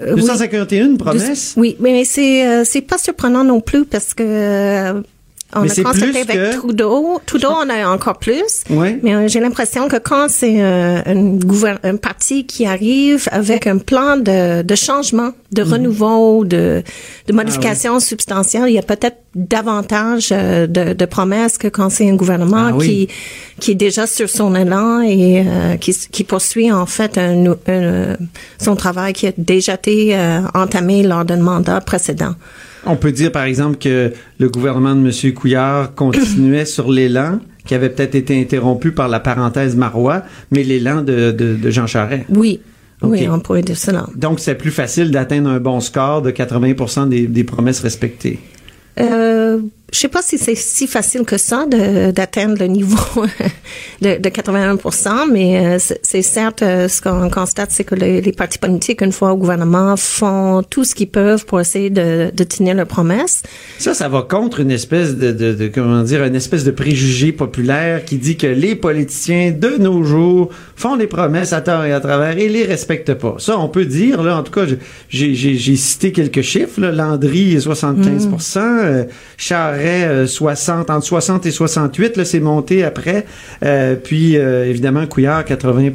Euh, 0.00 0.14
oui. 0.14 0.20
251 0.22 0.96
promesses? 0.96 1.54
Oui, 1.56 1.76
mais 1.80 2.04
c'est 2.04 2.46
euh, 2.46 2.62
c'est 2.64 2.80
pas 2.80 2.98
surprenant 2.98 3.44
non 3.44 3.60
plus 3.60 3.84
parce 3.84 4.12
que 4.14 4.22
euh, 4.26 5.00
on 5.56 5.62
Mais 5.62 5.80
a 5.80 5.82
constaté 5.82 6.20
avec 6.20 6.26
que- 6.36 6.56
Trudeau. 6.56 7.20
Trudeau, 7.26 7.48
on 7.50 7.68
a 7.70 7.88
encore 7.88 8.18
plus. 8.18 8.64
Oui. 8.70 8.98
Mais 9.02 9.14
euh, 9.14 9.28
j'ai 9.28 9.40
l'impression 9.40 9.88
que 9.88 9.96
quand 9.96 10.26
c'est 10.28 10.62
euh, 10.62 11.00
un, 11.06 11.38
un 11.90 11.96
parti 11.96 12.46
qui 12.46 12.66
arrive 12.66 13.28
avec 13.30 13.66
un 13.66 13.78
plan 13.78 14.16
de, 14.16 14.62
de 14.62 14.74
changement, 14.74 15.30
de 15.52 15.62
Mhm. 15.62 15.72
renouveau, 15.72 16.44
de, 16.44 16.82
de 17.26 17.30
Ah 17.30 17.32
modification 17.32 18.00
substantielle, 18.00 18.64
il 18.68 18.74
y 18.74 18.78
a 18.78 18.82
peut-être 18.82 19.18
davantage 19.34 20.28
euh, 20.32 20.66
de, 20.66 20.92
de 20.92 21.04
promesses 21.06 21.58
que 21.58 21.68
quand 21.68 21.90
c'est 21.90 22.08
un 22.08 22.14
gouvernement 22.14 22.68
Ah 22.68 22.72
oui. 22.74 22.86
qui 22.86 23.08
qui 23.60 23.70
est 23.70 23.76
déjà 23.76 24.06
sur 24.06 24.28
son 24.28 24.54
élan 24.56 25.00
et 25.02 25.44
euh, 25.46 25.76
qui, 25.76 25.92
qui 26.10 26.24
poursuit 26.24 26.72
en 26.72 26.86
fait 26.86 27.16
un, 27.18 27.52
un- 27.68 28.16
son 28.60 28.74
travail 28.76 29.12
qui 29.12 29.28
a 29.28 29.32
déjà 29.38 29.74
été 29.74 30.16
euh, 30.16 30.40
entamé 30.54 31.02
lors 31.04 31.24
d'un 31.24 31.36
mandat 31.36 31.80
précédent. 31.80 32.34
On 32.86 32.96
peut 32.96 33.12
dire, 33.12 33.32
par 33.32 33.44
exemple, 33.44 33.78
que 33.78 34.12
le 34.38 34.48
gouvernement 34.48 34.94
de 34.94 35.00
M. 35.00 35.32
Couillard 35.32 35.94
continuait 35.94 36.64
sur 36.64 36.90
l'élan 36.90 37.40
qui 37.66 37.74
avait 37.74 37.88
peut-être 37.88 38.14
été 38.14 38.38
interrompu 38.38 38.92
par 38.92 39.08
la 39.08 39.20
parenthèse 39.20 39.74
Marois, 39.74 40.22
mais 40.50 40.62
l'élan 40.62 41.02
de, 41.02 41.30
de, 41.30 41.54
de 41.54 41.70
Jean 41.70 41.86
Charest. 41.86 42.24
Oui, 42.28 42.60
oui, 43.02 43.28
on 43.28 43.40
pourrait 43.40 43.62
dire 43.62 43.76
cela. 43.76 44.06
Donc, 44.14 44.40
c'est 44.40 44.54
plus 44.54 44.70
facile 44.70 45.10
d'atteindre 45.10 45.50
un 45.50 45.60
bon 45.60 45.80
score 45.80 46.22
de 46.22 46.30
80 46.30 47.06
des, 47.06 47.26
des 47.26 47.44
promesses 47.44 47.80
respectées. 47.80 48.38
Euh, 49.00 49.60
je 49.92 49.98
sais 50.00 50.08
pas 50.08 50.22
si 50.22 50.38
c'est 50.38 50.56
si 50.56 50.86
facile 50.88 51.22
que 51.22 51.36
ça 51.38 51.66
de- 51.66 52.10
d'atteindre 52.10 52.56
le 52.58 52.66
niveau 52.66 52.96
de, 54.02 54.18
de 54.20 54.28
81 54.28 54.76
mais 55.30 55.76
euh, 55.76 55.78
c'est 56.02 56.22
certes 56.22 56.62
euh, 56.62 56.88
ce 56.88 57.00
qu'on 57.00 57.30
constate, 57.30 57.70
c'est 57.70 57.84
que 57.84 57.94
les, 57.94 58.20
les 58.20 58.32
partis 58.32 58.58
politiques, 58.58 59.02
une 59.02 59.12
fois 59.12 59.32
au 59.32 59.36
gouvernement, 59.36 59.96
font 59.96 60.62
tout 60.68 60.82
ce 60.84 60.94
qu'ils 60.96 61.10
peuvent 61.10 61.44
pour 61.46 61.60
essayer 61.60 61.90
de, 61.90 62.30
de 62.34 62.44
tenir 62.44 62.74
leurs 62.74 62.86
promesses. 62.88 63.42
Ça, 63.78 63.94
ça 63.94 64.08
va 64.08 64.22
contre 64.22 64.60
une 64.60 64.70
espèce 64.72 65.14
de, 65.16 65.30
de, 65.32 65.52
de- 65.52 65.68
comment 65.68 66.02
dire, 66.02 66.24
une 66.24 66.34
espèce 66.34 66.64
de 66.64 66.70
préjugé 66.72 67.30
populaire 67.32 68.04
qui 68.04 68.16
dit 68.16 68.36
que 68.36 68.46
les 68.48 68.74
politiciens 68.74 69.52
de 69.52 69.76
nos 69.78 70.02
jours 70.02 70.50
font 70.74 70.96
des 70.96 71.06
promesses 71.06 71.52
à 71.52 71.60
tort 71.60 71.84
et 71.84 71.92
à 71.92 72.00
travers 72.00 72.36
et 72.38 72.48
les 72.48 72.64
respectent 72.64 73.14
pas. 73.14 73.36
Ça, 73.38 73.58
on 73.58 73.68
peut 73.68 73.84
dire, 73.84 74.22
là, 74.22 74.38
en 74.38 74.42
tout 74.42 74.52
cas, 74.52 74.64
j'ai 75.08 75.76
cité 75.76 76.10
quelques 76.10 76.42
chiffres, 76.42 76.80
là. 76.80 76.90
Landry, 76.90 77.56
75% 77.58 78.58
euh, 78.58 79.04
Charret, 79.36 79.83
euh, 79.86 80.26
60, 80.26 80.90
entre 80.90 81.04
60 81.06 81.46
et 81.46 81.50
68, 81.50 82.16
là, 82.16 82.24
c'est 82.24 82.40
monté 82.40 82.84
après. 82.84 83.24
Euh, 83.64 83.94
puis, 83.96 84.36
euh, 84.36 84.66
évidemment, 84.68 85.06
Couillard, 85.06 85.44
80 85.44 85.90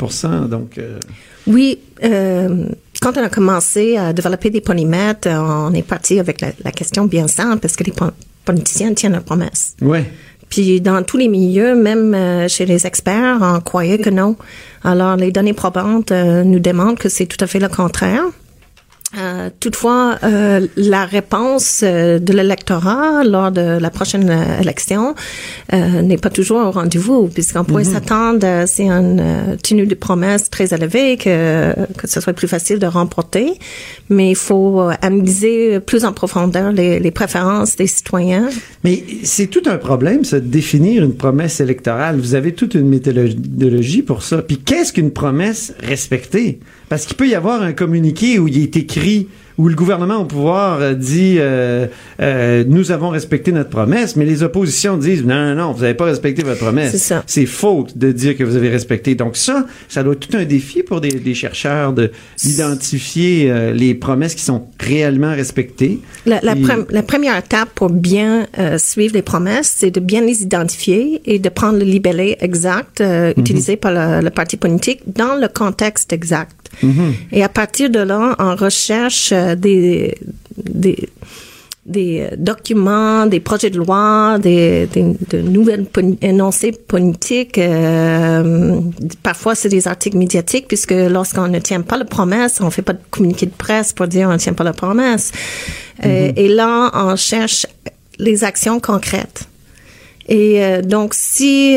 donc... 0.47 0.77
euh, 0.77 0.99
Oui, 1.47 1.79
euh, 2.03 2.65
quand 3.01 3.17
on 3.17 3.23
a 3.23 3.29
commencé 3.29 3.97
à 3.97 4.13
développer 4.13 4.49
des 4.49 4.61
polymètres, 4.61 5.27
euh, 5.27 5.39
on 5.39 5.73
est 5.73 5.81
parti 5.87 6.19
avec 6.19 6.41
la, 6.41 6.49
la 6.63 6.71
question 6.71 7.05
bien 7.05 7.27
simple, 7.27 7.59
parce 7.59 7.75
que 7.75 7.83
les 7.83 7.91
po- 7.91 8.11
politiciens 8.45 8.93
tiennent 8.93 9.13
leurs 9.13 9.23
promesses. 9.23 9.75
ouais. 9.81 10.05
Puis 10.49 10.81
dans 10.81 11.03
tous 11.03 11.17
les 11.17 11.27
milieux, 11.27 11.75
même 11.75 12.15
euh, 12.15 12.47
chez 12.47 12.65
les 12.65 12.87
experts, 12.87 13.37
on 13.39 13.59
croyait 13.59 13.99
que 13.99 14.09
non. 14.09 14.35
Alors 14.83 15.15
les 15.15 15.31
données 15.31 15.53
probantes 15.53 16.11
euh, 16.11 16.43
nous 16.43 16.57
démontrent 16.57 16.99
que 17.03 17.07
c'est 17.07 17.27
tout 17.27 17.37
à 17.39 17.45
fait 17.45 17.59
le 17.59 17.67
contraire. 17.69 18.23
Euh, 19.17 19.49
toutefois, 19.59 20.19
euh, 20.23 20.67
la 20.75 21.03
réponse 21.05 21.81
euh, 21.83 22.19
de 22.19 22.31
l'électorat 22.31 23.23
lors 23.23 23.49
de 23.49 23.79
la 23.79 23.89
prochaine 23.89 24.29
euh, 24.29 24.61
élection 24.61 25.15
euh, 25.73 26.03
n'est 26.03 26.17
pas 26.17 26.29
toujours 26.29 26.59
au 26.59 26.69
rendez-vous, 26.69 27.27
puisqu'on 27.27 27.63
pourrait 27.63 27.85
s'attendre, 27.85 28.45
euh, 28.45 28.65
c'est 28.67 28.85
une 28.85 29.57
tenue 29.63 29.87
de 29.87 29.95
promesse 29.95 30.51
très 30.51 30.75
élevée, 30.75 31.17
que, 31.17 31.73
que 31.97 32.07
ce 32.07 32.21
soit 32.21 32.33
plus 32.33 32.47
facile 32.47 32.77
de 32.77 32.85
remporter, 32.85 33.53
mais 34.09 34.29
il 34.29 34.35
faut 34.35 34.79
analyser 35.01 35.79
plus 35.79 36.05
en 36.05 36.13
profondeur 36.13 36.71
les, 36.71 36.99
les 36.99 37.11
préférences 37.11 37.75
des 37.77 37.87
citoyens. 37.87 38.49
Mais 38.83 39.03
c'est 39.23 39.47
tout 39.47 39.63
un 39.65 39.77
problème, 39.77 40.23
ça, 40.23 40.39
de 40.39 40.45
définir 40.45 41.03
une 41.03 41.15
promesse 41.15 41.59
électorale. 41.61 42.19
Vous 42.19 42.35
avez 42.35 42.53
toute 42.53 42.75
une 42.75 42.87
méthodologie 42.87 44.03
pour 44.03 44.21
ça. 44.21 44.43
Puis 44.43 44.57
qu'est-ce 44.57 44.93
qu'une 44.93 45.11
promesse 45.11 45.73
respectée? 45.79 46.59
Parce 46.89 47.05
qu'il 47.05 47.15
peut 47.15 47.27
y 47.27 47.35
avoir 47.35 47.61
un 47.61 47.73
communiqué 47.73 48.39
où 48.39 48.47
il 48.47 48.61
est 48.61 48.75
écrit, 48.75 49.27
où 49.59 49.67
le 49.67 49.75
gouvernement 49.75 50.17
au 50.21 50.25
pouvoir 50.25 50.79
euh, 50.79 50.93
dit 50.93 51.35
euh, 51.37 51.85
euh, 52.21 52.63
nous 52.65 52.91
avons 52.91 53.09
respecté 53.09 53.51
notre 53.51 53.69
promesse, 53.69 54.15
mais 54.15 54.23
les 54.25 54.41
oppositions 54.41 54.95
disent 54.97 55.25
non, 55.25 55.35
non, 55.47 55.55
non, 55.55 55.71
vous 55.73 55.81
n'avez 55.81 55.93
pas 55.93 56.05
respecté 56.05 56.43
votre 56.43 56.59
promesse. 56.61 56.91
C'est 56.91 56.97
ça. 57.11 57.23
C'est 57.27 57.45
faute 57.45 57.97
de 57.97 58.11
dire 58.13 58.37
que 58.37 58.43
vous 58.45 58.55
avez 58.55 58.69
respecté. 58.69 59.15
Donc 59.15 59.35
ça, 59.35 59.65
ça 59.89 60.01
doit 60.01 60.13
être 60.13 60.27
tout 60.27 60.37
un 60.37 60.45
défi 60.45 60.81
pour 60.81 61.01
des, 61.01 61.09
des 61.09 61.33
chercheurs 61.33 61.91
de 61.91 62.09
d'identifier 62.41 63.51
euh, 63.51 63.73
les 63.73 63.93
promesses 63.95 64.35
qui 64.35 64.43
sont 64.43 64.67
réellement 64.79 65.31
respectées. 65.31 65.99
La, 66.25 66.39
la, 66.41 66.53
Et- 66.53 66.61
pre- 66.61 66.85
la 66.89 67.03
première 67.03 67.37
étape 67.37 67.69
pour 67.75 67.89
bien 67.89 68.47
euh, 68.57 68.77
suivre 68.77 69.13
les 69.13 69.21
promesses, 69.21 69.73
c'est 69.77 69.91
de 69.91 69.99
bien 69.99 70.21
les 70.21 70.41
identifier 70.41 71.21
et 71.25 71.39
de 71.39 71.49
prendre 71.49 71.77
le 71.79 71.85
libellé 71.85 72.37
exact 72.39 73.01
euh, 73.01 73.33
utilisé 73.37 73.75
par 73.75 73.91
le, 73.91 74.23
le 74.23 74.29
parti 74.29 74.55
politique 74.57 75.01
dans 75.07 75.35
le 75.35 75.47
contexte 75.47 76.13
exact. 76.13 76.55
Et 77.31 77.43
à 77.43 77.49
partir 77.49 77.89
de 77.89 77.99
là, 77.99 78.35
on 78.39 78.55
recherche 78.55 79.31
euh, 79.33 79.48
des, 79.55 80.17
des, 80.57 81.09
des 81.85 82.29
documents, 82.37 83.25
des 83.25 83.39
projets 83.39 83.69
de 83.69 83.77
loi, 83.77 84.37
des, 84.39 84.87
des 84.87 85.15
de 85.29 85.41
nouvelles 85.41 85.85
poli- 85.85 86.17
énoncés 86.21 86.71
politiques. 86.71 87.57
euh, 87.57 88.79
parfois, 89.23 89.55
c'est 89.55 89.69
des 89.69 89.87
articles 89.87 90.17
médiatiques, 90.17 90.67
puisque 90.67 90.91
lorsqu'on 90.91 91.47
ne 91.47 91.59
tient 91.59 91.81
pas 91.81 91.97
la 91.97 92.05
promesse, 92.05 92.59
on 92.61 92.69
fait 92.69 92.83
pas 92.83 92.93
de 92.93 92.99
communiqué 93.09 93.45
de 93.45 93.55
presse 93.57 93.93
pour 93.93 94.07
dire 94.07 94.29
on 94.29 94.33
ne 94.33 94.37
tient 94.37 94.53
pas 94.53 94.63
la 94.63 94.73
promesse. 94.73 95.31
Euh, 96.05 96.31
et 96.35 96.47
là, 96.47 96.91
on 96.93 97.15
cherche 97.15 97.65
les 98.19 98.43
actions 98.43 98.79
concrètes. 98.79 99.47
Et 100.27 100.63
euh, 100.63 100.81
donc, 100.81 101.13
si 101.15 101.75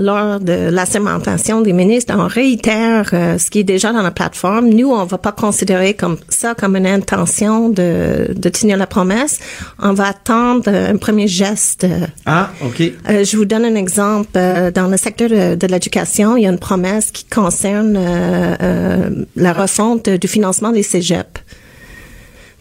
lors 0.00 0.40
de 0.40 0.70
la 0.70 0.86
segmentation 0.86 1.60
des 1.60 1.72
ministres, 1.72 2.14
on 2.16 2.26
réitère 2.26 3.10
euh, 3.12 3.38
ce 3.38 3.50
qui 3.50 3.60
est 3.60 3.64
déjà 3.64 3.92
dans 3.92 4.02
la 4.02 4.10
plateforme, 4.10 4.68
nous, 4.70 4.90
on 4.90 5.04
va 5.04 5.18
pas 5.18 5.32
considérer 5.32 5.94
comme 5.94 6.16
ça 6.28 6.54
comme 6.54 6.76
une 6.76 6.86
intention 6.86 7.68
de, 7.68 8.32
de 8.34 8.48
tenir 8.48 8.76
la 8.76 8.86
promesse. 8.86 9.38
On 9.78 9.92
va 9.92 10.08
attendre 10.08 10.64
euh, 10.68 10.92
un 10.92 10.96
premier 10.96 11.28
geste. 11.28 11.86
Ah, 12.26 12.50
OK. 12.64 12.80
euh, 12.80 13.24
je 13.24 13.36
vous 13.36 13.44
donne 13.44 13.64
un 13.64 13.74
exemple. 13.74 14.30
Dans 14.74 14.88
le 14.90 14.96
secteur 14.96 15.28
de, 15.28 15.54
de 15.54 15.66
l'éducation, 15.66 16.36
il 16.36 16.42
y 16.44 16.46
a 16.46 16.50
une 16.50 16.58
promesse 16.58 17.10
qui 17.10 17.24
concerne 17.24 17.96
euh, 17.96 18.54
euh, 18.62 19.10
la 19.36 19.52
refonte 19.52 20.08
du 20.08 20.28
financement 20.28 20.70
des 20.72 20.82
cégeps. 20.82 21.40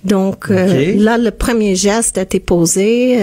Donc 0.03 0.49
euh, 0.49 0.93
là, 0.97 1.17
le 1.17 1.31
premier 1.31 1.75
geste 1.75 2.17
a 2.17 2.21
été 2.21 2.39
posé. 2.39 3.19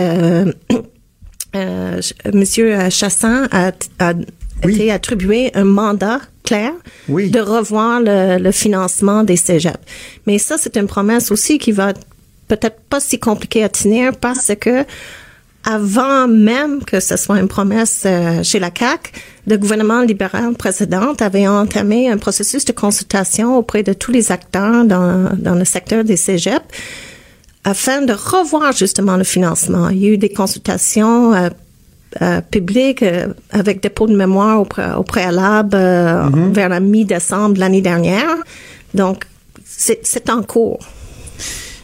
Euh, 1.55 2.01
euh, 2.27 2.31
Monsieur 2.35 2.91
Chassin 2.91 3.49
a, 3.51 3.73
a 3.99 4.13
Oui. 4.65 4.75
été 4.75 4.91
attribué 4.91 5.51
un 5.55 5.65
mandat 5.65 6.21
clair 6.45 6.73
Oui. 7.09 7.31
de 7.31 7.41
revoir 7.41 8.01
le, 8.01 8.39
le 8.39 8.53
financement 8.53 9.23
des 9.25 9.37
cégeps. 9.37 9.79
Mais 10.27 10.39
ça, 10.39 10.57
c'est 10.59 10.77
une 10.77 10.87
promesse 10.87 11.31
aussi 11.31 11.59
qui 11.59 11.73
va 11.73 11.91
être 11.91 12.01
peut-être 12.49 12.81
pas 12.89 13.01
si 13.01 13.19
compliquée 13.19 13.65
à 13.65 13.69
tenir 13.69 14.13
parce 14.17 14.53
que 14.61 14.85
avant 15.65 16.29
même 16.29 16.85
que 16.85 17.01
ce 17.01 17.17
soit 17.17 17.41
une 17.41 17.49
promesse 17.49 18.05
euh, 18.07 18.41
chez 18.45 18.61
la 18.61 18.71
CAC, 18.71 19.13
le 19.49 19.57
gouvernement 19.57 20.01
libéral 20.03 20.55
précédent 20.55 21.15
avait 21.19 21.49
entamé 21.49 22.09
un 22.09 22.19
processus 22.19 22.65
de 22.65 22.71
consultation 22.73 23.57
auprès 23.57 23.83
de 23.83 23.93
tous 23.93 24.13
les 24.13 24.31
acteurs 24.31 24.85
dans, 24.85 25.31
dans 25.37 25.57
le 25.57 25.65
secteur 25.65 26.05
des 26.05 26.17
cégeps 26.17 26.65
afin 27.67 28.01
de 28.03 28.13
revoir 28.13 28.73
justement 28.73 29.17
le 29.17 29.25
financement. 29.25 29.89
Il 29.91 29.99
y 29.99 30.07
a 30.07 30.11
eu 30.11 30.19
des 30.19 30.29
consultations 30.43 31.35
euh, 31.35 31.49
euh, 32.23 32.41
publiques 32.41 33.03
euh, 33.03 33.27
avec 33.51 33.83
dépôt 33.83 34.07
de 34.07 34.17
mémoire 34.17 34.61
au, 34.61 34.65
pré- 34.65 34.93
au 34.97 35.03
préalable 35.03 35.75
euh, 35.75 36.29
vers 36.53 36.69
la 36.69 36.81
mi-décembre 36.81 37.59
l'année 37.59 37.83
dernière. 37.83 38.31
Donc, 38.95 39.25
c'est 39.65 40.31
en 40.31 40.43
cours. 40.43 40.79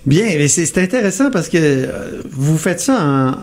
Bien, 0.06 0.26
mais 0.38 0.48
c'est 0.48 0.78
intéressant 0.78 1.30
parce 1.30 1.48
que 1.48 1.88
vous 2.30 2.56
faites 2.58 2.80
ça 2.80 2.96
en, 3.00 3.34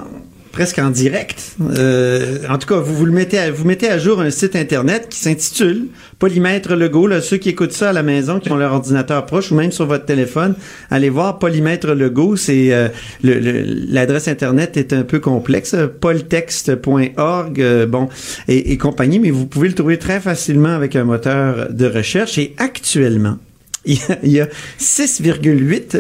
presque 0.52 0.80
en 0.80 0.90
direct. 0.90 1.56
Euh, 1.62 2.40
en 2.50 2.58
tout 2.58 2.68
cas, 2.68 2.78
vous, 2.78 2.96
vous 2.96 3.06
le 3.06 3.12
mettez 3.12 3.40
à, 3.40 3.52
vous 3.52 3.66
mettez 3.66 3.90
à 3.90 3.98
jour 3.98 4.22
un 4.22 4.30
site 4.30 4.56
internet 4.56 5.08
qui 5.10 5.20
s'intitule 5.20 5.88
Polymètre 6.18 6.76
Lego. 6.76 7.08
Là, 7.08 7.22
ceux 7.22 7.38
qui 7.38 7.50
écoutent 7.50 7.74
ça 7.74 7.90
à 7.90 7.94
la 7.94 8.04
maison, 8.04 8.40
qui 8.40 8.52
ont 8.52 8.58
leur 8.58 8.74
ordinateur 8.74 9.26
proche 9.26 9.52
ou 9.52 9.56
même 9.56 9.72
sur 9.72 9.86
votre 9.86 10.06
téléphone, 10.06 10.56
allez 10.90 11.10
voir 11.10 11.40
Polymètre 11.40 11.94
Lego. 11.94 12.36
C'est 12.36 12.74
euh, 12.74 12.90
l'adresse 13.24 14.28
internet 14.28 14.78
est 14.78 14.94
un 14.94 15.04
peu 15.04 15.20
complexe, 15.20 15.76
poltexte.org, 16.02 17.62
euh, 17.62 17.86
bon 17.86 18.10
et 18.48 18.78
compagnie, 18.78 19.20
mais 19.20 19.32
vous 19.32 19.46
pouvez 19.46 19.68
le 19.68 19.76
trouver 19.76 19.98
très 19.98 20.20
facilement 20.20 20.70
avec 20.70 20.96
un 20.96 21.04
moteur 21.04 21.68
de 21.72 21.86
recherche. 21.86 22.38
Et 22.38 22.54
actuellement, 22.58 23.38
il 23.86 23.96
y 23.98 24.02
a- 24.12 24.20
il 24.24 24.32
y 24.32 24.42
a 24.42 24.48
6,8 24.78 25.98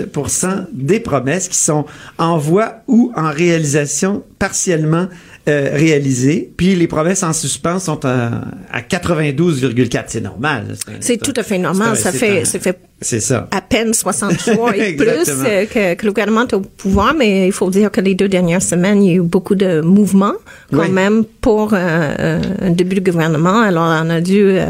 des 0.72 1.00
promesses 1.00 1.48
qui 1.48 1.58
sont 1.58 1.86
en 2.18 2.38
voie 2.38 2.82
ou 2.88 3.12
en 3.16 3.32
réalisation 3.32 4.24
partiellement 4.38 5.08
euh, 5.50 5.70
réalisées, 5.74 6.52
puis 6.56 6.76
les 6.76 6.88
promesses 6.88 7.24
en 7.24 7.34
suspens 7.34 7.80
sont 7.80 8.06
à, 8.06 8.42
à 8.72 8.82
92,4. 8.82 10.04
C'est 10.08 10.22
normal. 10.22 10.76
C'est 11.00 11.18
tout 11.18 11.34
à 11.36 11.44
fait 11.44 11.58
normal. 11.58 11.98
Ça 11.98 12.12
fait, 12.12 12.46
ça 12.46 12.60
fait 12.60 12.78
C'est 13.02 13.20
ça. 13.20 13.48
à 13.52 13.62
peine 13.62 13.94
60 13.94 14.40
jours 14.42 14.72
et 14.74 14.94
plus 14.98 15.08
euh, 15.28 15.66
que, 15.66 15.96
que 15.96 16.06
le 16.06 16.12
gouvernement 16.12 16.48
est 16.48 16.54
au 16.54 16.62
pouvoir, 16.62 17.14
mais 17.18 17.48
il 17.48 17.52
faut 17.52 17.70
dire 17.70 17.92
que 17.92 18.02
les 18.02 18.16
deux 18.16 18.28
dernières 18.30 18.62
semaines, 18.62 19.04
il 19.04 19.10
y 19.10 19.14
a 19.14 19.18
eu 19.18 19.22
beaucoup 19.22 19.56
de 19.56 19.82
mouvements 19.82 20.34
quand 20.72 20.82
Oui. 20.84 20.90
même 20.92 21.24
pour 21.42 21.74
euh, 21.74 21.78
euh, 21.78 22.42
un 22.62 22.70
début 22.72 22.96
de 23.00 23.12
gouvernement. 23.12 23.62
Alors, 23.62 23.84
on 24.06 24.10
a 24.10 24.22
dû 24.22 24.42
euh, 24.44 24.66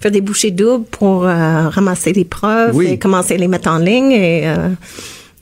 faire 0.00 0.10
des 0.10 0.20
bouchées 0.20 0.50
doubles 0.50 0.84
pour 0.90 1.26
euh, 1.26 1.68
ramasser 1.68 2.12
des 2.12 2.24
preuves 2.24 2.74
Oui. 2.74 2.86
et 2.88 2.98
commencer 2.98 3.34
à 3.34 3.36
les 3.36 3.48
mettre 3.48 3.70
en 3.70 3.78
ligne. 3.78 4.12
Et, 4.12 4.42
euh, 4.46 4.68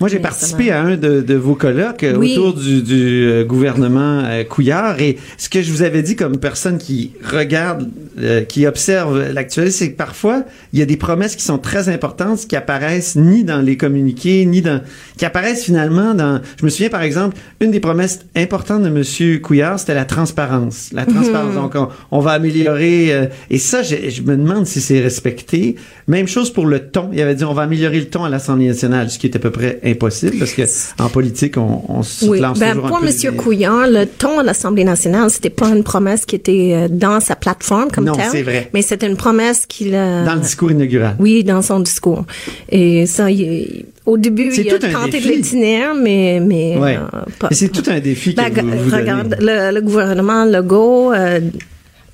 Moi, 0.00 0.08
j'ai 0.08 0.18
participé 0.18 0.70
à 0.70 0.80
un 0.82 0.96
de, 0.96 1.20
de 1.20 1.34
vos 1.34 1.54
colloques 1.54 2.04
euh, 2.04 2.16
Oui. 2.16 2.32
autour 2.32 2.54
du, 2.54 2.82
du, 2.82 3.28
euh, 3.28 3.44
gouvernement 3.44 4.22
euh, 4.24 4.44
Couillard 4.44 4.98
et 5.00 5.18
ce 5.36 5.50
que 5.50 5.60
je 5.60 5.70
vous 5.70 5.82
avais 5.82 6.02
dit 6.02 6.16
comme 6.16 6.38
personne 6.38 6.78
qui 6.78 7.12
regarde, 7.22 7.86
euh, 8.18 8.40
qui 8.42 8.66
observe 8.66 9.30
l'actualité, 9.34 9.70
c'est 9.76 9.92
que 9.92 9.96
parfois, 9.98 10.44
il 10.72 10.78
y 10.78 10.82
a 10.82 10.86
des 10.86 10.96
promesses 10.96 11.36
qui 11.36 11.44
sont 11.44 11.58
très 11.58 11.90
importantes 11.90 12.46
qui 12.46 12.56
apparaissent 12.56 13.14
ni 13.16 13.44
dans 13.44 13.60
les 13.60 13.76
communiqués, 13.76 14.46
ni 14.46 14.62
dans... 14.62 14.80
qui 15.18 15.26
apparaissent 15.26 15.64
finalement 15.64 16.14
dans... 16.14 16.40
Je 16.58 16.64
me 16.64 16.70
souviens, 16.70 16.88
par 16.88 17.02
exemple, 17.02 17.36
une 17.60 17.70
des 17.70 17.80
promesses 17.80 18.20
importantes 18.34 18.82
de 18.82 18.88
Monsieur 18.88 19.38
Couillard, 19.38 19.78
c'était 19.78 19.94
la 19.94 20.06
transparence. 20.06 20.90
La 20.94 21.04
transparence. 21.04 21.54
Donc, 21.54 21.74
on, 21.74 21.88
on 22.10 22.20
va 22.20 22.30
améliorer... 22.32 23.12
euh, 23.12 23.26
et 23.50 23.58
ça, 23.58 23.82
je, 23.82 23.96
je 24.08 24.22
me 24.22 24.34
demande 24.34 24.66
si 24.66 24.80
c'est 24.80 25.00
respecté. 25.00 25.76
Même 26.08 26.26
chose 26.26 26.50
pour 26.50 26.64
le 26.64 26.78
ton. 26.88 27.10
Il 27.12 27.20
avait 27.20 27.34
dit, 27.34 27.44
on 27.44 27.52
va 27.52 27.62
améliorer 27.62 27.98
le 28.00 28.06
ton 28.06 28.24
à 28.24 28.30
l'Assemblée 28.30 28.66
nationale, 28.68 29.10
ce 29.10 29.18
qui 29.18 29.26
est 29.26 29.36
à 29.36 29.38
peu 29.38 29.50
près 29.50 29.78
impossible 29.90 30.38
parce 30.38 30.52
que 30.52 30.62
en 31.02 31.08
politique, 31.08 31.56
on, 31.56 31.82
on 31.88 32.02
se 32.02 32.24
Oui, 32.26 32.40
lance 32.40 32.58
ben, 32.58 32.70
toujours 32.70 32.86
un 32.86 32.88
pour 32.88 33.00
peu 33.00 33.06
M. 33.08 33.12
des- 33.20 33.28
Couillard, 33.36 33.86
le 33.88 34.06
ton 34.06 34.38
à 34.38 34.42
l'Assemblée 34.42 34.84
nationale, 34.84 35.30
c'était 35.30 35.50
pas 35.50 35.68
une 35.68 35.82
promesse 35.84 36.24
qui 36.26 36.36
était 36.36 36.72
euh, 36.74 36.88
dans 36.90 37.20
sa 37.20 37.36
plateforme 37.36 37.90
comme 37.90 38.04
Non, 38.04 38.12
telle, 38.14 38.26
c'est 38.30 38.42
vrai. 38.42 38.70
mais 38.74 38.82
c'était 38.82 39.06
une 39.06 39.16
promesse 39.16 39.66
qu'il 39.66 39.94
a... 39.94 40.24
Dans 40.24 40.34
le 40.34 40.40
discours 40.40 40.70
inaugural. 40.70 41.16
Oui, 41.18 41.44
dans 41.44 41.62
son 41.62 41.80
discours. 41.80 42.24
Et 42.70 43.06
ça, 43.06 43.30
il- 43.30 43.86
au 44.06 44.16
début, 44.18 44.50
C'est 44.52 44.62
il 44.62 44.70
a 44.74 44.78
tout 44.78 44.86
un 44.86 44.90
tenté 44.92 45.20
de 45.20 45.28
l'itinéraire, 45.28 45.94
mais, 45.94 46.40
mais 46.40 46.76
Ouais. 46.78 46.96
euh, 46.96 47.20
pas. 47.38 47.48
Mais 47.50 47.56
c'est 47.56 47.68
tout 47.68 47.82
un 47.88 48.00
défi 48.00 48.34
que 48.34 48.40
Ben, 48.40 48.50
vous, 48.52 48.90
donnez. 48.90 49.02
regarde, 49.02 49.36
le, 49.40 49.72
le 49.74 49.80
gouvernement 49.82 50.44
Legault, 50.44 51.12
euh, 51.12 51.40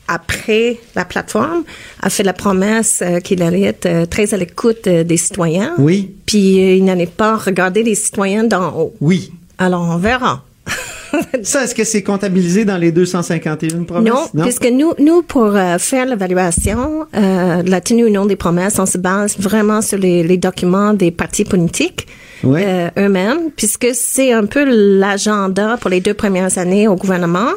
après 0.08 0.78
la 0.94 1.04
plateforme, 1.04 1.64
a 2.02 2.10
fait 2.10 2.22
la 2.22 2.32
promesse 2.32 3.02
euh, 3.02 3.20
qu'il 3.20 3.42
allait 3.42 3.62
être 3.62 3.86
euh, 3.86 4.06
très 4.06 4.34
à 4.34 4.36
l'écoute 4.36 4.86
euh, 4.86 5.04
des 5.04 5.16
citoyens. 5.16 5.74
Oui, 5.78 6.14
Puis 6.26 6.76
il 6.76 6.84
n'allait 6.84 7.06
pas 7.06 7.36
regarder 7.36 7.82
les 7.82 7.94
citoyens 7.94 8.44
d'en 8.44 8.72
haut. 8.76 8.94
oui. 9.00 9.32
Alors, 9.58 9.88
on 9.90 9.96
verra. 9.96 10.44
Ça, 11.42 11.64
est-ce 11.64 11.74
que 11.74 11.84
c'est 11.84 12.02
comptabilisé 12.02 12.66
dans 12.66 12.76
les 12.76 12.92
251 12.92 13.84
promesses? 13.84 14.12
Non, 14.12 14.42
puisque 14.42 14.66
nous, 14.66 14.92
nous 14.98 15.22
pour 15.22 15.56
faire 15.78 16.04
l'évaluation 16.04 17.06
euh, 17.16 17.62
de 17.62 17.70
la 17.70 17.80
tenue 17.80 18.04
ou 18.04 18.10
non 18.10 18.26
des 18.26 18.36
promesses, 18.36 18.78
on 18.78 18.84
se 18.84 18.98
base 18.98 19.38
vraiment 19.38 19.80
sur 19.80 19.96
les, 19.96 20.22
les 20.22 20.36
documents 20.36 20.92
des 20.92 21.10
partis 21.10 21.46
politiques 21.46 22.06
euh, 22.44 22.90
eux-mêmes, 22.98 23.50
puisque 23.56 23.88
c'est 23.94 24.32
un 24.32 24.44
peu 24.46 24.64
l'agenda 24.98 25.76
pour 25.80 25.90
les 25.90 26.00
deux 26.00 26.14
premières 26.14 26.58
années 26.58 26.86
au 26.88 26.94
gouvernement. 26.94 27.48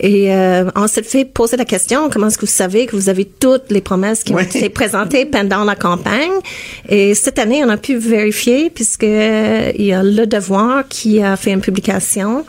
Et 0.00 0.32
euh, 0.32 0.70
on 0.76 0.86
s'est 0.86 1.02
fait 1.02 1.24
poser 1.24 1.56
la 1.56 1.64
question 1.64 2.08
comment 2.08 2.28
est-ce 2.28 2.38
que 2.38 2.46
vous 2.46 2.52
savez 2.52 2.86
que 2.86 2.94
vous 2.94 3.08
avez 3.08 3.24
toutes 3.24 3.70
les 3.70 3.80
promesses 3.80 4.22
qui 4.24 4.32
ont 4.32 4.38
été 4.38 4.68
présentées 4.68 5.24
pendant 5.26 5.64
la 5.64 5.74
campagne? 5.74 6.30
Et 6.88 7.14
cette 7.14 7.38
année, 7.38 7.64
on 7.64 7.68
a 7.68 7.76
pu 7.76 7.96
vérifier 7.96 8.70
puisque 8.70 9.04
euh, 9.04 9.72
il 9.76 9.86
y 9.86 9.92
a 9.92 10.02
le 10.02 10.26
Devoir 10.26 10.86
qui 10.88 11.22
a 11.22 11.36
fait 11.36 11.50
une 11.50 11.60
publication. 11.60 12.44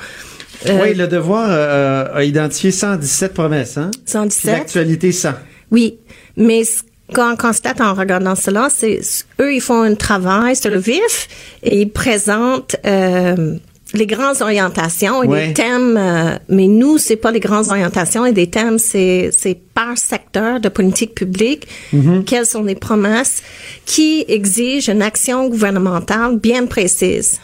euh, 0.68 0.80
oui, 0.84 0.94
le 0.94 1.08
devoir 1.08 1.48
euh, 1.50 2.06
a 2.14 2.24
identifié 2.24 2.72
117 2.72 3.34
promesses, 3.34 3.78
hein? 3.78 3.90
Puis 3.94 4.02
117. 4.12 4.52
l'actualité 4.52 5.12
100. 5.12 5.30
Oui, 5.72 5.98
mais 6.36 6.64
ce 6.66 6.82
qu'on 7.16 7.36
constate 7.38 7.82
en 7.82 7.94
regardant 7.94 8.36
cela, 8.36 8.68
c'est 8.70 9.00
eux, 9.40 9.54
ils 9.54 9.62
font 9.62 9.82
un 9.82 9.96
travail 9.96 10.56
sur 10.56 10.70
le 10.70 10.78
vif 10.80 11.28
et 11.64 11.82
ils 11.82 11.90
présentent 11.90 12.76
euh, 12.86 13.56
les 13.94 14.06
grandes 14.06 14.42
orientations 14.42 15.24
et 15.24 15.28
Ouais. 15.28 15.48
les 15.48 15.54
thèmes. 15.54 15.98
euh, 15.98 16.38
mais 16.48 16.68
nous, 16.68 16.98
c'est 16.98 17.16
pas 17.16 17.32
les 17.32 17.40
grandes 17.40 17.70
orientations 17.70 18.26
et 18.26 18.32
des 18.34 18.48
thèmes, 18.48 18.78
c'est 18.80 19.30
c'est 19.32 19.58
par 19.74 19.98
secteur 19.98 20.60
de 20.60 20.70
politique 20.70 21.16
publique. 21.16 21.68
Mm-hmm. 21.94 22.24
Quelles 22.26 22.46
sont 22.46 22.64
les 22.64 22.76
promesses 22.76 23.42
qui 23.86 24.26
exigent 24.28 24.90
une 24.92 25.02
action 25.02 25.48
gouvernementale 25.50 26.38
bien 26.38 26.66
précise. 26.66 27.40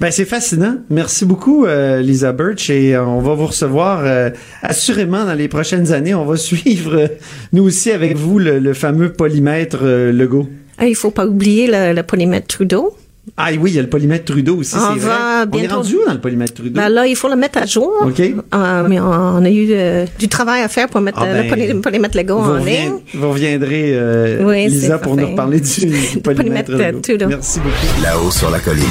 Ben, 0.00 0.10
c'est 0.10 0.24
fascinant. 0.24 0.76
Merci 0.88 1.24
beaucoup, 1.24 1.66
euh, 1.66 2.00
Lisa 2.00 2.32
Birch, 2.32 2.70
et 2.70 2.94
euh, 2.94 3.04
on 3.04 3.20
va 3.20 3.34
vous 3.34 3.46
recevoir 3.46 4.00
euh, 4.04 4.30
assurément 4.62 5.24
dans 5.24 5.34
les 5.34 5.48
prochaines 5.48 5.92
années. 5.92 6.14
On 6.14 6.24
va 6.24 6.36
suivre, 6.50 6.96
euh, 6.96 7.08
nous 7.52 7.64
aussi, 7.64 7.90
avec 7.90 8.16
vous, 8.16 8.38
le, 8.38 8.58
le 8.58 8.74
fameux 8.74 9.12
polymètre 9.12 9.84
Legault. 9.84 10.48
Ah, 10.78 10.86
il 10.86 10.94
faut 10.94 11.10
pas 11.10 11.26
oublier 11.26 11.66
le, 11.66 11.92
le 11.94 12.02
polymètre 12.02 12.46
Trudeau. 12.46 12.94
Ah 13.36 13.48
oui, 13.58 13.70
il 13.70 13.76
y 13.76 13.78
a 13.78 13.82
le 13.82 13.88
polymètre 13.88 14.24
Trudeau 14.26 14.56
aussi, 14.56 14.74
On 14.76 14.94
c'est 14.94 15.00
va 15.00 15.44
vrai. 15.44 15.48
On 15.52 15.56
est 15.56 15.60
bientôt- 15.60 15.76
rendu 15.76 15.96
où 15.96 16.06
dans 16.06 16.12
le 16.12 16.20
polymètre 16.20 16.54
Trudeau? 16.54 16.70
Ben 16.80 16.88
là, 16.88 17.06
il 17.06 17.16
faut 17.16 17.28
le 17.28 17.36
mettre 17.36 17.58
à 17.58 17.66
jour. 17.66 17.92
OK. 18.02 18.20
Euh, 18.20 18.86
mais 18.88 19.00
on, 19.00 19.44
a 19.44 19.50
eu 19.50 19.68
euh, 19.72 20.06
du 20.18 20.28
travail 20.28 20.62
à 20.62 20.68
faire 20.68 20.88
pour 20.88 21.00
mettre 21.00 21.18
Ah 21.20 21.26
euh, 21.26 21.42
ben, 21.42 21.44
le 21.44 21.48
poly- 21.74 21.80
polymètre 21.80 22.16
Lego 22.16 22.34
en 22.38 22.56
ligne. 22.56 22.92
vous 23.14 23.30
reviendrez, 23.30 23.92
euh, 23.94 24.42
Oui, 24.44 24.66
Lisa, 24.68 24.98
pour 24.98 25.16
nous 25.16 25.28
reparler 25.28 25.60
du, 25.60 25.86
du 25.86 26.18
polymètre. 26.22 26.72
Trudeau. 27.02 27.26
Merci 27.28 27.60
beaucoup. 27.60 28.02
Là-haut 28.02 28.30
sur 28.30 28.50
la 28.50 28.58
colline. 28.60 28.84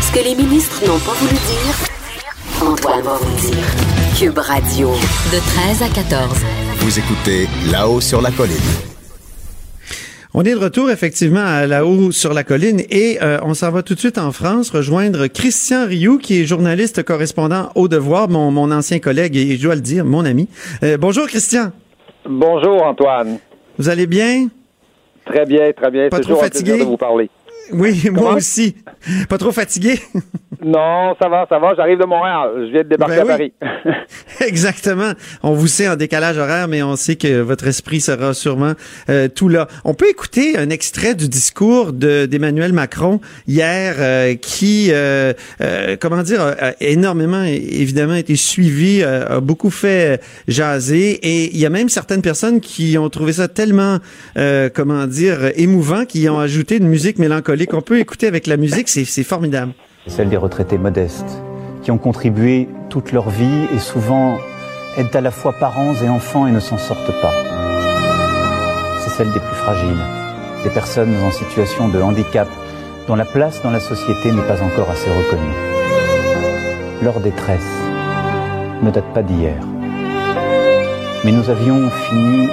Ce 0.00 0.12
que 0.18 0.24
les 0.24 0.34
ministres 0.34 0.80
n'ont 0.86 0.98
pas 0.98 1.12
voulu 1.12 1.32
dire, 1.32 2.66
Antoine 2.68 3.02
va 3.02 3.18
vous 3.20 3.48
dire. 3.50 3.58
Cube 4.18 4.38
Radio. 4.38 4.90
De 5.32 5.38
13 5.76 5.82
à 5.82 5.88
14. 5.94 6.30
Vous 6.78 6.98
écoutez 6.98 7.48
Là-haut 7.70 8.00
sur 8.00 8.22
la 8.22 8.30
colline. 8.30 8.95
On 10.38 10.42
est 10.42 10.50
de 10.52 10.58
retour 10.58 10.90
effectivement 10.90 11.40
à 11.42 11.66
là-haut 11.66 12.12
sur 12.12 12.34
la 12.34 12.44
colline 12.44 12.82
et 12.90 13.16
euh, 13.22 13.38
on 13.42 13.54
s'en 13.54 13.70
va 13.70 13.82
tout 13.82 13.94
de 13.94 13.98
suite 13.98 14.18
en 14.18 14.32
France 14.32 14.68
rejoindre 14.68 15.28
Christian 15.28 15.86
Rioux 15.86 16.18
qui 16.18 16.42
est 16.42 16.44
journaliste 16.44 17.02
correspondant 17.02 17.70
au 17.74 17.88
Devoir, 17.88 18.28
mon, 18.28 18.50
mon 18.50 18.70
ancien 18.70 18.98
collègue 18.98 19.34
et 19.34 19.56
je 19.56 19.62
dois 19.62 19.76
le 19.76 19.80
dire, 19.80 20.04
mon 20.04 20.26
ami. 20.26 20.46
Euh, 20.82 20.98
bonjour 20.98 21.26
Christian, 21.26 21.72
Bonjour 22.28 22.82
Antoine. 22.84 23.38
vous 23.78 23.88
allez 23.88 24.06
bien? 24.06 24.48
Très 25.24 25.46
bien, 25.46 25.72
très 25.72 25.90
bien. 25.90 26.10
Pas 26.10 26.20
trop 26.20 26.36
fatigué? 26.36 26.80
de 26.80 26.84
vous 26.84 26.98
parler. 26.98 27.30
Oui, 27.72 28.08
moi 28.12 28.34
aussi. 28.34 28.76
Pas 29.28 29.38
trop 29.38 29.52
fatigué? 29.52 29.98
Non, 30.64 31.14
ça 31.20 31.28
va, 31.28 31.46
ça 31.48 31.58
va. 31.58 31.74
J'arrive 31.76 31.98
de 31.98 32.06
Montréal. 32.06 32.50
Je 32.66 32.72
viens 32.72 32.82
de 32.82 32.88
débarquer 32.88 33.16
Ben 33.16 33.30
à 33.30 33.36
oui. 33.36 33.52
Paris. 33.60 33.96
Exactement. 34.48 35.12
On 35.42 35.52
vous 35.52 35.66
sait 35.66 35.86
en 35.86 35.96
décalage 35.96 36.38
horaire, 36.38 36.66
mais 36.66 36.82
on 36.82 36.96
sait 36.96 37.16
que 37.16 37.40
votre 37.40 37.66
esprit 37.66 38.00
sera 38.00 38.32
sûrement 38.32 38.72
euh, 39.10 39.28
tout 39.28 39.48
là. 39.48 39.68
On 39.84 39.92
peut 39.94 40.08
écouter 40.08 40.56
un 40.56 40.70
extrait 40.70 41.14
du 41.14 41.28
discours 41.28 41.92
de 41.92 42.26
d'Emmanuel 42.26 42.72
Macron 42.72 43.20
hier, 43.46 43.96
euh, 43.98 44.34
qui, 44.34 44.88
euh, 44.92 45.34
euh, 45.60 45.96
comment 46.00 46.22
dire, 46.22 46.40
a, 46.40 46.72
énormément, 46.80 47.42
évidemment, 47.44 48.14
été 48.14 48.34
suivi, 48.34 49.02
euh, 49.02 49.36
a 49.36 49.40
beaucoup 49.40 49.70
fait 49.70 50.22
jaser, 50.48 51.10
et 51.22 51.50
il 51.52 51.58
y 51.58 51.66
a 51.66 51.70
même 51.70 51.90
certaines 51.90 52.22
personnes 52.22 52.60
qui 52.60 52.96
ont 52.96 53.10
trouvé 53.10 53.34
ça 53.34 53.46
tellement, 53.46 53.98
euh, 54.38 54.70
comment 54.72 55.06
dire, 55.06 55.50
émouvant, 55.56 56.06
qui 56.06 56.28
ont 56.30 56.40
ajouté 56.40 56.78
une 56.78 56.88
musique 56.88 57.18
mélancolique. 57.18 57.55
On 57.72 57.80
peut 57.80 57.98
écouter 57.98 58.26
avec 58.26 58.46
la 58.46 58.56
musique, 58.56 58.88
c'est 58.88 59.04
c'est 59.04 59.24
formidable. 59.24 59.72
celle 60.06 60.28
des 60.28 60.36
retraités 60.36 60.78
modestes, 60.78 61.42
qui 61.82 61.90
ont 61.90 61.98
contribué 61.98 62.68
toute 62.90 63.12
leur 63.12 63.30
vie 63.30 63.66
et 63.74 63.78
souvent 63.78 64.38
aident 64.98 65.16
à 65.16 65.20
la 65.20 65.30
fois 65.30 65.52
parents 65.52 65.94
et 65.94 66.08
enfants 66.08 66.46
et 66.46 66.52
ne 66.52 66.60
s'en 66.60 66.78
sortent 66.78 67.20
pas. 67.22 67.32
C'est 69.02 69.10
celle 69.10 69.32
des 69.32 69.40
plus 69.40 69.56
fragiles, 69.56 70.04
des 70.64 70.70
personnes 70.70 71.16
en 71.24 71.30
situation 71.30 71.88
de 71.88 72.00
handicap 72.00 72.48
dont 73.08 73.16
la 73.16 73.24
place 73.24 73.62
dans 73.62 73.70
la 73.70 73.80
société 73.80 74.32
n'est 74.32 74.42
pas 74.42 74.62
encore 74.62 74.90
assez 74.90 75.10
reconnue. 75.10 75.56
Leur 77.02 77.20
détresse 77.20 77.72
ne 78.82 78.90
date 78.90 79.12
pas 79.14 79.22
d'hier. 79.22 79.56
Mais 81.24 81.32
nous 81.32 81.48
avions 81.48 81.88
fini 81.90 82.48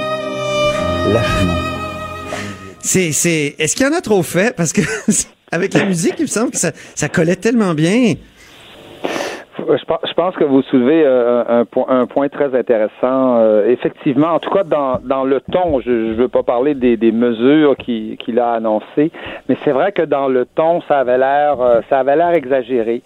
lâchement 1.11 1.72
C'est, 2.83 3.13
c'est, 3.13 3.55
est-ce 3.59 3.77
qu'il 3.77 3.85
y 3.85 3.89
en 3.89 3.97
a 3.97 4.01
trop 4.01 4.23
fait? 4.23 4.53
Parce 4.55 4.73
que 4.73 4.81
avec 5.51 5.73
la 5.73 5.85
musique, 5.85 6.15
il 6.17 6.23
me 6.23 6.27
semble 6.27 6.51
que 6.51 6.57
ça, 6.57 6.71
ça 6.95 7.07
collait 7.07 7.37
tellement 7.37 7.73
bien. 7.73 8.15
Je 9.57 9.85
pense, 9.85 9.99
je 10.05 10.13
pense 10.13 10.35
que 10.35 10.43
vous 10.43 10.61
soulevez 10.63 11.03
euh, 11.05 11.43
un, 11.47 11.63
point, 11.63 11.85
un 11.87 12.05
point 12.07 12.27
très 12.27 12.53
intéressant. 12.53 13.37
Euh, 13.37 13.67
effectivement, 13.69 14.33
en 14.33 14.39
tout 14.39 14.49
cas, 14.49 14.63
dans, 14.63 14.99
dans 15.01 15.23
le 15.23 15.39
ton, 15.39 15.79
je 15.79 15.91
ne 15.91 16.13
veux 16.13 16.27
pas 16.27 16.43
parler 16.43 16.73
des, 16.73 16.97
des 16.97 17.13
mesures 17.13 17.77
qu'il 17.77 18.39
a 18.39 18.51
annoncées, 18.51 19.11
mais 19.47 19.55
c'est 19.63 19.71
vrai 19.71 19.93
que 19.93 20.01
dans 20.01 20.27
le 20.27 20.45
ton, 20.45 20.81
ça 20.81 20.99
avait 20.99 21.17
l'air, 21.17 21.61
euh, 21.61 21.79
ça 21.89 21.99
avait 21.99 22.17
l'air 22.17 22.33
exagéré. 22.33 23.01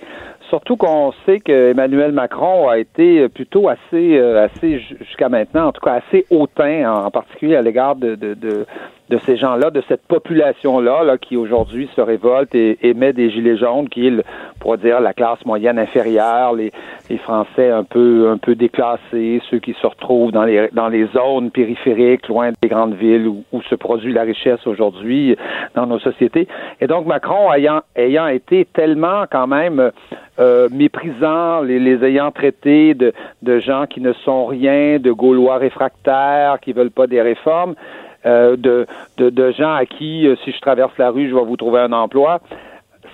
Surtout 0.50 0.78
qu'on 0.78 1.14
sait 1.26 1.40
que 1.42 1.72
Emmanuel 1.72 2.14
Macron 2.14 2.70
a 2.70 2.80
été 2.80 3.28
plutôt 3.28 3.68
assez, 3.68 4.18
euh, 4.18 4.46
assez 4.46 4.80
jusqu'à 4.80 5.28
maintenant, 5.30 5.68
en 5.68 5.72
tout 5.74 5.82
cas 5.82 6.00
assez 6.08 6.26
hautain, 6.30 6.90
en, 6.90 7.12
particulier 7.12 7.58
à 7.58 7.62
l'égard 7.62 7.98
de, 7.98 8.16
de, 8.16 8.34
de, 8.34 8.66
de 9.10 9.18
ces 9.26 9.38
gens-là, 9.38 9.70
de 9.70 9.82
cette 9.88 10.06
population-là, 10.08 11.04
là, 11.04 11.18
qui 11.18 11.38
aujourd'hui 11.38 11.90
se 11.96 12.02
révolte 12.02 12.54
et, 12.56 12.78
et, 12.82 12.94
met 12.94 13.14
des 13.14 13.30
gilets 13.30 13.58
jaunes, 13.58 13.88
qui 13.90 14.08
est, 14.08 14.14
pour 14.60 14.78
dire, 14.78 15.00
la 15.00 15.14
classe 15.14 15.44
moyenne 15.46 15.80
inférieure, 15.80 16.54
les, 16.54 16.72
les 17.10 17.18
Français 17.18 17.70
un 17.70 17.84
peu, 17.84 18.30
un 18.30 18.38
peu 18.38 18.56
déclassés, 18.56 19.42
ceux 19.50 19.60
qui 19.60 19.74
se 19.74 19.88
retrouvent 19.88 20.32
dans 20.32 20.44
les, 20.44 20.70
dans 20.74 20.90
les 20.90 21.08
zones 21.08 21.52
périphériques, 21.52 22.28
loin 22.28 22.52
des 22.62 22.68
grandes 22.68 22.96
villes 22.96 23.28
où, 23.28 23.44
où 23.52 23.62
se 23.64 23.76
produit 23.76 24.14
la 24.14 24.24
richesse 24.24 24.66
aujourd'hui 24.66 25.36
dans 25.76 25.88
nos 25.88 26.00
sociétés. 26.00 26.48
Et 26.82 26.88
donc 26.88 27.06
Macron, 27.06 27.52
ayant, 27.54 27.82
ayant 27.96 28.28
été 28.28 28.66
tellement 28.66 29.24
quand 29.32 29.48
même 29.48 29.92
euh, 30.40 30.68
méprisant, 30.72 31.62
les, 31.62 31.80
les, 31.80 32.04
ayant 32.04 32.32
traités 32.32 32.94
de, 32.94 33.14
de, 33.42 33.60
gens 33.60 33.86
qui 33.88 34.02
ne 34.02 34.14
sont 34.14 34.46
rien, 34.46 35.00
de 35.00 35.12
Gaulois 35.12 35.58
réfractaires, 35.58 36.60
qui 36.62 36.74
veulent 36.74 36.92
pas 36.92 37.08
des 37.08 37.22
réformes, 37.22 37.76
euh, 38.26 38.56
de, 38.58 38.86
de, 39.18 39.30
de, 39.30 39.52
gens 39.52 39.74
à 39.74 39.86
qui, 39.86 40.28
euh, 40.28 40.36
si 40.44 40.52
je 40.52 40.60
traverse 40.60 40.98
la 40.98 41.10
rue, 41.10 41.30
je 41.30 41.36
vais 41.36 41.44
vous 41.44 41.58
trouver 41.58 41.80
un 41.80 41.94
emploi. 41.94 42.40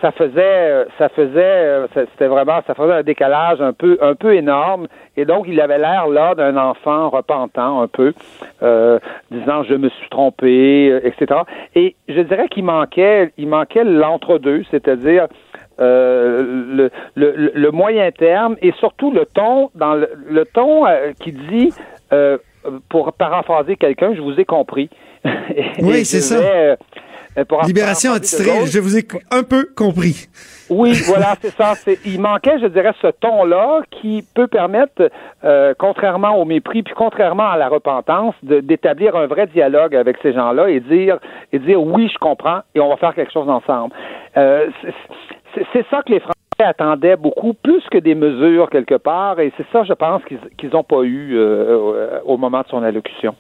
Ça 0.02 0.12
faisait, 0.12 0.42
euh, 0.42 0.86
ça 0.98 1.08
faisait, 1.10 1.86
c'était 1.94 2.28
vraiment, 2.28 2.60
ça 2.68 2.74
faisait 2.74 2.94
un 2.94 3.04
décalage 3.04 3.62
un 3.62 3.74
peu, 3.74 3.98
un 4.02 4.16
peu 4.16 4.36
énorme. 4.36 4.88
Et 5.16 5.26
donc, 5.26 5.46
il 5.48 5.62
avait 5.62 5.78
l'air 5.78 6.08
là 6.08 6.36
d'un 6.36 6.58
enfant 6.58 7.10
repentant 7.10 7.82
un 7.82 7.88
peu, 7.88 8.14
euh, 8.64 9.00
disant 9.32 9.64
je 9.64 9.76
me 9.76 9.90
suis 9.90 10.10
trompé, 10.10 10.88
etc. 11.04 11.42
Et 11.76 11.96
je 12.10 12.22
dirais 12.22 12.48
qu'il 12.50 12.66
manquait, 12.66 13.32
il 13.38 13.48
manquait 13.48 13.84
l'entre-deux, 13.84 14.64
c'est-à-dire 14.72 15.28
euh, 15.80 16.44
le, 16.70 16.92
le, 17.16 17.52
le, 17.56 17.72
moyen 17.72 18.12
terme 18.12 18.56
et 18.62 18.74
surtout 18.74 19.10
le 19.10 19.26
ton 19.26 19.72
dans 19.74 19.96
le, 19.96 20.08
le 20.30 20.46
ton 20.46 20.86
euh, 20.86 21.14
qui 21.20 21.32
dit 21.32 21.74
euh, 22.12 22.38
pour 22.90 23.14
paraphraser 23.14 23.76
quelqu'un, 23.76 24.14
je 24.16 24.22
vous 24.22 24.40
ai 24.40 24.46
compris. 24.46 24.90
oui, 25.80 26.06
c'est 26.06 26.22
ça. 26.22 26.36
Euh, 26.36 26.76
Libération 27.66 28.14
a 28.14 28.20
titré, 28.20 28.66
je 28.68 28.80
vous 28.80 28.98
ai 28.98 29.06
un 29.32 29.44
peu 29.44 29.68
compris. 29.76 30.28
Oui, 30.70 30.94
voilà, 31.08 31.36
c'est 31.42 31.52
ça. 31.52 31.74
Il 32.06 32.22
manquait, 32.22 32.60
je 32.60 32.68
dirais, 32.68 32.94
ce 33.02 33.08
ton-là 33.08 33.82
qui 33.90 34.26
peut 34.36 34.48
permettre, 34.48 35.10
euh, 35.44 35.74
contrairement 35.78 36.38
au 36.38 36.46
mépris, 36.46 36.84
puis 36.84 36.94
contrairement 36.96 37.50
à 37.50 37.58
la 37.58 37.70
repentance, 37.70 38.36
d'établir 38.44 39.16
un 39.16 39.26
vrai 39.26 39.48
dialogue 39.48 39.96
avec 39.96 40.18
ces 40.22 40.34
gens-là 40.34 40.70
et 40.70 40.80
dire, 40.80 41.18
et 41.52 41.60
dire 41.60 41.82
oui, 41.82 42.10
je 42.14 42.18
comprends, 42.20 42.60
et 42.76 42.80
on 42.80 42.90
va 42.90 42.98
faire 42.98 43.16
quelque 43.16 43.34
chose 43.34 43.50
ensemble. 43.50 43.94
Euh, 44.38 44.68
c'est 45.74 45.86
ça 45.90 46.02
que 46.06 46.12
les 46.12 46.20
Français 46.20 46.34
attendaient 46.64 47.18
beaucoup, 47.18 47.54
plus 47.54 47.84
que 47.90 47.98
des 47.98 48.16
mesures 48.16 48.70
quelque 48.70 48.96
part, 48.96 49.40
et 49.40 49.52
c'est 49.58 49.66
ça, 49.72 49.84
je 49.84 49.94
pense, 49.94 50.22
qu'ils 50.58 50.70
n'ont 50.70 50.84
pas 50.84 51.04
eu 51.04 51.36
euh, 51.36 52.20
au 52.26 52.38
moment 52.38 52.62
de 52.62 52.68
son 52.68 52.84
allocution. 52.84 53.36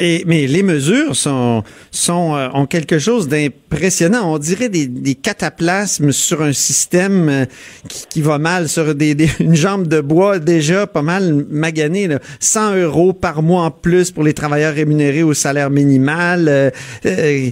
Et, 0.00 0.22
mais 0.28 0.46
les 0.46 0.62
mesures 0.62 1.16
sont, 1.16 1.64
sont 1.90 2.36
euh, 2.36 2.48
ont 2.54 2.66
quelque 2.66 3.00
chose 3.00 3.26
d'impressionnant. 3.26 4.32
On 4.32 4.38
dirait 4.38 4.68
des, 4.68 4.86
des 4.86 5.16
cataplasmes 5.16 6.12
sur 6.12 6.40
un 6.42 6.52
système 6.52 7.28
euh, 7.28 7.44
qui, 7.88 8.06
qui, 8.08 8.22
va 8.22 8.38
mal, 8.38 8.68
sur 8.68 8.94
des, 8.94 9.16
des, 9.16 9.28
une 9.40 9.56
jambe 9.56 9.88
de 9.88 10.00
bois 10.00 10.38
déjà 10.38 10.86
pas 10.86 11.02
mal 11.02 11.44
maganée. 11.50 12.06
Là. 12.06 12.20
100 12.38 12.76
euros 12.76 13.12
par 13.12 13.42
mois 13.42 13.64
en 13.64 13.70
plus 13.72 14.12
pour 14.12 14.22
les 14.22 14.34
travailleurs 14.34 14.74
rémunérés 14.74 15.24
au 15.24 15.34
salaire 15.34 15.68
minimal. 15.68 16.46
Euh, 16.48 16.70
euh 17.04 17.50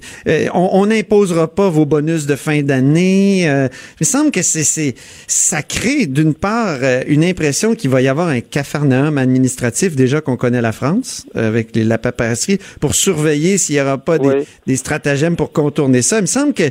on 0.54 0.86
n'imposera 0.86 1.52
pas 1.52 1.68
vos 1.68 1.84
bonus 1.84 2.26
de 2.26 2.36
fin 2.36 2.62
d'année. 2.62 3.42
il 3.42 3.70
me 4.00 4.04
semble 4.04 4.30
que 4.30 4.42
c'est 4.42 4.94
ça 5.26 5.62
crée 5.62 6.06
d'une 6.06 6.34
part 6.34 6.78
une 7.06 7.24
impression 7.24 7.74
qu'il 7.74 7.90
va 7.90 8.02
y 8.02 8.08
avoir 8.08 8.28
un 8.28 8.40
cafarnaum 8.40 9.18
administratif 9.18 9.96
déjà 9.96 10.20
qu'on 10.20 10.36
connaît 10.36 10.60
la 10.60 10.72
France 10.72 11.26
avec 11.34 11.74
les, 11.74 11.84
la 11.84 11.98
paperasse 11.98 12.35
pour 12.80 12.94
surveiller 12.94 13.58
s'il 13.58 13.76
n'y 13.76 13.80
aura 13.80 13.98
pas 13.98 14.18
des, 14.18 14.44
des, 14.66 14.76
stratagèmes 14.76 15.36
pour 15.36 15.52
contourner 15.52 16.02
ça. 16.02 16.18
Il 16.18 16.22
me 16.22 16.26
semble 16.26 16.54
que 16.54 16.70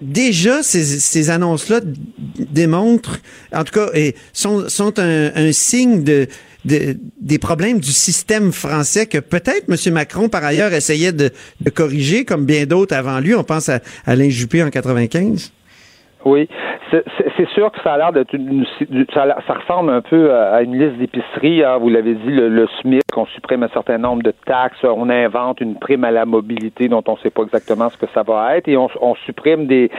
déjà 0.00 0.62
ces, 0.62 0.82
ces 0.82 1.30
annonces-là 1.30 1.80
démontrent, 2.38 3.18
en 3.52 3.64
tout 3.64 3.72
cas, 3.72 3.88
et 3.94 4.14
sont, 4.32 4.68
sont 4.68 4.98
un, 4.98 5.32
un 5.34 5.52
signe 5.52 6.02
de, 6.02 6.26
de, 6.64 6.96
des 7.20 7.38
problèmes 7.38 7.80
du 7.80 7.92
système 7.92 8.52
français 8.52 9.06
que 9.06 9.18
peut-être 9.18 9.64
M. 9.68 9.94
Macron, 9.94 10.28
par 10.28 10.44
ailleurs, 10.44 10.72
essayait 10.72 11.12
de, 11.12 11.30
de 11.60 11.70
corriger, 11.70 12.24
comme 12.24 12.44
bien 12.44 12.66
d'autres 12.66 12.94
avant 12.94 13.20
lui. 13.20 13.34
On 13.34 13.44
pense 13.44 13.68
à 13.68 13.80
Alain 14.06 14.28
Juppé 14.28 14.62
en 14.62 14.70
95. 14.70 15.52
Oui, 16.24 16.48
c'est 16.90 17.48
sûr 17.50 17.70
que 17.70 17.80
ça 17.82 17.94
a 17.94 17.98
l'air 17.98 18.12
d'être 18.12 18.32
une, 18.32 18.64
ça, 19.12 19.36
ça, 19.46 19.54
ressemble 19.54 19.90
un 19.90 20.00
peu 20.00 20.34
à 20.34 20.62
une 20.62 20.78
liste 20.78 20.96
d'épicerie. 20.98 21.62
Hein. 21.62 21.78
Vous 21.78 21.88
l'avez 21.88 22.14
dit, 22.14 22.30
le, 22.30 22.48
le 22.48 22.66
SMIC, 22.80 23.02
on 23.16 23.26
supprime 23.26 23.62
un 23.62 23.68
certain 23.68 23.98
nombre 23.98 24.22
de 24.22 24.32
taxes, 24.46 24.82
on 24.84 25.08
invente 25.08 25.60
une 25.60 25.76
prime 25.76 26.04
à 26.04 26.10
la 26.10 26.24
mobilité 26.24 26.88
dont 26.88 27.02
on 27.06 27.12
ne 27.12 27.18
sait 27.18 27.30
pas 27.30 27.42
exactement 27.42 27.88
ce 27.90 27.96
que 27.96 28.06
ça 28.12 28.22
va 28.22 28.56
être, 28.56 28.68
et 28.68 28.76
on, 28.76 29.14
supprime 29.26 29.66
des, 29.66 29.90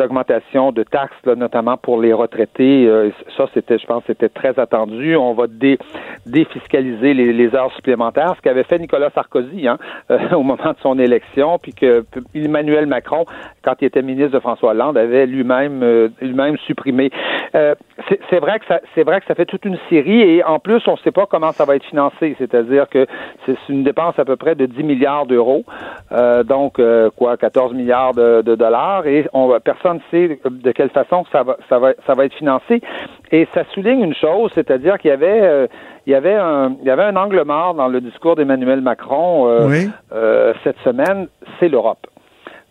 augmentations 0.00 0.72
de 0.72 0.82
taxes, 0.82 1.14
notamment 1.26 1.76
pour 1.76 2.00
les 2.00 2.12
retraités. 2.12 2.86
Euh, 2.86 3.10
ça, 3.36 3.46
c'était, 3.54 3.78
je 3.78 3.86
pense, 3.86 4.02
c'était 4.06 4.28
très 4.28 4.58
attendu. 4.58 5.16
On 5.16 5.32
va 5.34 5.46
dé, 5.46 5.78
défiscaliser 6.26 7.14
les, 7.14 7.32
les, 7.32 7.54
heures 7.54 7.72
supplémentaires, 7.74 8.34
ce 8.36 8.42
qu'avait 8.42 8.64
fait 8.64 8.78
Nicolas 8.78 9.10
Sarkozy 9.10 9.66
hein, 9.66 9.78
euh, 10.10 10.18
au 10.32 10.42
moment 10.42 10.72
de 10.72 10.78
son 10.82 10.98
élection, 10.98 11.58
puis 11.58 11.72
que 11.72 12.04
Emmanuel 12.34 12.86
Macron, 12.86 13.24
quand 13.62 13.74
il 13.80 13.86
était 13.86 14.02
ministre 14.02 14.32
de 14.32 14.40
François 14.40 14.70
Hollande, 14.70 14.96
avait 14.96 15.26
lui-même 15.26 15.69
euh, 15.82 16.08
lui-même 16.20 16.56
supprimé. 16.58 17.10
Euh, 17.54 17.74
c'est 18.28 18.38
vrai 18.38 18.58
que 18.58 18.66
ça 18.66 18.80
c'est 18.94 19.02
vrai 19.02 19.20
que 19.20 19.26
ça 19.26 19.34
fait 19.34 19.44
toute 19.44 19.64
une 19.64 19.78
série 19.88 20.20
et 20.20 20.44
en 20.44 20.58
plus 20.58 20.80
on 20.86 20.92
ne 20.92 20.96
sait 20.98 21.10
pas 21.10 21.26
comment 21.26 21.52
ça 21.52 21.64
va 21.64 21.76
être 21.76 21.84
financé, 21.84 22.34
c'est-à-dire 22.38 22.88
que 22.88 23.06
c'est 23.44 23.56
une 23.68 23.82
dépense 23.82 24.18
à 24.18 24.24
peu 24.24 24.36
près 24.36 24.54
de 24.54 24.66
10 24.66 24.82
milliards 24.82 25.26
d'euros, 25.26 25.64
euh, 26.12 26.42
donc 26.44 26.78
euh, 26.78 27.10
quoi 27.16 27.36
14 27.36 27.74
milliards 27.74 28.14
de, 28.14 28.42
de, 28.42 28.54
dollars 28.54 29.06
et 29.06 29.26
on 29.32 29.58
personne 29.60 29.96
ne 29.96 30.00
sait 30.10 30.40
de 30.44 30.72
quelle 30.72 30.90
façon 30.90 31.24
ça 31.32 31.42
va 31.42 31.56
ça 31.68 31.78
va 31.78 31.92
ça 32.06 32.14
va 32.14 32.24
être 32.24 32.34
financé 32.34 32.80
et 33.32 33.46
ça 33.52 33.64
souligne 33.74 34.02
une 34.02 34.14
chose, 34.14 34.50
c'est-à-dire 34.54 34.98
qu'il 34.98 35.10
y 35.10 35.14
avait 35.14 35.68
il 36.06 36.12
y 36.12 36.14
avait 36.14 36.34
un 36.34 36.76
il 36.80 36.86
y 36.86 36.90
avait 36.90 37.04
un 37.04 37.16
angle 37.16 37.42
mort 37.44 37.74
dans 37.74 37.88
le 37.88 38.00
discours 38.00 38.36
d'Emmanuel 38.36 38.80
Macron 38.80 39.66
oui. 39.66 39.90
cette 40.64 40.78
semaine, 40.78 41.28
c'est 41.58 41.68
l'Europe. 41.68 42.06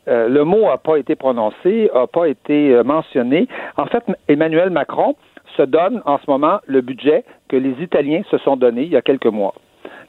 Euh, 0.09 0.27
le 0.27 0.43
mot 0.43 0.63
n'a 0.65 0.77
pas 0.77 0.97
été 0.97 1.15
prononcé, 1.15 1.89
n'a 1.93 2.07
pas 2.07 2.27
été 2.27 2.73
euh, 2.73 2.83
mentionné. 2.83 3.47
En 3.77 3.85
fait, 3.85 4.03
Emmanuel 4.27 4.69
Macron 4.71 5.15
se 5.55 5.61
donne 5.63 6.01
en 6.05 6.17
ce 6.17 6.23
moment 6.27 6.59
le 6.65 6.81
budget 6.81 7.23
que 7.47 7.55
les 7.55 7.75
Italiens 7.81 8.21
se 8.31 8.37
sont 8.39 8.57
donné 8.57 8.83
il 8.83 8.89
y 8.89 8.97
a 8.97 9.01
quelques 9.01 9.25
mois. 9.25 9.53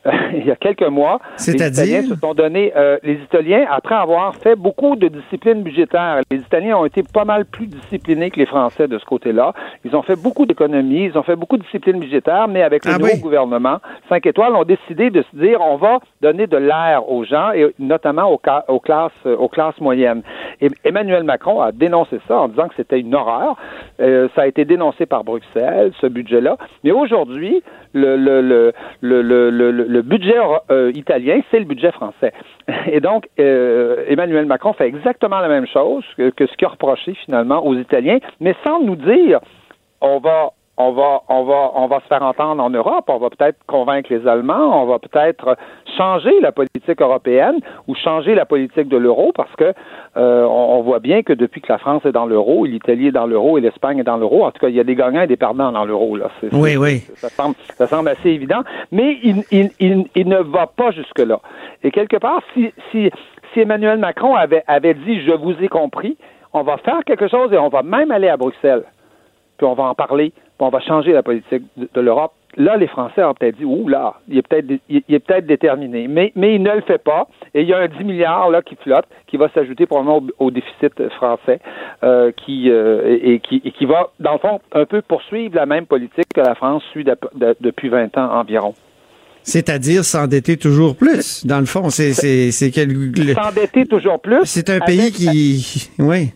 il 0.32 0.46
y 0.46 0.50
a 0.50 0.56
quelques 0.56 0.88
mois, 0.88 1.20
les 1.46 1.54
Italiens 1.54 2.02
se 2.02 2.14
sont 2.16 2.34
donnés, 2.34 2.72
euh, 2.76 2.98
les 3.02 3.14
Italiens, 3.14 3.66
après 3.70 3.94
avoir 3.94 4.34
fait 4.36 4.56
beaucoup 4.56 4.96
de 4.96 5.08
disciplines 5.08 5.62
budgétaires, 5.62 6.20
les 6.30 6.38
Italiens 6.38 6.78
ont 6.78 6.86
été 6.86 7.02
pas 7.02 7.24
mal 7.24 7.44
plus 7.44 7.66
disciplinés 7.66 8.30
que 8.30 8.38
les 8.38 8.46
Français 8.46 8.88
de 8.88 8.98
ce 8.98 9.04
côté-là. 9.04 9.52
Ils 9.84 9.94
ont 9.94 10.02
fait 10.02 10.16
beaucoup 10.16 10.46
d'économies, 10.46 11.04
ils 11.04 11.18
ont 11.18 11.22
fait 11.22 11.36
beaucoup 11.36 11.58
de 11.58 11.62
disciplines 11.62 12.00
budgétaires, 12.00 12.48
mais 12.48 12.62
avec 12.62 12.84
le 12.84 12.92
ah 12.94 12.98
nouveau 12.98 13.12
oui. 13.14 13.20
gouvernement, 13.20 13.78
5 14.08 14.24
étoiles 14.26 14.54
ont 14.54 14.64
décidé 14.64 15.10
de 15.10 15.22
se 15.22 15.36
dire, 15.36 15.60
on 15.60 15.76
va 15.76 15.98
donner 16.22 16.46
de 16.46 16.56
l'air 16.56 17.10
aux 17.10 17.24
gens, 17.24 17.52
et 17.52 17.74
notamment 17.78 18.32
aux, 18.32 18.40
aux, 18.68 18.80
classes, 18.80 19.12
aux 19.26 19.48
classes 19.48 19.80
moyennes. 19.80 20.22
Et 20.60 20.68
Emmanuel 20.84 21.24
Macron 21.24 21.60
a 21.60 21.72
dénoncé 21.72 22.20
ça 22.26 22.38
en 22.40 22.48
disant 22.48 22.68
que 22.68 22.74
c'était 22.76 23.00
une 23.00 23.14
horreur. 23.14 23.56
Euh, 24.00 24.28
ça 24.34 24.42
a 24.42 24.46
été 24.46 24.64
dénoncé 24.64 25.06
par 25.06 25.24
Bruxelles, 25.24 25.92
ce 26.00 26.06
budget-là. 26.06 26.56
Mais 26.84 26.90
aujourd'hui, 26.90 27.62
le, 27.92 28.16
le, 28.16 28.40
le, 28.40 28.72
le, 29.22 29.89
le, 29.90 30.03
budget 30.03 30.37
euh, 30.70 30.92
italien, 30.94 31.40
c'est 31.50 31.59
le 31.59 31.64
budget 31.64 31.90
français. 31.92 32.33
Et 32.87 33.00
donc, 33.00 33.29
euh, 33.38 34.05
Emmanuel 34.09 34.46
Macron 34.46 34.72
fait 34.72 34.87
exactement 34.87 35.40
la 35.40 35.48
même 35.48 35.66
chose 35.66 36.05
que, 36.16 36.31
que 36.31 36.46
ce 36.46 36.57
qu'il 36.57 36.66
a 36.66 36.70
reproché 36.70 37.14
finalement 37.24 37.64
aux 37.66 37.74
Italiens, 37.74 38.18
mais 38.40 38.55
sans 38.64 38.81
nous 38.81 38.96
dire 38.96 39.40
on 40.00 40.18
va 40.18 40.53
on 40.80 40.92
va, 40.92 41.22
on 41.28 41.44
va, 41.44 41.72
on 41.74 41.86
va 41.86 42.00
se 42.00 42.06
faire 42.06 42.22
entendre 42.22 42.62
en 42.62 42.70
Europe, 42.70 43.04
on 43.08 43.18
va 43.18 43.28
peut-être 43.30 43.58
convaincre 43.66 44.12
les 44.12 44.26
Allemands, 44.26 44.82
on 44.82 44.86
va 44.86 44.98
peut-être 44.98 45.56
changer 45.96 46.40
la 46.40 46.52
politique 46.52 47.00
européenne 47.00 47.60
ou 47.86 47.94
changer 47.94 48.34
la 48.34 48.46
politique 48.46 48.88
de 48.88 48.96
l'euro 48.96 49.32
parce 49.34 49.54
que 49.56 49.74
euh, 50.16 50.44
on, 50.44 50.80
voit 50.80 50.98
bien 50.98 51.22
que 51.22 51.32
depuis 51.32 51.60
que 51.60 51.70
la 51.70 51.78
France 51.78 52.04
est 52.06 52.12
dans 52.12 52.26
l'euro, 52.26 52.64
l'Italie 52.64 53.08
est 53.08 53.12
dans 53.12 53.26
l'euro 53.26 53.58
et 53.58 53.60
l'Espagne 53.60 53.98
est 53.98 54.04
dans 54.04 54.16
l'euro, 54.16 54.46
en 54.46 54.50
tout 54.52 54.60
cas, 54.60 54.68
il 54.68 54.74
y 54.74 54.80
a 54.80 54.84
des 54.84 54.94
gagnants 54.94 55.22
et 55.22 55.26
des 55.26 55.36
perdants 55.36 55.70
dans 55.70 55.84
l'euro. 55.84 56.16
Là. 56.16 56.30
oui, 56.52 56.76
oui. 56.76 57.00
Ça 57.16 57.28
semble, 57.28 57.54
ça 57.74 57.86
semble 57.86 58.08
assez 58.08 58.30
évident, 58.30 58.62
mais 58.90 59.18
il, 59.22 59.44
il, 59.50 59.70
il, 59.78 60.06
il 60.14 60.28
ne 60.28 60.38
va 60.38 60.66
pas 60.66 60.90
jusque-là. 60.92 61.40
Et 61.82 61.90
quelque 61.90 62.16
part, 62.16 62.40
si, 62.54 62.72
si, 62.90 63.10
si 63.52 63.60
Emmanuel 63.60 63.98
Macron 63.98 64.34
avait, 64.34 64.64
avait 64.66 64.94
dit 64.94 65.20
je 65.26 65.32
vous 65.32 65.54
ai 65.62 65.68
compris, 65.68 66.16
on 66.52 66.62
va 66.62 66.78
faire 66.78 67.04
quelque 67.04 67.28
chose 67.28 67.52
et 67.52 67.58
on 67.58 67.68
va 67.68 67.82
même 67.82 68.10
aller 68.10 68.28
à 68.28 68.36
Bruxelles, 68.36 68.84
puis 69.58 69.66
on 69.66 69.74
va 69.74 69.84
en 69.84 69.94
parler 69.94 70.32
on 70.66 70.70
va 70.70 70.80
changer 70.80 71.12
la 71.12 71.22
politique 71.22 71.62
de, 71.76 71.88
de 71.92 72.00
l'Europe 72.00 72.32
là, 72.56 72.76
les 72.76 72.88
Français 72.88 73.22
ont 73.22 73.32
peut-être 73.32 73.58
dit, 73.58 73.64
ouh 73.64 73.86
là, 73.86 74.14
il 74.28 74.36
est 74.38 74.42
peut-être, 74.42 74.66
il 74.88 75.04
est 75.08 75.20
peut-être 75.20 75.46
déterminé. 75.46 76.08
Mais, 76.08 76.32
mais 76.34 76.56
il 76.56 76.62
ne 76.64 76.72
le 76.74 76.80
fait 76.80 76.98
pas. 76.98 77.28
Et 77.54 77.62
il 77.62 77.68
y 77.68 77.72
a 77.72 77.78
un 77.78 77.86
10 77.86 78.02
milliards 78.02 78.50
là 78.50 78.60
qui 78.60 78.74
flotte, 78.74 79.04
qui 79.28 79.36
va 79.36 79.48
s'ajouter 79.54 79.86
probablement 79.86 80.18
au, 80.38 80.46
au 80.46 80.50
déficit 80.50 81.08
français, 81.10 81.60
euh, 82.02 82.32
qui, 82.32 82.68
euh, 82.68 83.18
et, 83.22 83.38
qui, 83.38 83.62
et 83.64 83.70
qui 83.70 83.84
va, 83.86 84.10
dans 84.18 84.32
le 84.32 84.38
fond, 84.38 84.58
un 84.72 84.84
peu 84.84 85.00
poursuivre 85.00 85.54
la 85.54 85.64
même 85.64 85.86
politique 85.86 86.26
que 86.34 86.40
la 86.40 86.56
France 86.56 86.82
suit 86.90 87.04
de- 87.04 87.16
de- 87.36 87.54
depuis 87.60 87.88
20 87.88 88.18
ans 88.18 88.32
environ. 88.40 88.74
C'est-à-dire 89.44 90.04
s'endetter 90.04 90.56
toujours 90.56 90.96
plus. 90.96 91.46
Dans 91.46 91.60
le 91.60 91.66
fond, 91.66 91.88
c'est 91.88 92.12
c'est 92.12 92.50
c'est 92.50 92.70
quel 92.72 92.88
le- 92.88 93.34
S'endetter 93.34 93.86
toujours 93.86 94.20
plus. 94.20 94.40
c'est 94.44 94.68
un 94.70 94.80
pays 94.80 95.00
avec- 95.02 95.14
qui 95.14 95.88
oui. 96.00 96.32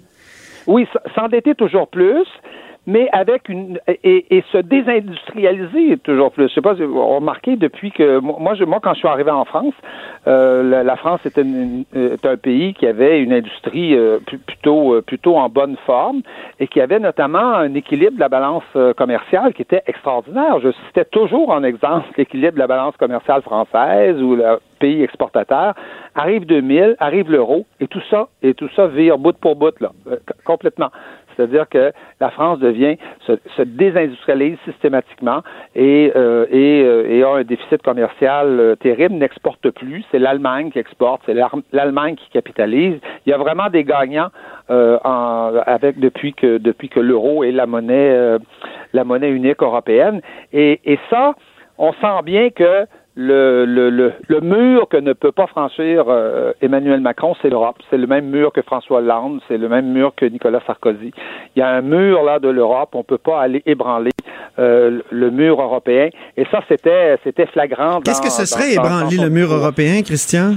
Oui, 0.67 0.87
s'endetter 1.15 1.55
toujours 1.55 1.89
plus, 1.89 2.25
mais 2.87 3.09
avec 3.13 3.49
une 3.49 3.79
et, 3.87 4.37
et 4.37 4.45
se 4.53 4.59
désindustrialiser 4.59 5.97
toujours 5.99 6.33
plus. 6.33 6.49
Je 6.49 6.55
sais 6.55 6.61
pas 6.61 6.73
avez 6.73 6.85
remarqué 6.87 7.57
depuis 7.57 7.91
que 7.93 8.19
moi, 8.19 8.55
je, 8.55 8.65
moi 8.65 8.81
quand 8.83 8.93
je 8.95 8.99
suis 8.99 9.09
arrivé 9.09 9.31
en 9.31 9.45
France, 9.45 9.75
euh, 10.27 10.63
la, 10.63 10.83
la 10.83 10.97
France 10.97 11.21
était 11.25 11.43
une- 11.43 11.85
un 11.95 12.37
pays 12.37 12.75
qui 12.75 12.87
avait 12.87 13.21
une 13.23 13.33
industrie 13.33 13.95
euh, 13.95 14.19
plutôt 14.47 14.95
euh, 14.95 15.03
plutôt 15.03 15.37
en 15.37 15.49
bonne 15.49 15.77
forme 15.87 16.23
et 16.61 16.67
qui 16.69 16.81
avait 16.81 16.99
notamment 16.99 17.55
un 17.55 17.75
équilibre 17.75 18.15
de 18.17 18.21
la 18.21 18.29
balance 18.29 18.65
euh, 18.77 18.93
commerciale 18.95 19.53
qui 19.55 19.63
était 19.63 19.83
extraordinaire. 19.87 20.59
Je 20.63 20.71
citais 20.87 21.05
toujours 21.05 21.51
en 21.51 21.63
exemple 21.65 22.07
l'équilibre 22.17 22.55
de 22.55 22.59
la 22.59 22.67
balance 22.67 22.97
commerciale 22.97 23.43
française 23.43 24.21
ou 24.23 24.37
le 24.37 24.59
pays 24.79 25.03
exportateur. 25.03 25.75
Arrive 26.15 26.47
2000, 26.47 26.97
arrive 26.99 27.31
l'euro 27.31 27.67
et 27.81 27.89
tout 27.89 28.03
ça 28.11 28.29
et 28.43 28.55
tout 28.55 28.69
ça 28.77 28.87
vire 28.87 29.19
bout 29.19 29.37
pour 29.39 29.57
bout 29.57 29.79
là, 29.81 29.91
euh, 30.11 30.17
complètement. 30.45 30.91
C'est-à-dire 31.37 31.69
que 31.69 31.93
la 32.21 32.31
France 32.31 32.59
devient 32.59 32.97
se, 33.27 33.33
se 33.57 33.63
désindustrialise 33.63 34.59
systématiquement 34.65 35.43
et, 35.75 36.13
euh, 36.17 36.47
et, 36.51 36.83
euh, 36.83 37.09
et 37.09 37.23
a 37.23 37.31
un 37.31 37.45
déficit 37.45 37.83
commercial 37.83 38.61
euh, 38.61 38.77
terrible, 38.77 39.15
n'exporte 39.15 39.71
plus. 39.71 40.05
C'est 40.11 40.19
l'Allemagne 40.19 40.71
qui 40.71 40.79
exporte, 40.79 41.23
c'est 41.27 41.37
l'Allemagne 41.73 42.17
qui 42.17 42.29
capitalise. 42.31 42.99
Il 43.27 43.31
y 43.31 43.33
a 43.33 43.39
vraiment 43.39 43.69
des 43.71 43.85
gagnants 43.85 44.31
euh, 44.71 44.99
en, 45.05 45.53
avec 45.67 45.99
depuis 45.99 46.35
que 46.35 46.59
depuis 46.59 46.89
que 46.89 47.01
l'euro 47.01 47.45
est 47.45 47.53
la 47.53 47.67
monnaie 47.67 48.11
euh, 48.11 48.39
la 48.93 49.05
monnaie 49.05 49.31
unique 49.31 49.63
européenne. 49.63 50.21
Et, 50.53 50.81
et 50.85 50.99
ça, 51.11 51.35
on 51.79 51.93
sent 51.93 52.23
bien 52.25 52.51
que 52.51 52.87
le, 53.17 53.65
le, 53.65 53.91
le, 53.91 54.13
le 54.27 54.41
mur 54.41 54.89
que 54.89 54.97
ne 54.97 55.13
peut 55.13 55.31
pas 55.31 55.47
franchir 55.47 56.05
euh, 56.09 56.53
Emmanuel 56.61 57.01
Macron, 57.01 57.35
c'est 57.41 57.49
l'Europe. 57.49 57.77
C'est 57.89 57.97
le 57.99 58.09
même 58.09 58.27
mur 58.27 58.53
que 58.53 58.63
François 58.63 58.99
Hollande, 58.99 59.41
c'est 59.47 59.57
le 59.59 59.69
même 59.69 59.87
mur 59.93 60.13
que 60.17 60.27
Nicolas 60.27 60.61
Sarkozy. 60.67 61.13
Il 61.55 61.61
y 61.61 61.63
a 61.63 61.69
un 61.69 61.81
mur 61.83 62.25
là 62.25 62.39
de 62.41 62.49
l'Europe, 62.49 62.91
on 62.95 63.05
peut 63.05 63.19
pas 63.19 63.41
aller 63.41 63.63
ébranler 63.67 64.11
euh, 64.59 65.01
le 65.11 65.31
mur 65.31 65.61
européen. 65.61 66.09
Et 66.37 66.45
ça, 66.51 66.61
c'était 66.69 67.19
c'était 67.23 67.47
flagrant. 67.47 68.01
Qu'est-ce 68.01 68.21
que 68.23 68.31
ce 68.31 68.47
serait 68.47 68.75
dans- 68.75 68.83
ébranler 68.85 69.17
dans 69.17 69.25
le 69.25 69.31
mur 69.31 69.53
européen, 69.53 70.03
Christian? 70.03 70.55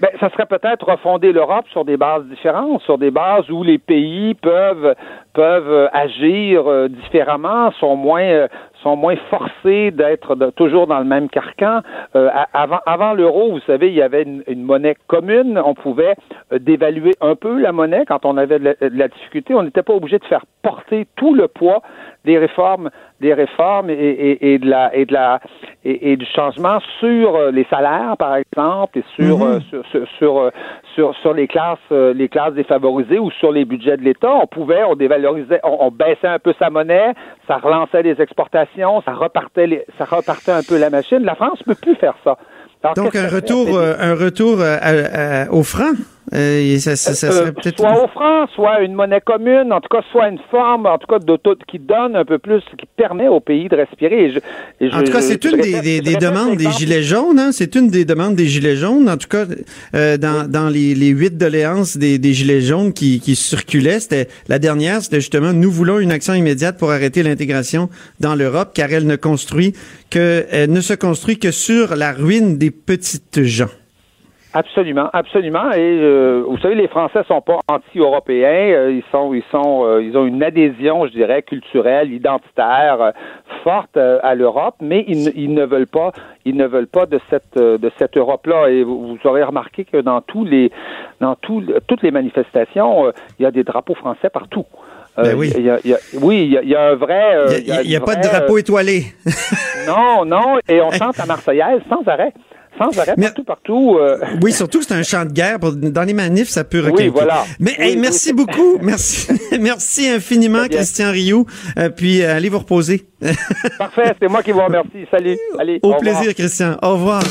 Ben, 0.00 0.08
ça 0.18 0.30
serait 0.30 0.46
peut-être 0.46 0.84
refonder 0.90 1.32
l'Europe 1.32 1.64
sur 1.70 1.84
des 1.84 1.96
bases 1.96 2.24
différentes, 2.24 2.82
sur 2.82 2.98
des 2.98 3.12
bases 3.12 3.48
où 3.50 3.62
les 3.62 3.78
pays 3.78 4.34
peuvent 4.34 4.94
peuvent 5.32 5.70
euh, 5.70 5.86
agir 5.92 6.68
euh, 6.68 6.88
différemment, 6.88 7.70
sont 7.78 7.94
moins 7.94 8.22
euh, 8.24 8.48
sont 8.82 8.96
moins 8.96 9.16
forcés 9.30 9.90
d'être 9.90 10.34
toujours 10.56 10.86
dans 10.86 10.98
le 10.98 11.04
même 11.04 11.28
carcan. 11.28 11.80
Euh, 12.16 12.28
avant 12.52 12.80
avant 12.86 13.12
l'euro, 13.14 13.50
vous 13.52 13.60
savez, 13.60 13.88
il 13.88 13.94
y 13.94 14.02
avait 14.02 14.22
une, 14.22 14.42
une 14.48 14.62
monnaie 14.62 14.96
commune. 15.06 15.60
On 15.64 15.74
pouvait 15.74 16.14
euh, 16.52 16.58
dévaluer 16.58 17.12
un 17.20 17.34
peu 17.34 17.58
la 17.60 17.72
monnaie 17.72 18.04
quand 18.06 18.24
on 18.24 18.36
avait 18.36 18.58
de 18.58 18.64
la, 18.64 18.74
de 18.90 18.98
la 18.98 19.08
difficulté. 19.08 19.54
On 19.54 19.62
n'était 19.62 19.82
pas 19.82 19.94
obligé 19.94 20.18
de 20.18 20.24
faire 20.24 20.44
porter 20.62 21.06
tout 21.16 21.34
le 21.34 21.48
poids 21.48 21.82
des 22.24 22.38
réformes, 22.38 22.90
des 23.20 23.34
réformes 23.34 23.90
et, 23.90 23.94
et, 23.94 24.52
et 24.54 24.58
de 24.58 24.68
la 24.68 24.94
et 24.94 25.04
de 25.06 25.12
la 25.12 25.40
et, 25.84 26.12
et 26.12 26.16
du 26.16 26.26
changement 26.26 26.78
sur 27.00 27.34
euh, 27.36 27.50
les 27.50 27.64
salaires, 27.70 28.16
par 28.18 28.36
exemple, 28.36 28.98
et 28.98 29.04
sur 29.16 29.38
Mhm. 29.38 29.42
euh, 29.42 29.60
sur 29.70 29.86
sur 29.86 30.06
sur, 30.18 30.50
sur 30.94 31.16
sur 31.22 31.34
les 31.34 31.48
classes 31.48 31.78
les 31.90 32.28
classes 32.28 32.54
défavorisées 32.54 33.18
ou 33.18 33.30
sur 33.32 33.50
les 33.52 33.64
budgets 33.64 33.96
de 33.96 34.02
l'État. 34.02 34.32
On 34.34 34.46
pouvait, 34.46 34.84
on 34.84 34.94
dévalorisait, 34.94 35.60
on, 35.64 35.76
on 35.86 35.90
baissait 35.90 36.28
un 36.28 36.38
peu 36.38 36.52
sa 36.58 36.70
monnaie, 36.70 37.12
ça 37.48 37.56
relançait 37.58 38.02
les 38.02 38.20
exportations, 38.20 38.71
ça 39.04 39.12
repartait 39.12 39.66
les, 39.66 39.84
ça 39.98 40.04
repartait 40.04 40.52
un 40.52 40.62
peu 40.62 40.78
la 40.78 40.90
machine. 40.90 41.18
La 41.24 41.34
France 41.34 41.58
peut 41.64 41.74
plus 41.74 41.94
faire 41.96 42.14
ça. 42.24 42.36
Alors, 42.82 42.94
Donc 42.96 43.12
qu'est-ce 43.12 43.24
un 43.24 43.28
ça 43.28 43.34
retour 43.36 43.76
euh, 43.78 43.94
un 43.98 44.14
retour 44.14 44.60
euh, 44.60 44.76
à- 44.80 45.42
à- 45.44 45.50
au 45.50 45.62
franc? 45.62 45.92
Euh, 46.34 46.78
ça, 46.78 46.94
ça- 46.96 47.14
ça 47.14 47.26
Euh, 47.28 47.50
serait 47.62 47.74
soit 47.76 48.04
au 48.04 48.08
franc, 48.08 48.46
soit 48.54 48.80
une 48.82 48.94
monnaie 48.94 49.20
commune, 49.20 49.72
en 49.72 49.80
tout 49.80 49.88
cas, 49.90 50.02
soit 50.12 50.28
une 50.28 50.38
forme, 50.50 50.86
en 50.86 50.96
tout 50.96 51.06
cas, 51.08 51.18
d'auto- 51.18 51.56
qui 51.68 51.78
donne 51.78 52.14
un 52.14 52.24
peu 52.24 52.38
plus, 52.38 52.60
qui 52.78 52.86
permet 52.96 53.28
au 53.28 53.40
pays 53.40 53.68
de 53.68 53.74
respirer. 53.76 54.26
Et 54.26 54.30
je- 54.30 54.38
et 54.80 54.92
En 54.94 55.02
tout 55.02 55.12
cas, 55.12 55.20
c'est 55.20 55.44
une 55.44 55.60
des, 55.60 55.80
des- 55.80 56.00
des 56.00 56.16
demandes 56.16 56.56
des. 56.56 56.70
Gilets 56.70 57.02
jaunes. 57.02 57.38
Hein? 57.38 57.50
C'est 57.52 57.74
une 57.74 57.88
des 57.90 58.04
demandes 58.04 58.34
des 58.36 58.46
Gilets 58.46 58.76
jaunes. 58.76 59.08
En 59.10 59.16
tout 59.16 59.28
cas, 59.28 59.44
euh, 59.94 60.16
dans, 60.16 60.48
dans 60.48 60.68
les, 60.68 60.94
les 60.94 61.08
huit 61.08 61.36
doléances 61.36 61.96
des, 61.96 62.18
des 62.18 62.32
Gilets 62.32 62.60
jaunes 62.62 62.92
qui, 62.92 63.20
qui 63.20 63.34
circulaient, 63.34 64.00
c'était 64.00 64.28
la 64.48 64.58
dernière, 64.58 65.02
c'était 65.02 65.20
justement 65.20 65.52
nous 65.52 65.70
voulons 65.70 65.98
une 65.98 66.12
action 66.12 66.34
immédiate 66.34 66.78
pour 66.78 66.92
arrêter 66.92 67.22
l'intégration 67.22 67.88
dans 68.20 68.34
l'Europe, 68.34 68.70
car 68.74 68.92
elle 68.92 69.06
ne 69.06 69.16
construit 69.16 69.74
que 70.08 70.46
elle 70.50 70.70
ne 70.70 70.80
se 70.80 70.94
construit 70.94 71.38
que 71.38 71.50
sur 71.50 71.96
la 71.96 72.12
ruine 72.12 72.58
des 72.58 72.70
petites 72.70 73.42
gens. 73.42 73.68
Absolument, 74.54 75.08
absolument. 75.12 75.72
Et 75.72 75.78
euh, 75.80 76.44
vous 76.46 76.58
savez, 76.58 76.74
les 76.74 76.88
Français 76.88 77.20
sont 77.26 77.40
pas 77.40 77.58
anti-européens. 77.68 78.72
euh, 78.74 78.92
ils 78.92 79.04
sont, 79.10 79.32
ils 79.32 79.44
sont, 79.50 79.84
euh, 79.86 80.02
ils 80.02 80.16
ont 80.16 80.26
une 80.26 80.42
adhésion, 80.42 81.06
je 81.06 81.12
dirais, 81.12 81.42
culturelle, 81.42 82.12
identitaire 82.12 82.98
euh, 83.00 83.10
forte 83.64 83.96
euh, 83.96 84.18
à 84.22 84.34
l'Europe, 84.34 84.74
mais 84.80 85.04
ils, 85.08 85.24
ne- 85.24 85.30
ils 85.34 85.54
ne 85.54 85.64
veulent 85.64 85.86
pas, 85.86 86.12
ils 86.44 86.56
ne 86.56 86.66
veulent 86.66 86.86
pas 86.86 87.06
de 87.06 87.18
cette, 87.30 87.56
de 87.56 87.90
cette 87.98 88.16
Europe-là. 88.16 88.68
Et 88.68 88.82
vous, 88.82 89.06
vous 89.16 89.18
aurez 89.24 89.42
remarqué 89.42 89.84
que 89.84 89.96
dans 89.98 90.20
tous 90.20 90.44
les, 90.44 90.70
dans 91.20 91.34
tout- 91.36 91.64
toutes 91.86 92.02
les 92.02 92.10
manifestations, 92.10 93.10
il 93.38 93.42
y 93.44 93.46
a 93.46 93.50
des 93.50 93.64
drapeaux 93.64 93.94
français 93.94 94.28
partout. 94.28 94.66
Ben 95.16 95.34
oui. 95.36 95.52
il 95.56 95.64
y 95.64 95.70
a- 95.70 95.78
y 95.84 95.92
a- 95.92 95.98
oui, 96.22 96.44
il 96.44 96.52
y 96.52 96.58
a, 96.58 96.62
il 96.62 96.68
y 96.70 96.74
a 96.74 96.88
un 96.88 96.94
vrai. 96.94 97.36
euh, 97.36 97.46
Il 97.82 97.88
n'y 97.88 97.96
a, 97.96 98.00
pas 98.00 98.14
de 98.16 98.22
drapeau 98.22 98.56
euh, 98.56 98.60
étoilé. 98.60 99.04
non, 99.86 100.24
non, 100.24 100.58
et 100.68 100.80
on 100.80 100.90
chante 100.92 101.16
la 101.18 101.26
Marseillaise 101.26 101.80
sans 101.88 102.02
arrêt. 102.06 102.32
Sans 102.78 102.98
arrêt, 102.98 103.14
Mais- 103.16 103.26
partout, 103.26 103.44
partout. 103.44 103.98
euh, 104.00 104.18
Oui, 104.42 104.52
surtout 104.52 104.78
que 104.80 104.86
c'est 104.86 104.94
un 104.94 105.02
champ 105.02 105.24
de 105.24 105.32
guerre. 105.32 105.58
Pour- 105.60 105.72
Dans 105.72 106.02
les 106.04 106.14
manifs, 106.14 106.48
ça 106.48 106.64
peut 106.64 106.80
Oui, 106.80 106.90
requinquer. 106.90 107.08
voilà. 107.10 107.44
Mais 107.60 107.74
Oui, 107.78 107.84
hey, 107.84 107.94
oui, 107.94 108.00
merci 108.00 108.32
beaucoup. 108.32 108.78
Merci, 108.82 109.28
merci 109.60 110.08
infiniment. 110.08 110.66
Christian 110.70 111.10
Rioux. 111.10 111.46
Euh, 111.78 111.90
puis 111.90 112.22
euh, 112.22 112.36
allez 112.36 112.48
vous 112.48 112.58
reposer. 112.58 113.06
Parfait, 113.78 114.14
c'est 114.20 114.28
moi 114.28 114.42
qui 114.42 114.52
vous 114.52 114.62
remercie. 114.64 115.06
Salut. 115.10 115.38
Allez, 115.58 115.78
Au 115.82 115.94
plaisir, 115.94 116.34
Christian. 116.34 116.76
Au 116.82 116.92
revoir. 116.94 117.22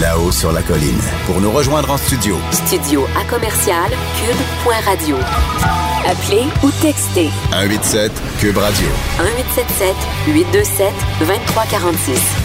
Là-haut 0.00 0.32
sur 0.32 0.52
la 0.52 0.62
colline. 0.62 0.98
Pour 1.26 1.40
nous 1.40 1.50
rejoindre 1.50 1.90
en 1.90 1.96
studio, 1.96 2.36
Studio 2.50 3.04
à 3.20 3.24
commercial 3.30 3.90
cube.radio. 4.18 5.16
Appelez 6.04 6.44
ou 6.64 6.70
textez 6.82 7.28
187 7.52 8.10
Cube 8.40 8.56
Radio. 8.58 8.88
1877 9.20 9.94
827 10.34 10.86
2346. 11.20 12.41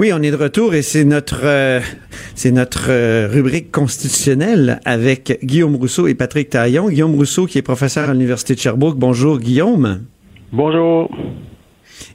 Oui, 0.00 0.14
on 0.14 0.22
est 0.22 0.30
de 0.30 0.36
retour 0.36 0.74
et 0.74 0.80
c'est 0.80 1.04
notre 1.04 1.42
euh, 1.44 1.78
c'est 2.34 2.52
notre 2.52 2.86
euh, 2.88 3.28
rubrique 3.30 3.70
constitutionnelle 3.70 4.80
avec 4.86 5.40
Guillaume 5.44 5.76
Rousseau 5.76 6.06
et 6.06 6.14
Patrick 6.14 6.48
Taillon. 6.48 6.88
Guillaume 6.88 7.14
Rousseau 7.16 7.44
qui 7.44 7.58
est 7.58 7.62
professeur 7.62 8.08
à 8.08 8.14
l'université 8.14 8.54
de 8.54 8.60
Sherbrooke. 8.60 8.96
Bonjour 8.96 9.38
Guillaume. 9.38 10.04
Bonjour. 10.52 11.10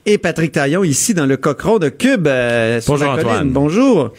Et 0.08 0.18
Patrick 0.18 0.54
Taillon 0.54 0.84
ici 0.84 1.14
dans 1.14 1.28
le 1.28 1.38
cochon 1.38 1.78
de 1.78 1.90
Cube 1.90 2.26
euh, 2.26 2.82
sur 2.82 2.94
Bonjour, 2.94 3.08
la 3.08 3.16
colline. 3.18 3.30
Antoine. 3.30 3.50
Bonjour. 3.52 4.14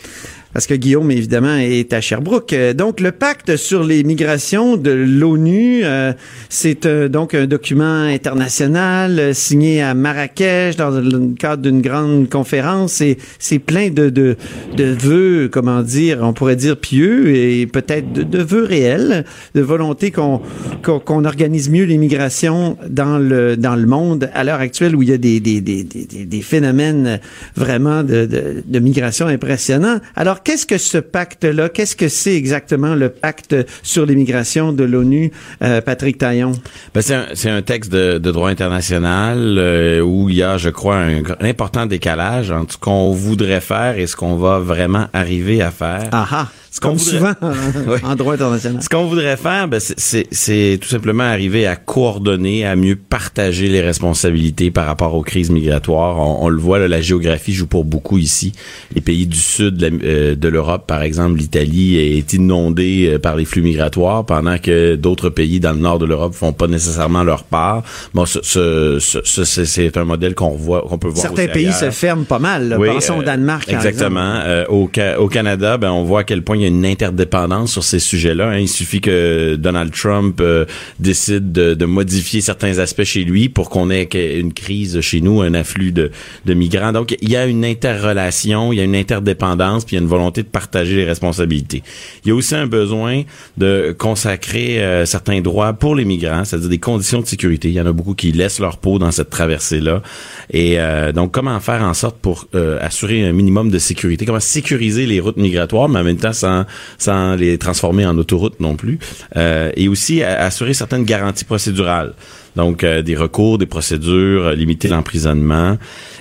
Parce 0.56 0.66
que 0.66 0.72
Guillaume, 0.72 1.10
évidemment, 1.10 1.56
est 1.58 1.92
à 1.92 2.00
Sherbrooke. 2.00 2.54
Euh, 2.54 2.72
Donc, 2.72 3.00
le 3.00 3.12
pacte 3.12 3.58
sur 3.58 3.84
les 3.84 4.02
migrations 4.04 4.78
de 4.78 4.90
l'ONU, 4.90 5.82
euh, 5.84 6.14
c'est 6.48 6.86
euh, 6.86 7.10
donc 7.10 7.34
un 7.34 7.44
document 7.44 8.04
international 8.04 9.18
euh, 9.18 9.32
signé 9.34 9.82
à 9.82 9.92
Marrakech 9.92 10.76
dans 10.76 10.88
le 10.88 11.34
cadre 11.38 11.62
d'une 11.62 11.82
grande 11.82 12.30
conférence. 12.30 13.02
Et 13.02 13.18
c'est 13.38 13.58
plein 13.58 13.90
de, 13.90 14.08
de, 14.08 14.36
de 14.74 14.84
vœux, 14.98 15.50
comment 15.52 15.82
dire, 15.82 16.20
on 16.22 16.32
pourrait 16.32 16.56
dire 16.56 16.78
pieux 16.78 17.36
et 17.36 17.66
peut-être 17.66 18.10
de, 18.14 18.22
de 18.22 18.38
vœux 18.42 18.64
réels, 18.64 19.26
de 19.54 19.60
volonté 19.60 20.10
qu'on 20.10 20.40
qu'on 20.82 21.24
organise 21.26 21.68
mieux 21.68 21.84
les 21.84 21.98
migrations 21.98 22.78
dans 22.88 23.18
le 23.18 23.58
dans 23.58 23.76
le 23.76 23.84
monde 23.84 24.30
à 24.32 24.42
l'heure 24.42 24.60
actuelle 24.60 24.96
où 24.96 25.02
il 25.02 25.10
y 25.10 25.12
a 25.12 25.18
des, 25.18 25.38
des, 25.38 25.60
des- 25.60 25.84
des 25.84 26.40
phénomènes 26.40 27.20
vraiment 27.56 28.02
de, 28.02 28.24
de, 28.24 28.62
de 28.64 28.78
migration 28.78 29.26
impressionnants. 29.26 29.98
Alors 30.14 30.42
qu'est-ce 30.46 30.64
que 30.64 30.78
ce 30.78 30.98
pacte-là 30.98 31.68
Qu'est-ce 31.68 31.96
que 31.96 32.08
c'est 32.08 32.36
exactement 32.36 32.94
le 32.94 33.08
pacte 33.08 33.56
sur 33.82 34.06
l'immigration 34.06 34.72
de 34.72 34.84
l'ONU, 34.84 35.32
euh, 35.62 35.80
Patrick 35.80 36.18
Taillon? 36.18 36.52
Ben, 36.94 37.02
c'est 37.02 37.14
un, 37.16 37.26
c'est 37.34 37.50
un 37.50 37.62
texte 37.62 37.90
de, 37.90 38.18
de 38.18 38.30
droit 38.30 38.48
international 38.48 39.56
euh, 39.58 40.00
où 40.00 40.30
il 40.30 40.36
y 40.36 40.42
a, 40.44 40.56
je 40.56 40.68
crois, 40.70 40.98
un, 40.98 41.20
gr- 41.22 41.36
important 41.44 41.86
décalage 41.86 42.52
entre 42.52 42.74
ce 42.74 42.78
qu'on 42.78 43.10
voudrait 43.12 43.60
faire 43.60 43.98
et 43.98 44.06
ce 44.06 44.14
qu'on 44.14 44.36
va 44.36 44.60
vraiment 44.60 45.08
arriver 45.12 45.60
à 45.62 45.72
faire. 45.72 46.08
Ah 46.12 46.26
ah. 46.30 46.48
Ce 46.76 46.80
qu'on 46.80 46.88
Comme 46.88 46.98
voudrait- 46.98 47.16
souvent 47.16 47.32
Oui. 47.88 47.98
en 48.04 48.14
droit 48.16 48.34
international. 48.34 48.82
Ce 48.82 48.88
qu'on 48.90 49.06
voudrait 49.06 49.38
faire, 49.38 49.66
ben, 49.66 49.80
c'est- 49.80 50.78
tout 50.78 50.88
simplement 50.88 51.22
arriver 51.24 51.66
à 51.66 51.74
coordonner, 51.74 52.66
à 52.66 52.76
mieux 52.76 52.96
partager 52.96 53.68
les 53.68 53.80
responsabilités 53.80 54.70
par 54.70 54.84
rapport 54.84 55.14
aux 55.14 55.22
crises 55.22 55.48
migratoires. 55.50 56.18
On, 56.18 56.44
on 56.44 56.48
le 56.50 56.58
voit, 56.58 56.78
là, 56.78 56.86
la 56.86 57.00
géographie 57.00 57.54
joue 57.54 57.66
pour 57.66 57.86
beaucoup 57.86 58.18
ici. 58.18 58.52
Les 58.94 59.00
pays 59.00 59.26
du 59.26 59.38
sud 59.38 59.78
de 59.78 59.90
euh, 60.04 60.50
l'Europe, 60.50 60.86
par 60.86 61.00
exemple, 61.00 61.38
l'Italie, 61.38 61.96
est 61.96 62.34
inondée 62.34 63.08
euh, 63.14 63.18
par 63.18 63.36
les 63.36 63.46
flux 63.46 63.62
migratoires, 63.62 64.26
pendant 64.26 64.58
que 64.58 64.96
d'autres 64.96 65.30
pays 65.30 65.60
dans 65.60 65.72
le 65.72 65.78
nord 65.78 65.98
de 65.98 66.04
l'Europe 66.04 66.34
font 66.34 66.52
pas 66.52 66.66
nécessairement 66.66 67.24
leur 67.24 67.44
part. 67.44 67.84
Bon, 68.12 68.26
ce, 68.26 68.40
ce- 68.42 68.98
ce- 69.00 69.24
ce- 69.24 69.64
c'est- 69.64 69.96
un 69.96 70.04
modèle 70.04 70.34
qu'on 70.34 70.50
voit, 70.50 70.82
qu'on 70.82 70.98
peut 70.98 71.08
voir 71.08 71.22
Certains 71.22 71.44
aussi 71.44 71.52
pays 71.52 71.66
ailleurs. 71.68 71.78
se 71.80 71.90
ferment 71.90 72.24
pas 72.24 72.38
mal. 72.38 72.68
là. 72.68 72.78
Oui, 72.78 72.88
Pensons 72.88 73.16
au 73.16 73.22
euh, 73.22 73.24
Danemark. 73.24 73.66
Exactement. 73.72 74.20
Euh, 74.44 74.66
au, 74.68 74.90
Ca- 74.94 75.18
au 75.18 75.28
Canada, 75.28 75.78
ben, 75.78 75.90
on 75.90 76.04
voit 76.04 76.20
à 76.20 76.24
quel 76.24 76.42
point 76.42 76.56
il 76.56 76.62
y 76.62 76.64
a 76.64 76.65
une 76.68 76.84
interdépendance 76.86 77.72
sur 77.72 77.84
ces 77.84 77.98
sujets-là. 77.98 78.50
hein. 78.50 78.58
Il 78.58 78.68
suffit 78.68 79.00
que 79.00 79.56
Donald 79.56 79.92
Trump 79.92 80.40
euh, 80.40 80.64
décide 80.98 81.52
de, 81.52 81.74
de 81.74 81.84
modifier 81.84 82.40
certains 82.40 82.78
aspects 82.78 83.04
chez 83.04 83.24
lui 83.24 83.48
pour 83.48 83.70
qu'on 83.70 83.90
ait 83.90 84.08
une 84.14 84.52
crise 84.52 85.00
chez 85.00 85.20
nous, 85.20 85.42
un 85.42 85.54
afflux 85.54 85.92
de, 85.92 86.10
de 86.44 86.54
migrants. 86.54 86.92
Donc, 86.92 87.16
il 87.20 87.28
y 87.28 87.36
a 87.36 87.46
une 87.46 87.64
interrelation, 87.64 88.72
il 88.72 88.76
y 88.76 88.80
a 88.80 88.84
une 88.84 88.96
interdépendance, 88.96 89.84
puis 89.84 89.96
il 89.96 89.98
y 89.98 90.00
a 90.00 90.02
une 90.02 90.08
volonté 90.08 90.42
de 90.42 90.48
partager 90.48 90.96
les 90.96 91.04
responsabilités. 91.04 91.82
Il 92.24 92.28
y 92.28 92.30
a 92.30 92.34
aussi 92.34 92.54
un 92.54 92.66
besoin 92.66 93.22
de 93.58 93.94
consacrer 93.98 94.82
euh, 94.82 95.04
certains 95.04 95.40
droits 95.40 95.74
pour 95.74 95.94
les 95.94 96.04
migrants, 96.04 96.44
c'est-à-dire 96.44 96.70
des 96.70 96.78
conditions 96.78 97.20
de 97.20 97.26
sécurité. 97.26 97.68
Il 97.68 97.74
y 97.74 97.80
en 97.80 97.86
a 97.86 97.92
beaucoup 97.92 98.14
qui 98.14 98.32
laissent 98.32 98.60
leur 98.60 98.78
peau 98.78 98.98
dans 98.98 99.10
cette 99.10 99.30
traversée-là. 99.30 100.02
Et 100.50 100.78
euh, 100.78 101.12
donc, 101.12 101.32
comment 101.32 101.60
faire 101.60 101.82
en 101.82 101.92
sorte 101.92 102.16
pour 102.16 102.46
euh, 102.54 102.78
assurer 102.80 103.26
un 103.26 103.32
minimum 103.32 103.70
de 103.70 103.78
sécurité? 103.78 104.24
Comment 104.24 104.40
sécuriser 104.40 105.06
les 105.06 105.20
routes 105.20 105.36
migratoires, 105.36 105.88
mais 105.88 105.98
en 105.98 106.04
même 106.04 106.16
temps 106.16 106.32
sans, 106.32 106.55
sans 106.98 107.34
les 107.34 107.58
transformer 107.58 108.06
en 108.06 108.16
autoroutes 108.18 108.60
non 108.60 108.76
plus? 108.76 108.98
Euh, 109.36 109.70
et 109.76 109.88
aussi 109.88 110.22
assurer 110.22 110.74
certaines 110.74 111.04
garanties 111.04 111.44
procédurales. 111.44 112.14
Donc, 112.56 112.82
euh, 112.82 113.02
des 113.02 113.14
recours, 113.14 113.58
des 113.58 113.66
procédures, 113.66 114.46
euh, 114.46 114.54
limiter 114.54 114.88
l'emprisonnement. 114.88 115.76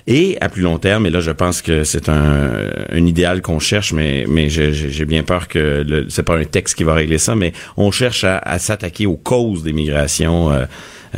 Et 0.06 0.38
à 0.42 0.50
plus 0.50 0.62
long 0.62 0.78
terme, 0.78 1.06
et 1.06 1.10
là, 1.10 1.22
je 1.22 1.32
pense 1.32 1.62
que 1.62 1.84
c'est 1.84 2.10
un, 2.10 2.70
un 2.92 3.06
idéal 3.06 3.42
qu'on 3.42 3.60
cherche, 3.60 3.94
mais, 3.94 4.26
mais 4.28 4.50
j'ai 4.50 5.06
bien 5.06 5.24
peur 5.24 5.48
que 5.48 6.06
c'est 6.10 6.24
pas 6.24 6.38
un 6.38 6.44
texte 6.44 6.76
qui 6.76 6.84
va 6.84 6.94
régler 6.94 7.18
ça, 7.18 7.36
mais 7.36 7.54
on 7.78 7.90
cherche 7.90 8.24
à, 8.24 8.60
s'attaquer 8.60 9.08
aux 9.08 9.16
causes 9.16 9.64
des 9.64 9.74
migrations. 9.74 10.52
euh, 10.52 10.66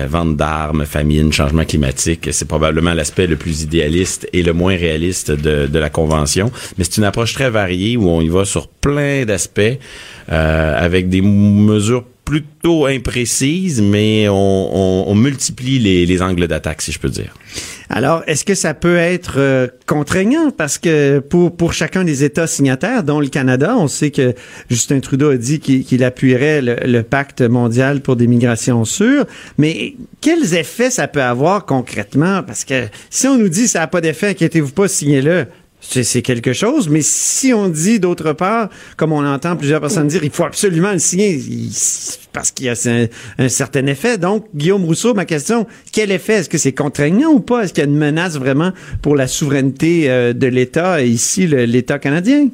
vente 0.06 0.36
d'armes, 0.38 0.86
famine, 0.86 1.32
changement 1.32 1.66
climatique, 1.66 2.30
c'est 2.32 2.48
probablement 2.48 2.94
l'aspect 2.94 3.28
le 3.28 3.36
plus 3.36 3.64
idéaliste 3.64 4.28
et 4.34 4.44
le 4.44 4.54
moins 4.54 4.76
réaliste 4.76 5.32
de, 5.32 5.68
de 5.68 5.80
la 5.80 5.90
convention. 5.90 6.52
Mais 6.78 6.84
c'est 6.84 6.98
une 6.98 7.04
approche 7.04 7.34
très 7.34 7.50
variée 7.50 7.98
où 7.98 8.10
on 8.10 8.22
y 8.22 8.30
va 8.30 8.46
sur 8.46 8.68
plein 8.68 9.26
d'aspects 9.26 9.62
euh, 10.32 10.86
avec 10.86 11.10
des 11.10 11.22
mesures 11.22 12.04
plutôt 12.28 12.86
imprécises, 12.88 13.82
mais 13.82 14.28
on, 14.30 15.16
multiplie 15.16 15.80
les, 15.80 16.06
les 16.06 16.22
angles 16.22 16.46
d'attaque, 16.46 16.82
si 16.82 16.92
je 16.92 17.00
peux 17.00 17.08
dire. 17.08 17.34
Alors, 17.90 18.22
est-ce 18.28 18.44
que 18.44 18.54
ça 18.54 18.74
peut 18.74 18.98
être 18.98 19.36
euh, 19.38 19.68
contraignant? 19.86 20.52
Parce 20.52 20.78
que 20.78 21.20
pour, 21.20 21.72
chacun 21.72 22.04
des 22.04 22.26
États 22.26 22.46
signataires, 22.46 23.04
dont 23.04 23.22
le 23.22 23.30
Canada, 23.30 23.78
on 23.78 23.88
sait 23.88 24.12
que 24.12 24.34
Justin 24.70 25.00
Trudeau 25.00 25.30
a 25.30 25.38
dit 25.38 25.62
qu'il 25.62 26.04
appuierait 26.04 26.62
le, 26.62 26.76
le 26.86 27.02
pacte 27.02 27.42
mondial 27.42 28.02
pour 28.02 28.18
des 28.18 28.28
migrations 28.28 28.84
sûres. 28.84 29.26
Mais 29.58 29.96
quels 30.20 30.54
effets 30.54 30.90
ça 30.90 31.08
peut 31.08 31.24
avoir 31.24 31.66
concrètement? 31.66 32.44
Parce 32.44 32.66
que 32.66 32.88
si 33.10 33.28
on 33.28 33.38
nous 33.38 33.48
dit 33.48 33.70
ça 33.70 33.80
n'a 33.80 33.88
pas 33.88 34.02
d'effet, 34.02 34.32
inquiétez-vous 34.32 34.74
pas, 34.74 34.90
signez-le. 34.90 35.46
C'est 35.90 36.22
quelque 36.22 36.54
chose, 36.54 36.90
mais 36.90 37.02
si 37.02 37.54
on 37.54 37.70
dit 37.70 38.00
d'autre 38.00 38.34
part, 38.34 38.70
comme 38.98 39.14
on 39.14 39.26
entend 39.26 39.56
plusieurs 39.56 39.80
personnes 39.80 40.08
dire, 40.08 40.24
il 40.24 40.32
faut 40.32 40.44
absolument 40.44 40.92
le 40.92 41.00
signer 41.00 41.40
parce 42.34 42.52
qu'il 42.52 42.68
y 42.68 42.70
a 42.70 42.76
un, 43.40 43.50
certain 43.50 43.88
effet. 43.88 44.18
Donc, 44.18 44.46
Guillaume 44.54 44.86
Rousseau, 44.86 45.14
ma 45.14 45.26
question, 45.26 45.66
quel 45.92 46.12
effet? 46.12 46.34
Est-ce 46.34 46.50
que 46.50 46.58
c'est 46.58 46.74
contraignant 46.74 47.32
ou 47.32 47.40
pas? 47.40 47.64
Est-ce 47.64 47.74
qu'il 47.74 47.84
y 47.84 47.88
a 47.88 47.90
une 47.90 47.98
menace 47.98 48.38
vraiment 48.38 48.74
pour 49.02 49.16
la 49.16 49.28
souveraineté 49.28 50.10
euh, 50.10 50.34
de 50.34 50.48
l'État, 50.48 51.02
ici 51.02 51.48
l'État 51.48 51.98
canadien? 52.00 52.50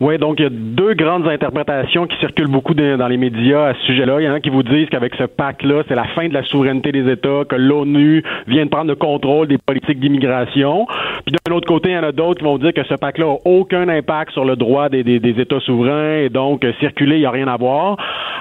Oui, 0.00 0.18
donc 0.18 0.40
il 0.40 0.42
y 0.42 0.46
a 0.46 0.50
deux 0.50 0.94
grandes 0.94 1.28
interprétations 1.28 2.08
qui 2.08 2.16
circulent 2.18 2.48
beaucoup 2.48 2.74
dans 2.74 3.06
les 3.06 3.16
médias 3.16 3.68
à 3.68 3.74
ce 3.74 3.80
sujet-là. 3.86 4.20
Il 4.20 4.24
y 4.24 4.28
en 4.28 4.34
a 4.34 4.40
qui 4.40 4.50
vous 4.50 4.64
disent 4.64 4.88
qu'avec 4.88 5.14
ce 5.14 5.22
pacte-là, 5.22 5.84
c'est 5.86 5.94
la 5.94 6.04
fin 6.16 6.26
de 6.26 6.34
la 6.34 6.42
souveraineté 6.42 6.90
des 6.90 7.08
États, 7.12 7.44
que 7.48 7.54
l'ONU 7.54 8.24
vient 8.48 8.64
de 8.64 8.70
prendre 8.70 8.88
le 8.88 8.96
contrôle 8.96 9.46
des 9.46 9.58
politiques 9.58 10.00
d'immigration. 10.00 10.86
Puis 11.24 11.36
d'un 11.46 11.54
autre 11.54 11.68
côté, 11.68 11.90
il 11.90 11.94
y 11.94 11.98
en 11.98 12.02
a 12.02 12.10
d'autres 12.10 12.38
qui 12.38 12.44
vont 12.44 12.58
dire 12.58 12.72
que 12.72 12.82
ce 12.82 12.94
pacte-là 12.94 13.26
n'a 13.26 13.36
aucun 13.44 13.88
impact 13.88 14.32
sur 14.32 14.44
le 14.44 14.56
droit 14.56 14.88
des, 14.88 15.00
États 15.00 15.60
souverains 15.60 16.16
et 16.24 16.28
donc 16.28 16.64
euh, 16.64 16.72
circuler, 16.80 17.16
il 17.16 17.20
n'y 17.20 17.26
a 17.26 17.30
rien 17.30 17.46
à 17.46 17.56
voir. 17.56 17.96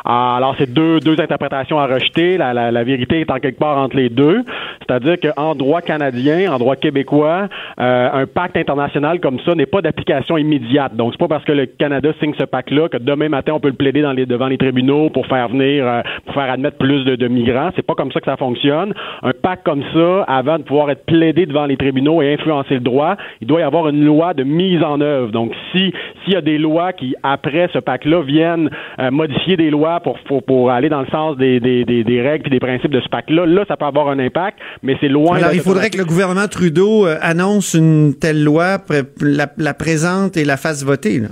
Alors 0.06 0.56
c'est 0.58 0.74
deux, 0.74 0.99
deux 0.99 1.20
interprétations 1.22 1.80
à 1.80 1.86
rejeter. 1.86 2.38
La 2.38 2.84
vérité 2.84 3.22
est 3.22 3.32
en 3.32 3.38
quelque 3.38 3.60
part 3.60 3.78
entre 3.78 3.95
les 3.95 4.10
deux. 4.10 4.43
C'est-à-dire 4.88 5.18
qu'en 5.20 5.56
droit 5.56 5.82
canadien, 5.82 6.51
en 6.51 6.58
droit 6.58 6.76
québécois, 6.76 7.47
euh, 7.80 8.10
un 8.14 8.26
pacte 8.28 8.58
international 8.58 9.20
comme 9.20 9.39
ça 9.45 9.56
n'est 9.56 9.66
pas 9.66 9.82
d'application 9.82 10.38
immédiate. 10.38 10.95
Donc 10.95 11.14
c'est 11.14 11.20
pas 11.20 11.28
parce 11.28 11.43
que 11.46 11.52
le 11.52 11.66
Canada 11.66 12.12
signe 12.20 12.34
ce 12.38 12.44
pacte-là 12.46 12.89
que 12.89 12.98
demain 12.98 13.30
matin 13.30 13.54
on 13.54 13.60
peut 13.60 13.70
le 13.70 13.74
plaider 13.76 14.02
dans 14.02 14.14
les, 14.14 14.26
devant 14.26 14.48
les 14.48 14.58
tribunaux 14.58 15.10
pour 15.10 15.26
faire 15.28 15.50
venir, 15.50 15.86
euh, 15.88 16.02
pour 16.26 16.34
faire 16.34 16.52
admettre 16.52 16.78
plus 16.78 17.04
de, 17.06 17.16
de 17.16 17.28
migrants. 17.28 17.72
C'est 17.76 17.86
pas 17.86 17.96
comme 17.96 18.12
ça 18.12 18.20
que 18.20 18.26
ça 18.26 18.38
fonctionne. 18.38 18.94
Un 19.22 19.32
pacte 19.32 19.64
comme 19.66 19.84
ça, 19.94 20.24
avant 20.24 20.58
de 20.58 20.64
pouvoir 20.64 20.89
être 20.91 21.06
plaidé 21.06 21.46
devant 21.46 21.66
les 21.66 21.78
tribunaux 21.78 22.22
et 22.22 22.34
influencer 22.34 22.76
le 22.76 22.80
droit, 22.82 23.16
il 23.41 23.48
doit 23.48 23.60
y 23.62 23.64
avoir 23.64 23.88
une 23.89 24.04
loi 24.04 24.34
de 24.34 24.44
mise 24.44 24.82
en 24.84 25.02
œuvre. 25.02 25.32
Donc 25.32 25.52
si 25.72 25.94
s'il 26.24 26.34
y 26.34 26.38
a 26.38 26.41
des 26.41 26.58
lois 26.58 26.94
qui 26.94 27.16
après 27.24 27.70
ce 27.74 27.80
pacte-là 27.80 28.22
viennent 28.22 28.70
euh, 29.00 29.12
modifier 29.12 29.58
des 29.58 29.70
lois 29.70 30.00
pour, 30.00 30.18
pour 30.20 30.44
pour 30.44 30.72
aller 30.72 30.89
dans 30.89 31.02
le 31.02 31.08
sens 31.08 31.38
des, 31.38 31.60
des, 31.60 31.86
des, 31.86 32.04
des 32.04 32.22
règles 32.22 32.48
et 32.48 32.50
des 32.50 32.60
principes 32.60 32.91
de 32.91 33.02
ce 33.02 33.10
pacte-là, 33.10 33.46
là 33.46 33.66
ça 33.68 33.78
peut 33.78 33.86
avoir 33.86 34.08
un 34.10 34.20
impact, 34.20 34.60
mais 34.84 34.96
c'est 35.02 35.08
loin. 35.08 35.38
Alors, 35.38 35.54
il 35.54 35.62
faudrait 35.62 35.89
que 35.89 35.98
le 35.98 36.06
gouvernement 36.06 36.48
Trudeau 36.48 37.06
euh, 37.06 37.16
annonce 37.22 37.74
une 37.74 38.14
telle 38.20 38.44
loi, 38.44 38.78
la, 39.22 39.48
la 39.58 39.74
présente 39.74 40.38
et 40.38 40.46
la 40.46 40.58
fasse 40.58 40.84
voter. 40.86 41.20
Là. 41.20 41.30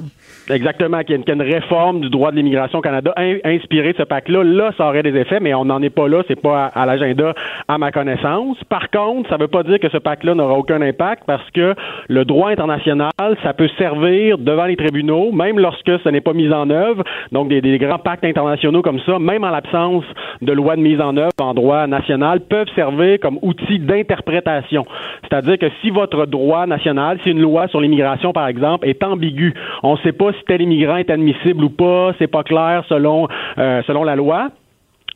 Exactement, 0.50 1.00
qu'il 1.02 1.12
y, 1.16 1.30
a 1.30 1.34
une- 1.34 1.42
réforme 1.42 2.02
du 2.02 2.10
droit 2.10 2.32
de 2.32 2.36
l'immigration 2.36 2.80
au 2.80 2.82
Canada 2.82 3.14
in- 3.16 3.38
inspirée 3.46 3.94
de 3.94 3.98
ce 3.98 4.04
pacte-là. 4.04 4.44
Là, 4.44 4.72
ça 4.78 4.88
aurait 4.88 5.04
des 5.04 5.16
effets, 5.18 5.40
mais 5.40 5.54
on 5.54 5.66
n'en 5.66 5.82
est 5.82 5.90
pas 5.90 6.08
là. 6.08 6.24
C'est 6.28 6.40
pas 6.40 6.66
à, 6.66 6.86
l'agenda, 6.86 7.34
à 7.68 7.78
ma 7.78 7.92
connaissance. 7.92 8.58
Par 8.70 8.90
contre, 8.90 9.30
ça 9.30 9.38
ne 9.38 9.42
veut 9.42 9.48
pas 9.48 9.64
dire 9.64 9.80
que 9.80 9.90
ce 9.90 9.98
pacte-là 9.98 10.36
n'aura 10.36 10.58
aucun 10.58 10.82
impact 10.82 11.24
parce 11.26 11.48
que 11.52 11.76
le 12.08 12.26
droit 12.26 12.50
international, 12.50 13.12
ça 13.44 13.54
peut 13.54 13.70
servir 13.78 14.38
devant 14.38 14.66
les 14.66 14.76
tribunaux, 14.76 15.32
même 15.32 15.60
lorsque 15.60 15.92
ce 16.04 16.10
n'est 16.10 16.22
pas 16.22 16.34
mis 16.34 16.52
en 16.52 16.70
œuvre. 16.70 17.04
Donc, 17.32 17.48
des, 17.50 17.62
grands 17.78 18.00
pactes 18.00 18.26
internationaux 18.26 18.82
comme 18.82 19.00
ça, 19.06 19.20
même 19.20 19.44
en 19.44 19.50
l'absence 19.50 20.04
de 20.42 20.52
loi 20.52 20.76
de 20.76 20.82
mise 20.82 21.00
en 21.02 21.16
œuvre 21.18 21.32
en 21.40 21.54
droit 21.54 21.88
national, 21.88 22.42
peuvent 22.42 22.70
servir 22.76 23.20
comme 23.20 23.38
outil 23.42 23.80
d'interprétation. 23.80 24.86
C'est-à-dire 25.24 25.58
que 25.58 25.68
si 25.82 25.90
votre 25.90 26.26
droit 26.26 26.66
national, 26.66 27.20
si 27.24 27.32
une 27.32 27.42
loi 27.42 27.68
sur 27.68 27.80
l'immigration, 27.80 28.34
par 28.34 28.48
exemple, 28.48 28.88
est 28.88 29.04
ambiguë, 29.04 29.54
ne 29.96 30.00
sait 30.00 30.12
pas 30.12 30.32
si 30.34 30.40
tel 30.46 30.62
immigrant 30.62 30.98
est 30.98 31.10
admissible 31.10 31.64
ou 31.64 31.70
pas, 31.70 32.14
c'est 32.20 32.28
pas 32.28 32.44
clair 32.44 32.84
selon, 32.88 33.28
euh, 33.58 33.82
selon 33.84 34.04
la 34.04 34.16
loi. 34.16 34.50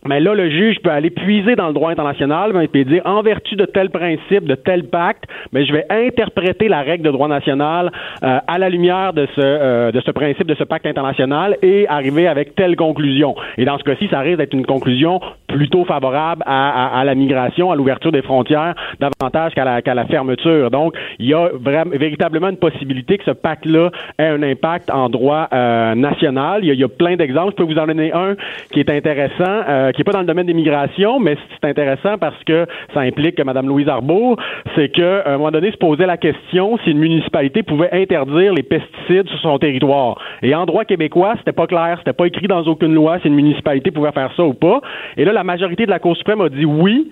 Mais 0.08 0.20
là, 0.20 0.36
le 0.36 0.49
juge 0.49 0.80
peut 0.84 0.91
aller 0.91 1.10
puiser 1.10 1.56
dans 1.56 1.68
le 1.68 1.74
droit 1.74 1.89
international 1.89 2.53
et 2.74 2.84
dire, 2.86 3.01
en 3.06 3.22
vertu 3.24 3.56
de 3.56 3.66
tel 3.66 3.89
principe, 3.89 4.45
de 4.45 4.56
tel 4.56 4.84
pacte, 4.84 5.24
mais 5.51 5.66
je 5.66 5.74
vais 5.74 5.86
interpréter 5.89 6.68
la 6.68 6.82
règle 6.82 7.03
de 7.03 7.12
droit 7.12 7.28
national 7.28 7.91
euh, 8.24 8.38
à 8.47 8.58
la 8.60 8.70
lumière 8.70 9.14
de 9.14 9.28
ce, 9.36 9.41
euh, 9.41 9.91
de 9.91 9.99
ce 10.01 10.12
principe, 10.12 10.45
de 10.45 10.53
ce 10.56 10.64
pacte 10.64 10.86
international 10.86 11.58
et 11.64 11.88
arriver 11.88 12.28
avec 12.28 12.53
telle 12.56 12.76
conclusion. 12.76 13.36
Et 13.58 13.66
dans 13.66 13.78
ce 13.80 13.84
cas-ci, 13.84 14.08
ça 14.10 14.20
risque 14.20 14.38
d'être 14.38 14.53
une 14.53 14.66
conclusion 14.66 15.20
plutôt 15.47 15.86
favorable 15.86 16.43
à, 16.45 16.97
à, 16.97 16.99
à 16.99 17.03
la 17.03 17.16
migration, 17.16 17.72
à 17.72 17.76
l'ouverture 17.76 18.12
des 18.12 18.22
frontières, 18.22 18.76
davantage 18.99 19.53
qu'à 19.53 19.66
la, 19.66 19.82
qu'à 19.82 19.95
la 19.95 20.06
fermeture. 20.06 20.70
Donc, 20.70 20.95
il 21.18 21.28
y 21.28 21.34
a 21.34 21.49
vraiment, 21.53 21.91
véritablement 21.91 22.49
une 22.49 22.58
possibilité 22.58 23.18
que 23.18 23.24
ce 23.24 23.32
pacte-là 23.32 23.89
ait 24.20 24.28
un 24.28 24.43
impact 24.43 24.91
en 24.91 25.10
droit 25.10 25.47
euh, 25.51 25.95
national. 25.95 26.60
Il 26.64 26.68
y, 26.68 26.72
a, 26.72 26.74
il 26.74 26.80
y 26.80 26.84
a 26.84 26.89
plein 26.89 27.16
d'exemples. 27.16 27.53
Je 27.58 27.64
peux 27.64 27.74
vous 27.74 27.80
en 27.80 27.88
donner 27.88 28.14
un 28.14 28.36
qui 28.72 28.80
est 28.80 28.89
intéressant. 28.89 29.64
Qui 29.96 30.02
n'est 30.02 30.04
pas 30.04 30.12
dans 30.12 30.20
le 30.20 30.26
domaine 30.26 30.46
des 30.46 30.54
migrations, 30.54 31.20
mais 31.20 31.38
c'est 31.50 31.70
intéressant 31.70 32.18
parce 32.18 32.43
que 32.43 32.66
ça 32.93 33.00
implique 33.00 33.36
que 33.36 33.43
Mme 33.43 33.70
Louise 33.70 33.88
Arbour, 33.88 34.38
c'est 34.76 34.89
qu'à 34.89 35.24
un 35.26 35.38
moment 35.38 35.52
donné, 35.52 35.72
se 35.72 35.78
posait 35.78 36.06
la 36.06 36.18
question 36.18 36.78
si 36.84 36.91
une 36.91 37.00
municipalité 37.00 37.64
pouvait 37.64 37.89
interdire 37.93 38.54
les 38.54 38.64
pesticides 38.64 39.30
sur 39.30 39.39
son 39.39 39.58
territoire. 39.58 40.18
Et 40.43 40.54
en 40.54 40.66
droit 40.66 40.84
québécois, 40.84 41.36
c'était 41.38 41.54
pas 41.54 41.68
clair, 41.68 41.98
c'était 42.00 42.12
pas 42.12 42.26
écrit 42.28 42.48
dans 42.48 42.64
aucune 42.64 42.93
loi 42.93 43.20
si 43.22 43.28
une 43.30 43.36
municipalité 43.36 43.89
pouvait 43.91 44.12
faire 44.12 44.32
ça 44.36 44.43
ou 44.43 44.54
pas. 44.54 44.82
Et 45.16 45.24
là, 45.24 45.32
la 45.32 45.46
majorité 45.46 45.86
de 45.86 45.91
la 45.91 46.00
Cour 46.00 46.18
suprême 46.18 46.41
a 46.41 46.50
dit 46.50 46.66
oui. 46.66 47.10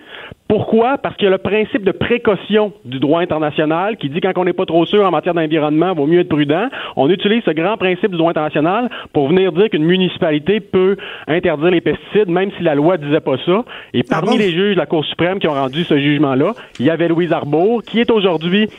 Pourquoi? 0.54 0.99
Parce 0.99 1.16
qu'il 1.16 1.26
y 1.26 1.28
a 1.30 1.32
le 1.32 1.39
principe 1.39 1.84
de 1.84 1.91
précaution 1.91 2.74
du 2.86 2.99
droit 2.99 3.22
international 3.22 3.97
qui 3.97 4.08
dit 4.08 4.22
quand 4.22 4.34
on 4.36 4.45
n'est 4.45 4.54
pas 4.54 4.68
trop 4.68 4.86
sûr 4.86 5.04
en 5.04 5.10
matière 5.10 5.34
d'environnement, 5.34 5.95
vaut 5.95 6.06
mieux 6.06 6.20
être 6.20 6.30
prudent. 6.30 6.68
On 6.95 7.10
utilise 7.10 7.41
ce 7.43 7.49
grand 7.49 7.76
principe 7.76 8.12
du 8.12 8.18
droit 8.18 8.30
international 8.30 8.88
pour 9.14 9.30
venir 9.30 9.51
dire 9.51 9.72
qu'une 9.72 9.84
municipalité 9.84 10.60
peut 10.60 10.95
interdire 11.26 11.72
les 11.72 11.82
pesticides, 11.82 12.28
même 12.28 12.51
si 12.56 12.62
la 12.62 12.76
loi 12.76 12.97
disait 12.97 13.20
pas 13.20 13.38
ça. 13.43 13.66
Et 13.95 14.04
parmi 14.04 14.38
les 14.38 14.51
juges 14.51 14.76
de 14.76 14.80
la 14.80 14.86
Cour 14.86 15.04
suprême 15.06 15.39
qui 15.39 15.47
ont 15.47 15.54
rendu 15.54 15.86
ce 15.86 15.97
jugement-là, 15.97 16.54
il 16.80 16.86
y 16.86 16.91
avait 16.91 17.08
Louise 17.08 17.34
Arbour, 17.34 17.82
qui 17.82 17.99
est 17.99 18.12
aujourd'hui 18.12 18.70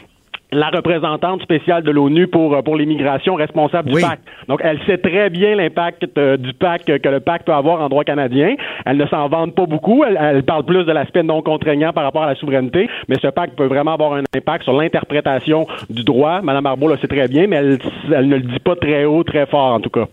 la 0.54 0.70
représentante 0.70 1.42
spéciale 1.42 1.82
de 1.82 1.90
l'ONU 1.90 2.28
pour 2.28 2.62
pour 2.62 2.76
l'immigration 2.76 3.34
responsable 3.34 3.90
du 3.90 4.00
pacte. 4.00 4.22
Donc 4.48 4.60
elle 4.62 4.78
sait 4.86 4.98
très 4.98 5.30
bien 5.30 5.56
l'impact 5.56 6.04
du 6.38 6.52
pacte 6.54 6.98
que 6.98 7.08
le 7.08 7.20
pacte 7.20 7.46
peut 7.46 7.52
avoir 7.52 7.80
en 7.80 7.88
droit 7.88 8.04
canadien. 8.04 8.54
Elle 8.86 8.96
ne 8.96 9.06
s'en 9.06 9.28
vante 9.28 9.54
pas 9.54 9.66
beaucoup. 9.66 10.04
Elle, 10.04 10.18
elle 10.20 10.42
parle 10.42 10.64
plus 10.64 10.84
de 10.84 10.92
l'aspect 10.92 11.22
non 11.22 11.42
contraignant 11.42 11.92
par 11.92 12.04
rapport 12.04 12.22
à 12.22 12.26
la 12.26 12.34
souveraineté, 12.34 12.88
mais 13.08 13.16
ce 13.20 13.28
pacte 13.28 13.56
peut 13.56 13.66
vraiment 13.66 13.94
avoir 13.94 14.14
un 14.14 14.22
impact 14.34 14.64
sur 14.64 14.72
l'interprétation 14.72 15.66
du 15.90 16.04
droit. 16.04 16.40
Madame 16.42 16.66
Arbault 16.66 16.88
le 16.88 16.96
sait 16.98 17.08
très 17.08 17.28
bien, 17.28 17.46
mais 17.46 17.56
elle, 17.56 17.78
elle 18.12 18.28
ne 18.28 18.36
le 18.36 18.42
dit 18.42 18.60
pas 18.60 18.76
très 18.76 19.04
haut, 19.04 19.24
très 19.24 19.46
fort 19.46 19.72
en 19.72 19.80
tout 19.80 19.90
cas. 19.90 20.06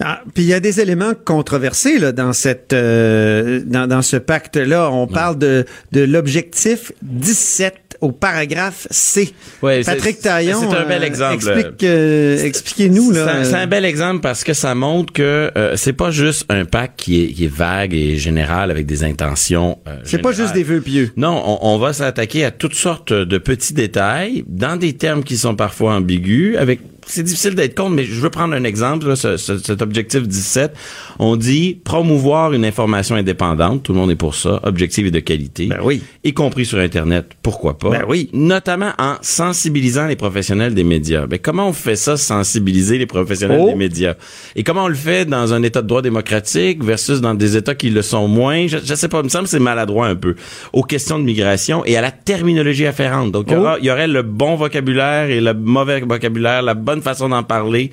Ah, 0.00 0.20
puis 0.34 0.44
il 0.44 0.48
y 0.48 0.54
a 0.54 0.60
des 0.60 0.80
éléments 0.80 1.12
controversés 1.24 1.98
là, 1.98 2.12
dans 2.12 2.32
cette 2.32 2.72
euh, 2.72 3.60
dans, 3.64 3.86
dans 3.86 4.02
ce 4.02 4.16
pacte 4.16 4.56
là. 4.56 4.90
On 4.90 5.06
parle 5.06 5.38
de 5.38 5.64
de 5.92 6.04
l'objectif 6.04 6.92
17 7.02 7.79
au 8.00 8.12
paragraphe 8.12 8.86
C. 8.90 9.32
Ouais, 9.62 9.82
Patrick 9.84 10.20
Taillon, 10.20 10.58
c'est 10.60 10.76
un 10.76 10.84
bel 10.86 11.02
euh, 11.02 11.06
exemple. 11.06 11.34
explique, 11.34 11.84
euh, 11.84 12.42
expliquez-nous 12.44 13.12
C'est 13.12 13.18
là. 13.24 13.36
un- 13.36 13.44
C'est 13.44 13.54
un 13.56 13.66
bel 13.66 13.84
exemple 13.84 14.20
parce 14.20 14.42
que 14.44 14.54
ça 14.54 14.74
montre 14.74 15.12
que 15.12 15.50
euh, 15.56 15.76
c'est 15.76 15.92
pas 15.92 16.10
juste 16.10 16.46
un 16.48 16.64
pacte 16.64 16.98
qui 16.98 17.24
est, 17.24 17.28
qui 17.32 17.44
est 17.44 17.52
vague 17.54 17.92
et 17.94 18.16
général 18.16 18.70
avec 18.70 18.86
des 18.86 19.04
intentions. 19.04 19.78
euh, 19.86 19.98
C'est 20.04 20.18
pas 20.22 20.32
juste 20.32 20.54
des 20.54 20.62
vœux 20.62 20.80
pieux. 20.80 21.10
Non, 21.16 21.42
on, 21.46 21.74
on 21.74 21.78
va 21.78 21.92
s'attaquer 21.92 22.44
à 22.44 22.50
toutes 22.50 22.74
sortes 22.74 23.12
de 23.12 23.38
petits 23.38 23.74
détails 23.74 24.44
dans 24.46 24.76
des 24.76 24.94
termes 24.94 25.22
qui 25.24 25.36
sont 25.36 25.54
parfois 25.54 25.94
ambigus. 25.94 26.56
Avec, 26.56 26.80
c'est 27.12 27.22
difficile 27.22 27.54
d'être 27.54 27.74
contre, 27.76 27.90
mais 27.90 28.04
je 28.04 28.20
veux 28.20 28.30
prendre 28.30 28.54
un 28.54 28.64
exemple. 28.64 29.06
là, 29.08 29.16
ce- 29.16 29.36
ce- 29.36 29.58
cet 29.58 29.82
objectif 29.82 30.26
17, 30.26 30.72
on 31.18 31.36
dit 31.36 31.78
promouvoir 31.84 32.52
une 32.52 32.64
information 32.64 33.14
indépendante. 33.16 33.82
Tout 33.82 33.92
le 33.92 33.98
monde 33.98 34.10
est 34.10 34.16
pour 34.16 34.34
ça, 34.34 34.60
objective 34.64 35.06
et 35.06 35.10
de 35.10 35.20
qualité. 35.20 35.66
Ben 35.66 35.78
oui. 35.82 36.02
Y 36.24 36.32
compris 36.34 36.64
sur 36.66 36.78
Internet. 36.78 37.32
Pourquoi 37.42 37.78
pas? 37.78 37.90
Ben 37.90 38.04
oui. 38.08 38.30
Notamment 38.32 38.92
en 38.98 39.14
sensibilisant 39.20 40.06
les 40.06 40.16
professionnels 40.16 40.74
des 40.74 40.84
médias. 40.84 41.26
Ben 41.26 41.38
comment 41.38 41.68
on 41.68 41.72
fait 41.72 41.96
ça, 41.96 42.16
sensibiliser 42.16 42.98
les 42.98 43.06
professionnels 43.06 43.60
Oh. 43.62 43.68
des 43.68 43.74
médias? 43.74 44.14
Et 44.56 44.62
comment 44.62 44.84
on 44.84 44.88
le 44.88 44.94
fait 44.94 45.24
dans 45.24 45.52
un 45.54 45.62
État 45.62 45.82
de 45.82 45.86
droit 45.86 46.02
démocratique 46.02 46.82
versus 46.84 47.20
dans 47.20 47.34
des 47.34 47.56
États 47.56 47.74
qui 47.74 47.90
le 47.90 48.02
sont 48.02 48.28
moins? 48.28 48.66
Je, 48.66 48.78
je 48.84 48.94
sais 48.94 49.08
pas, 49.08 49.18
il 49.20 49.24
me 49.24 49.28
semble 49.28 49.44
que 49.44 49.50
c'est 49.50 49.58
maladroit 49.58 50.06
un 50.06 50.16
peu 50.16 50.34
aux 50.72 50.82
questions 50.82 51.18
de 51.18 51.24
migration 51.24 51.84
et 51.84 51.96
à 51.96 52.00
la 52.00 52.10
terminologie 52.10 52.86
afférente. 52.86 53.32
Donc 53.32 53.46
il 53.50 53.56
Oh. 53.56 53.76
y 53.82 53.90
aurait 53.90 54.08
le 54.08 54.22
bon 54.22 54.56
vocabulaire 54.56 55.28
et 55.30 55.40
le 55.40 55.54
mauvais 55.54 56.00
vocabulaire, 56.00 56.62
la 56.62 56.74
bonne 56.74 56.99
façon 57.02 57.28
d'en 57.28 57.42
parler. 57.42 57.90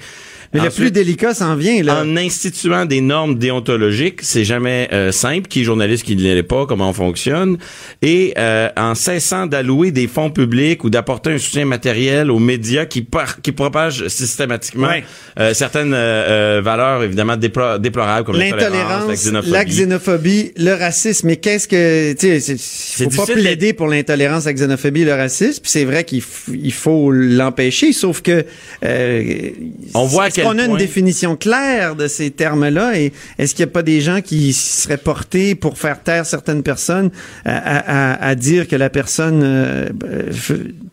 Mais 0.54 0.62
le 0.62 0.70
plus 0.70 0.92
délicat 0.92 1.34
s'en 1.34 1.56
vient 1.56 1.84
là. 1.84 2.02
en 2.02 2.16
instituant 2.18 2.86
des 2.86 3.02
normes 3.02 3.36
déontologiques, 3.38 4.22
c'est 4.22 4.46
jamais 4.46 4.88
euh, 4.94 5.12
simple. 5.12 5.48
Qui 5.48 5.62
est 5.62 5.64
journaliste, 5.64 6.04
qui 6.04 6.16
ne 6.16 6.22
l'est 6.22 6.44
pas, 6.44 6.66
comment 6.66 6.90
on 6.90 6.94
fonctionne, 6.94 7.58
et 8.02 8.34
euh, 8.38 8.70
en 8.78 8.96
cessant 8.96 9.46
d'allouer 9.46 9.92
des 9.92 10.08
fonds 10.08 10.30
publics 10.30 10.84
ou 10.84 10.90
d'apporter 10.90 11.32
un 11.32 11.38
soutien 11.38 11.66
matériel 11.66 12.32
aux 12.32 12.40
médias 12.40 12.86
qui 12.86 13.02
par, 13.02 13.42
qui 13.42 13.52
propagent 13.52 14.08
systématiquement 14.08 14.88
Ouais. 14.88 15.04
euh, 15.40 15.54
certaines 15.54 15.94
euh, 15.94 16.58
euh, 16.58 16.62
valeurs 16.64 17.04
évidemment 17.04 17.36
déplo- 17.36 17.80
déplorables 17.80 18.26
comme 18.26 18.38
l'intolérance, 18.38 19.08
la 19.08 19.16
xénophobie. 19.16 19.52
la 19.52 19.66
xénophobie, 19.66 20.52
le 20.58 20.74
racisme. 20.74 21.28
Mais 21.28 21.36
qu'est-ce 21.38 21.68
que, 21.68 22.14
tu 22.14 22.40
sais, 22.40 22.56
faut 23.04 23.10
pas 23.26 23.26
plaider 23.34 23.74
pour 23.74 23.88
l'intolérance, 23.88 24.46
la 24.46 24.54
xénophobie, 24.54 25.04
le 25.04 25.14
racisme. 25.14 25.62
Puis 25.62 25.72
c'est 25.72 25.86
vrai 25.86 26.04
qu'il 26.04 26.24
il 26.54 26.74
faut 26.74 27.12
l'empêcher, 27.12 27.92
sauf 27.94 28.22
que 28.22 28.46
euh, 28.86 29.50
On 29.94 30.06
voit 30.06 30.30
est-ce 30.42 30.48
qu'on 30.50 30.58
a 30.60 30.64
une 30.64 30.70
point- 30.70 30.78
définition 30.78 31.36
claire 31.36 31.96
de 31.96 32.08
ces 32.08 32.32
termes-là 32.32 33.00
et 33.00 33.12
est-ce 33.38 33.56
qu'il 33.56 33.66
n'y 33.66 33.70
a 33.72 33.74
pas 33.74 33.84
des 33.84 34.02
gens 34.02 34.22
qui 34.22 34.54
seraient 34.54 34.98
portés 34.98 35.56
pour 35.56 35.78
faire 35.78 36.02
taire 36.04 36.26
certaines 36.26 36.64
personnes 36.64 37.10
à, 37.46 37.58
à- 37.58 38.14
à- 38.14 38.28
à 38.30 38.36
dire 38.36 38.68
que 38.68 38.76
la 38.76 38.90
personne 38.90 39.42
euh, 39.44 39.90
euh, 40.06 40.32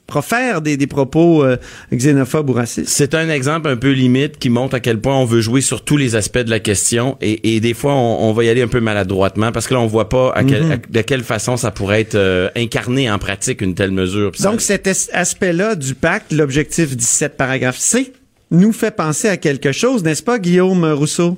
profère 0.06 0.60
des, 0.60 0.76
des 0.76 0.86
propos 0.86 1.42
euh, 1.44 1.56
xénophobes 1.92 2.50
ou 2.50 2.52
racistes? 2.52 2.88
C'est 2.88 3.14
un 3.14 3.28
exemple 3.28 3.68
un 3.68 3.76
peu 3.76 3.90
limite 3.92 4.38
qui 4.38 4.50
montre 4.50 4.74
à 4.74 4.80
quel 4.80 5.00
point 5.00 5.16
on 5.16 5.24
veut 5.24 5.40
jouer 5.40 5.60
sur 5.60 5.82
tous 5.84 5.96
les 5.96 6.14
aspects 6.16 6.38
de 6.38 6.50
la 6.50 6.60
question 6.60 7.16
et, 7.20 7.54
et 7.56 7.60
des 7.60 7.74
fois 7.74 7.94
on, 7.94 8.28
on 8.28 8.32
va 8.32 8.44
y 8.44 8.48
aller 8.48 8.62
un 8.62 8.68
peu 8.68 8.80
maladroitement 8.80 9.50
parce 9.52 9.66
que 9.66 9.74
là 9.74 9.80
on 9.80 9.86
voit 9.86 10.08
pas 10.08 10.32
à 10.34 10.44
quel- 10.44 10.64
Mhm. 10.64 10.72
à- 10.72 10.76
de 10.76 11.00
quelle 11.02 11.24
façon 11.24 11.56
ça 11.56 11.70
pourrait 11.70 12.00
être 12.00 12.14
euh, 12.14 12.48
incarné 12.56 13.10
en 13.10 13.18
pratique 13.18 13.60
une 13.60 13.74
telle 13.74 13.90
mesure. 13.90 14.30
Puis 14.32 14.42
ça- 14.42 14.50
Donc, 14.50 14.60
cet 14.60 14.86
aspect-là 15.12 15.74
du 15.74 15.94
pacte, 15.94 16.32
l'objectif 16.32 16.96
17, 16.96 17.36
paragraphe 17.36 17.78
C, 17.78 18.12
nous 18.54 18.72
fait 18.72 18.90
penser 18.90 19.28
à 19.28 19.36
quelque 19.36 19.72
chose, 19.72 20.02
n'est-ce 20.02 20.22
pas, 20.22 20.38
Guillaume 20.38 20.84
Rousseau? 20.84 21.36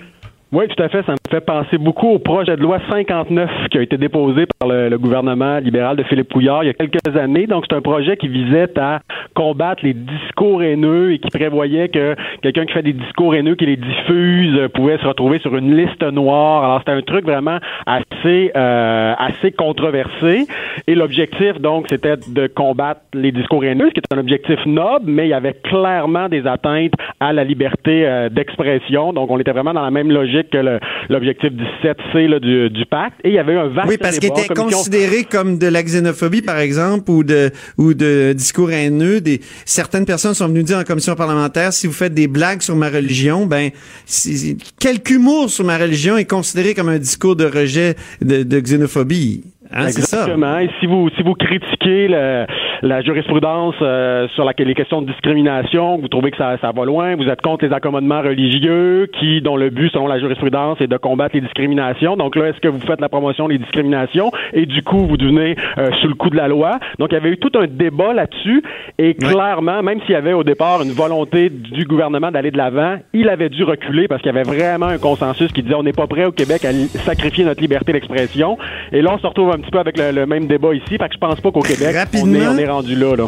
Oui, 0.53 0.69
tout 0.69 0.81
à 0.81 0.89
fait. 0.89 1.05
Ça 1.05 1.13
me 1.13 1.17
fait 1.29 1.41
penser 1.41 1.77
beaucoup 1.77 2.07
au 2.07 2.19
projet 2.21 2.57
de 2.57 2.63
loi 2.63 2.79
59 2.89 3.51
qui 3.69 3.79
a 3.79 3.83
été 3.83 3.97
déposé 3.97 4.45
par 4.61 4.69
le, 4.69 4.97
gouvernement 4.97 5.59
libéral 5.59 5.97
de 5.97 6.05
Philippe 6.05 6.33
Couillard 6.33 6.63
il 6.63 6.69
y 6.69 6.71
a 6.71 6.73
quelques 6.73 7.17
années. 7.17 7.49
Donc, 7.49 7.65
c'est 7.69 7.75
un 7.75 7.81
projet 7.81 8.17
qui 8.17 8.29
visait 8.29 8.79
à 8.79 9.01
combattre 9.35 9.85
les 9.85 9.93
discours 9.93 10.63
haineux 10.63 11.13
et 11.13 11.19
qui 11.19 11.31
prévoyait 11.31 11.89
que 11.89 12.15
quelqu'un 12.43 12.65
qui 12.65 12.75
fait 12.75 12.83
des 12.83 12.93
discours 12.93 13.35
haineux, 13.35 13.57
qui 13.57 13.67
les 13.67 13.77
diffuse, 13.77 14.57
euh, 14.57 14.69
pouvait 14.69 14.99
se 14.99 15.07
retrouver 15.07 15.41
sur 15.41 15.57
une 15.57 15.77
liste 15.77 16.03
noire. 16.05 16.63
Alors, 16.63 16.79
c'était 16.79 16.93
un 16.93 17.03
truc 17.03 17.25
vraiment 17.25 17.59
assez, 17.85 18.53
euh, 18.57 19.15
assez 19.19 19.51
controversé. 19.51 20.47
Et 20.87 20.95
l'objectif, 20.95 21.61
donc, 21.61 21.87
c'était 21.91 22.17
de 22.29 22.47
combattre 22.47 23.01
les 23.15 23.33
discours 23.33 23.65
haineux, 23.65 23.89
ce 23.89 23.95
qui 23.95 24.01
est 24.01 24.15
un 24.15 24.21
objectif 24.21 24.65
noble, 24.65 25.11
mais 25.11 25.27
il 25.27 25.31
y 25.31 25.35
avait 25.35 25.55
clairement 25.55 26.29
des 26.29 26.47
atteintes 26.47 26.93
à 27.19 27.33
la 27.33 27.43
liberté 27.43 28.07
euh, 28.07 28.29
d'expression. 28.29 29.13
Donc, 29.13 29.29
on 29.33 29.41
était 29.41 29.51
vraiment 29.51 29.75
dans 29.75 29.83
la 29.83 29.91
même 29.91 30.13
logique 30.13 30.36
que 30.45 30.78
l'objectif 31.09 31.51
17C 31.51 32.26
là, 32.26 32.41
du, 32.41 32.70
du 32.70 32.87
pacte. 32.87 33.16
Et 33.24 33.30
il 33.30 33.34
y 33.34 33.39
avait 33.39 33.57
un 33.57 33.68
vaste 33.68 33.89
Oui, 33.89 33.97
parce 33.99 34.18
qu'il 34.18 34.30
était 34.30 34.49
considéré 34.49 35.24
comme 35.24 35.59
de 35.59 35.66
la 35.66 35.82
xénophobie, 35.82 36.43
par 36.43 36.59
exemple, 36.59 37.11
ou 37.11 37.24
de 37.24 37.51
ou 37.78 37.95
de 37.95 38.32
discours 38.32 38.70
haineux. 38.70 39.20
Des, 39.20 39.41
certaines 39.64 40.07
personnes 40.07 40.34
sont 40.34 40.49
venues 40.49 40.62
dire 40.62 40.78
en 40.78 40.84
commission 40.84 41.14
parlementaire, 41.14 41.72
si 41.72 41.87
vous 41.87 41.93
faites 41.93 42.14
des 42.14 42.28
blagues 42.28 42.62
sur 42.62 42.76
ma 42.76 42.89
religion, 42.89 43.47
ben, 43.47 43.70
si, 44.05 44.57
quelque 44.78 45.14
humour 45.14 45.51
sur 45.51 45.64
ma 45.64 45.78
religion 45.78 46.16
est 46.16 46.28
considéré 46.28 46.74
comme 46.74 46.89
un 46.89 46.99
discours 46.99 47.37
de 47.37 47.45
rejet 47.45 47.95
de, 48.20 48.43
de 48.43 48.61
xénophobie. 48.61 49.45
Hein. 49.73 49.87
Exactement. 49.87 50.59
Et 50.59 50.71
si 50.81 50.87
vous 50.87 51.09
si 51.17 51.23
vous 51.23 51.35
critiquez 51.35 52.09
le- 52.09 52.47
la 52.83 53.01
jurisprudence 53.03 53.75
euh, 53.83 54.29
sur 54.35 54.45
la, 54.45 54.53
les 54.59 54.75
questions 54.75 55.03
de 55.03 55.07
discrimination, 55.07 55.99
vous 55.99 56.09
trouvez 56.09 56.31
que 56.31 56.37
ça, 56.37 56.57
ça 56.61 56.73
va 56.73 56.85
loin, 56.85 57.17
vous 57.17 57.29
êtes 57.29 57.41
contre 57.41 57.64
les 57.67 57.73
accommodements 57.73 58.21
religieux 58.23 59.09
qui 59.19 59.41
dont 59.41 59.57
le 59.57 59.71
but 59.71 59.91
selon 59.93 60.07
la 60.07 60.19
jurisprudence 60.19 60.81
est 60.81 60.87
de 60.87 60.97
combattre 60.97 61.35
les 61.35 61.41
discriminations. 61.41 62.17
Donc 62.17 62.37
là, 62.37 62.49
est-ce 62.49 62.61
que 62.61 62.69
vous 62.69 62.81
faites 62.81 63.01
la 63.01 63.09
promotion 63.09 63.49
des 63.49 63.59
discriminations? 63.59 64.31
Et 64.53 64.67
du 64.67 64.83
coup 64.83 65.07
vous 65.07 65.17
devenez 65.17 65.57
euh, 65.79 65.91
sous 66.01 66.09
le 66.09 66.14
coup 66.14 66.31
de 66.31 66.37
la 66.37 66.49
loi 66.49 66.79
Donc 66.99 67.09
il 67.12 67.14
y 67.14 67.19
avait 67.19 67.31
eu 67.31 67.39
tout 67.39 67.53
un 67.59 67.67
débat 67.67 68.12
là-dessus 68.12 68.62
et 68.99 69.14
clairement, 69.14 69.83
même 69.83 70.01
s'il 70.03 70.12
y 70.12 70.17
avait 70.17 70.33
au 70.33 70.45
départ 70.45 70.83
une 70.83 70.93
volonté 70.93 71.51
du 71.51 71.85
gouvernement 71.85 72.31
d'aller 72.31 72.51
de 72.51 72.57
l'avant, 72.59 72.97
il 73.12 73.29
avait 73.29 73.49
dû 73.49 73.64
reculer 73.64 74.09
parce 74.09 74.23
qu'il 74.23 74.33
y 74.33 74.37
avait 74.39 74.49
vraiment 74.49 74.87
un 74.87 74.99
consensus 74.99 75.53
qui 75.53 75.62
disait 75.62 75.75
on 75.75 75.83
n'est 75.83 75.93
pas 75.93 76.07
prêt 76.07 76.25
au 76.25 76.33
Québec 76.33 76.64
à 76.64 76.73
sacrifier 77.01 77.45
notre 77.45 77.61
liberté 77.61 77.93
d'expression. 77.93 78.59
Et 78.93 79.03
là, 79.03 79.12
on 79.14 79.19
se 79.19 79.27
retrouve 79.27 79.56
un 79.57 79.61
petit 79.61 79.71
peu 79.71 79.79
avec 79.79 79.99
le, 79.99 80.11
le 80.13 80.27
même 80.27 80.47
débat 80.47 80.75
ici. 80.75 80.91
Fait 80.99 81.09
que 81.09 81.15
je 81.15 81.19
pense 81.19 81.41
pas 81.41 81.51
qu'au 81.51 81.61
Québec, 81.63 81.97
on 82.15 82.35
est, 82.35 82.47
on 82.47 82.59
est 82.59 82.69
rendu 82.69 82.95
là. 82.95 83.17
là. 83.17 83.27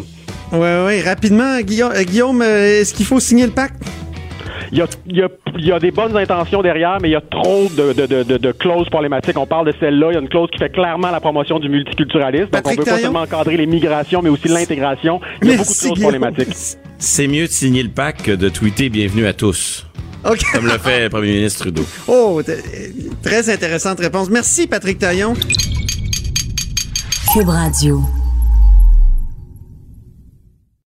Ouais, 0.51 0.85
ouais. 0.85 1.01
Rapidement, 1.01 1.59
Guillaume, 1.61 1.91
euh, 1.95 2.03
Guillaume 2.03 2.41
euh, 2.41 2.81
est-ce 2.81 2.93
qu'il 2.93 3.05
faut 3.05 3.19
signer 3.19 3.45
le 3.45 3.51
pacte? 3.51 3.81
Il 4.71 4.77
y, 4.77 4.81
a, 4.81 4.87
il, 5.07 5.17
y 5.17 5.21
a, 5.23 5.27
il 5.57 5.65
y 5.65 5.71
a 5.71 5.79
des 5.79 5.89
bonnes 5.89 6.15
intentions 6.15 6.61
derrière, 6.61 6.97
mais 7.01 7.09
il 7.09 7.13
y 7.13 7.15
a 7.15 7.21
trop 7.21 7.67
de, 7.75 7.91
de, 7.93 8.05
de, 8.05 8.21
de, 8.23 8.37
de 8.37 8.51
clauses 8.51 8.87
problématiques. 8.89 9.35
On 9.37 9.47
parle 9.47 9.65
de 9.65 9.73
celle-là. 9.79 10.09
Il 10.11 10.13
y 10.13 10.17
a 10.17 10.19
une 10.19 10.29
clause 10.29 10.47
qui 10.51 10.59
fait 10.59 10.69
clairement 10.69 11.09
la 11.09 11.19
promotion 11.19 11.57
du 11.59 11.69
multiculturalisme. 11.69 12.49
Donc, 12.51 12.53
on 12.53 12.61
Patrick 12.61 12.79
veut 12.79 12.85
pas 12.85 12.91
Taillon? 12.91 13.03
seulement 13.05 13.21
encadrer 13.21 13.57
les 13.57 13.65
migrations, 13.65 14.21
mais 14.21 14.29
aussi 14.29 14.47
l'intégration. 14.47 15.21
Il 15.41 15.47
y 15.49 15.53
a 15.53 15.57
beaucoup 15.57 15.63
de 15.63 15.67
Merci, 15.69 15.85
clauses 15.87 15.93
Guillaume. 15.97 16.11
problématiques. 16.19 16.55
c'est 16.99 17.27
mieux 17.27 17.47
de 17.47 17.51
signer 17.51 17.81
le 17.81 17.89
pacte 17.89 18.21
que 18.23 18.31
de 18.31 18.49
tweeter 18.49 18.89
bienvenue 18.89 19.25
à 19.25 19.33
tous. 19.33 19.87
OK. 20.29 20.39
Comme 20.53 20.65
le 20.65 20.77
fait 20.77 21.03
le 21.05 21.09
premier 21.09 21.31
ministre 21.31 21.61
Trudeau. 21.61 21.85
Oh, 22.07 22.41
t- 22.45 22.53
très 23.23 23.49
intéressante 23.49 23.99
réponse. 23.99 24.29
Merci, 24.29 24.67
Patrick 24.67 24.99
Taillon. 24.99 25.33
Cube 27.31 27.49
Radio. 27.51 28.18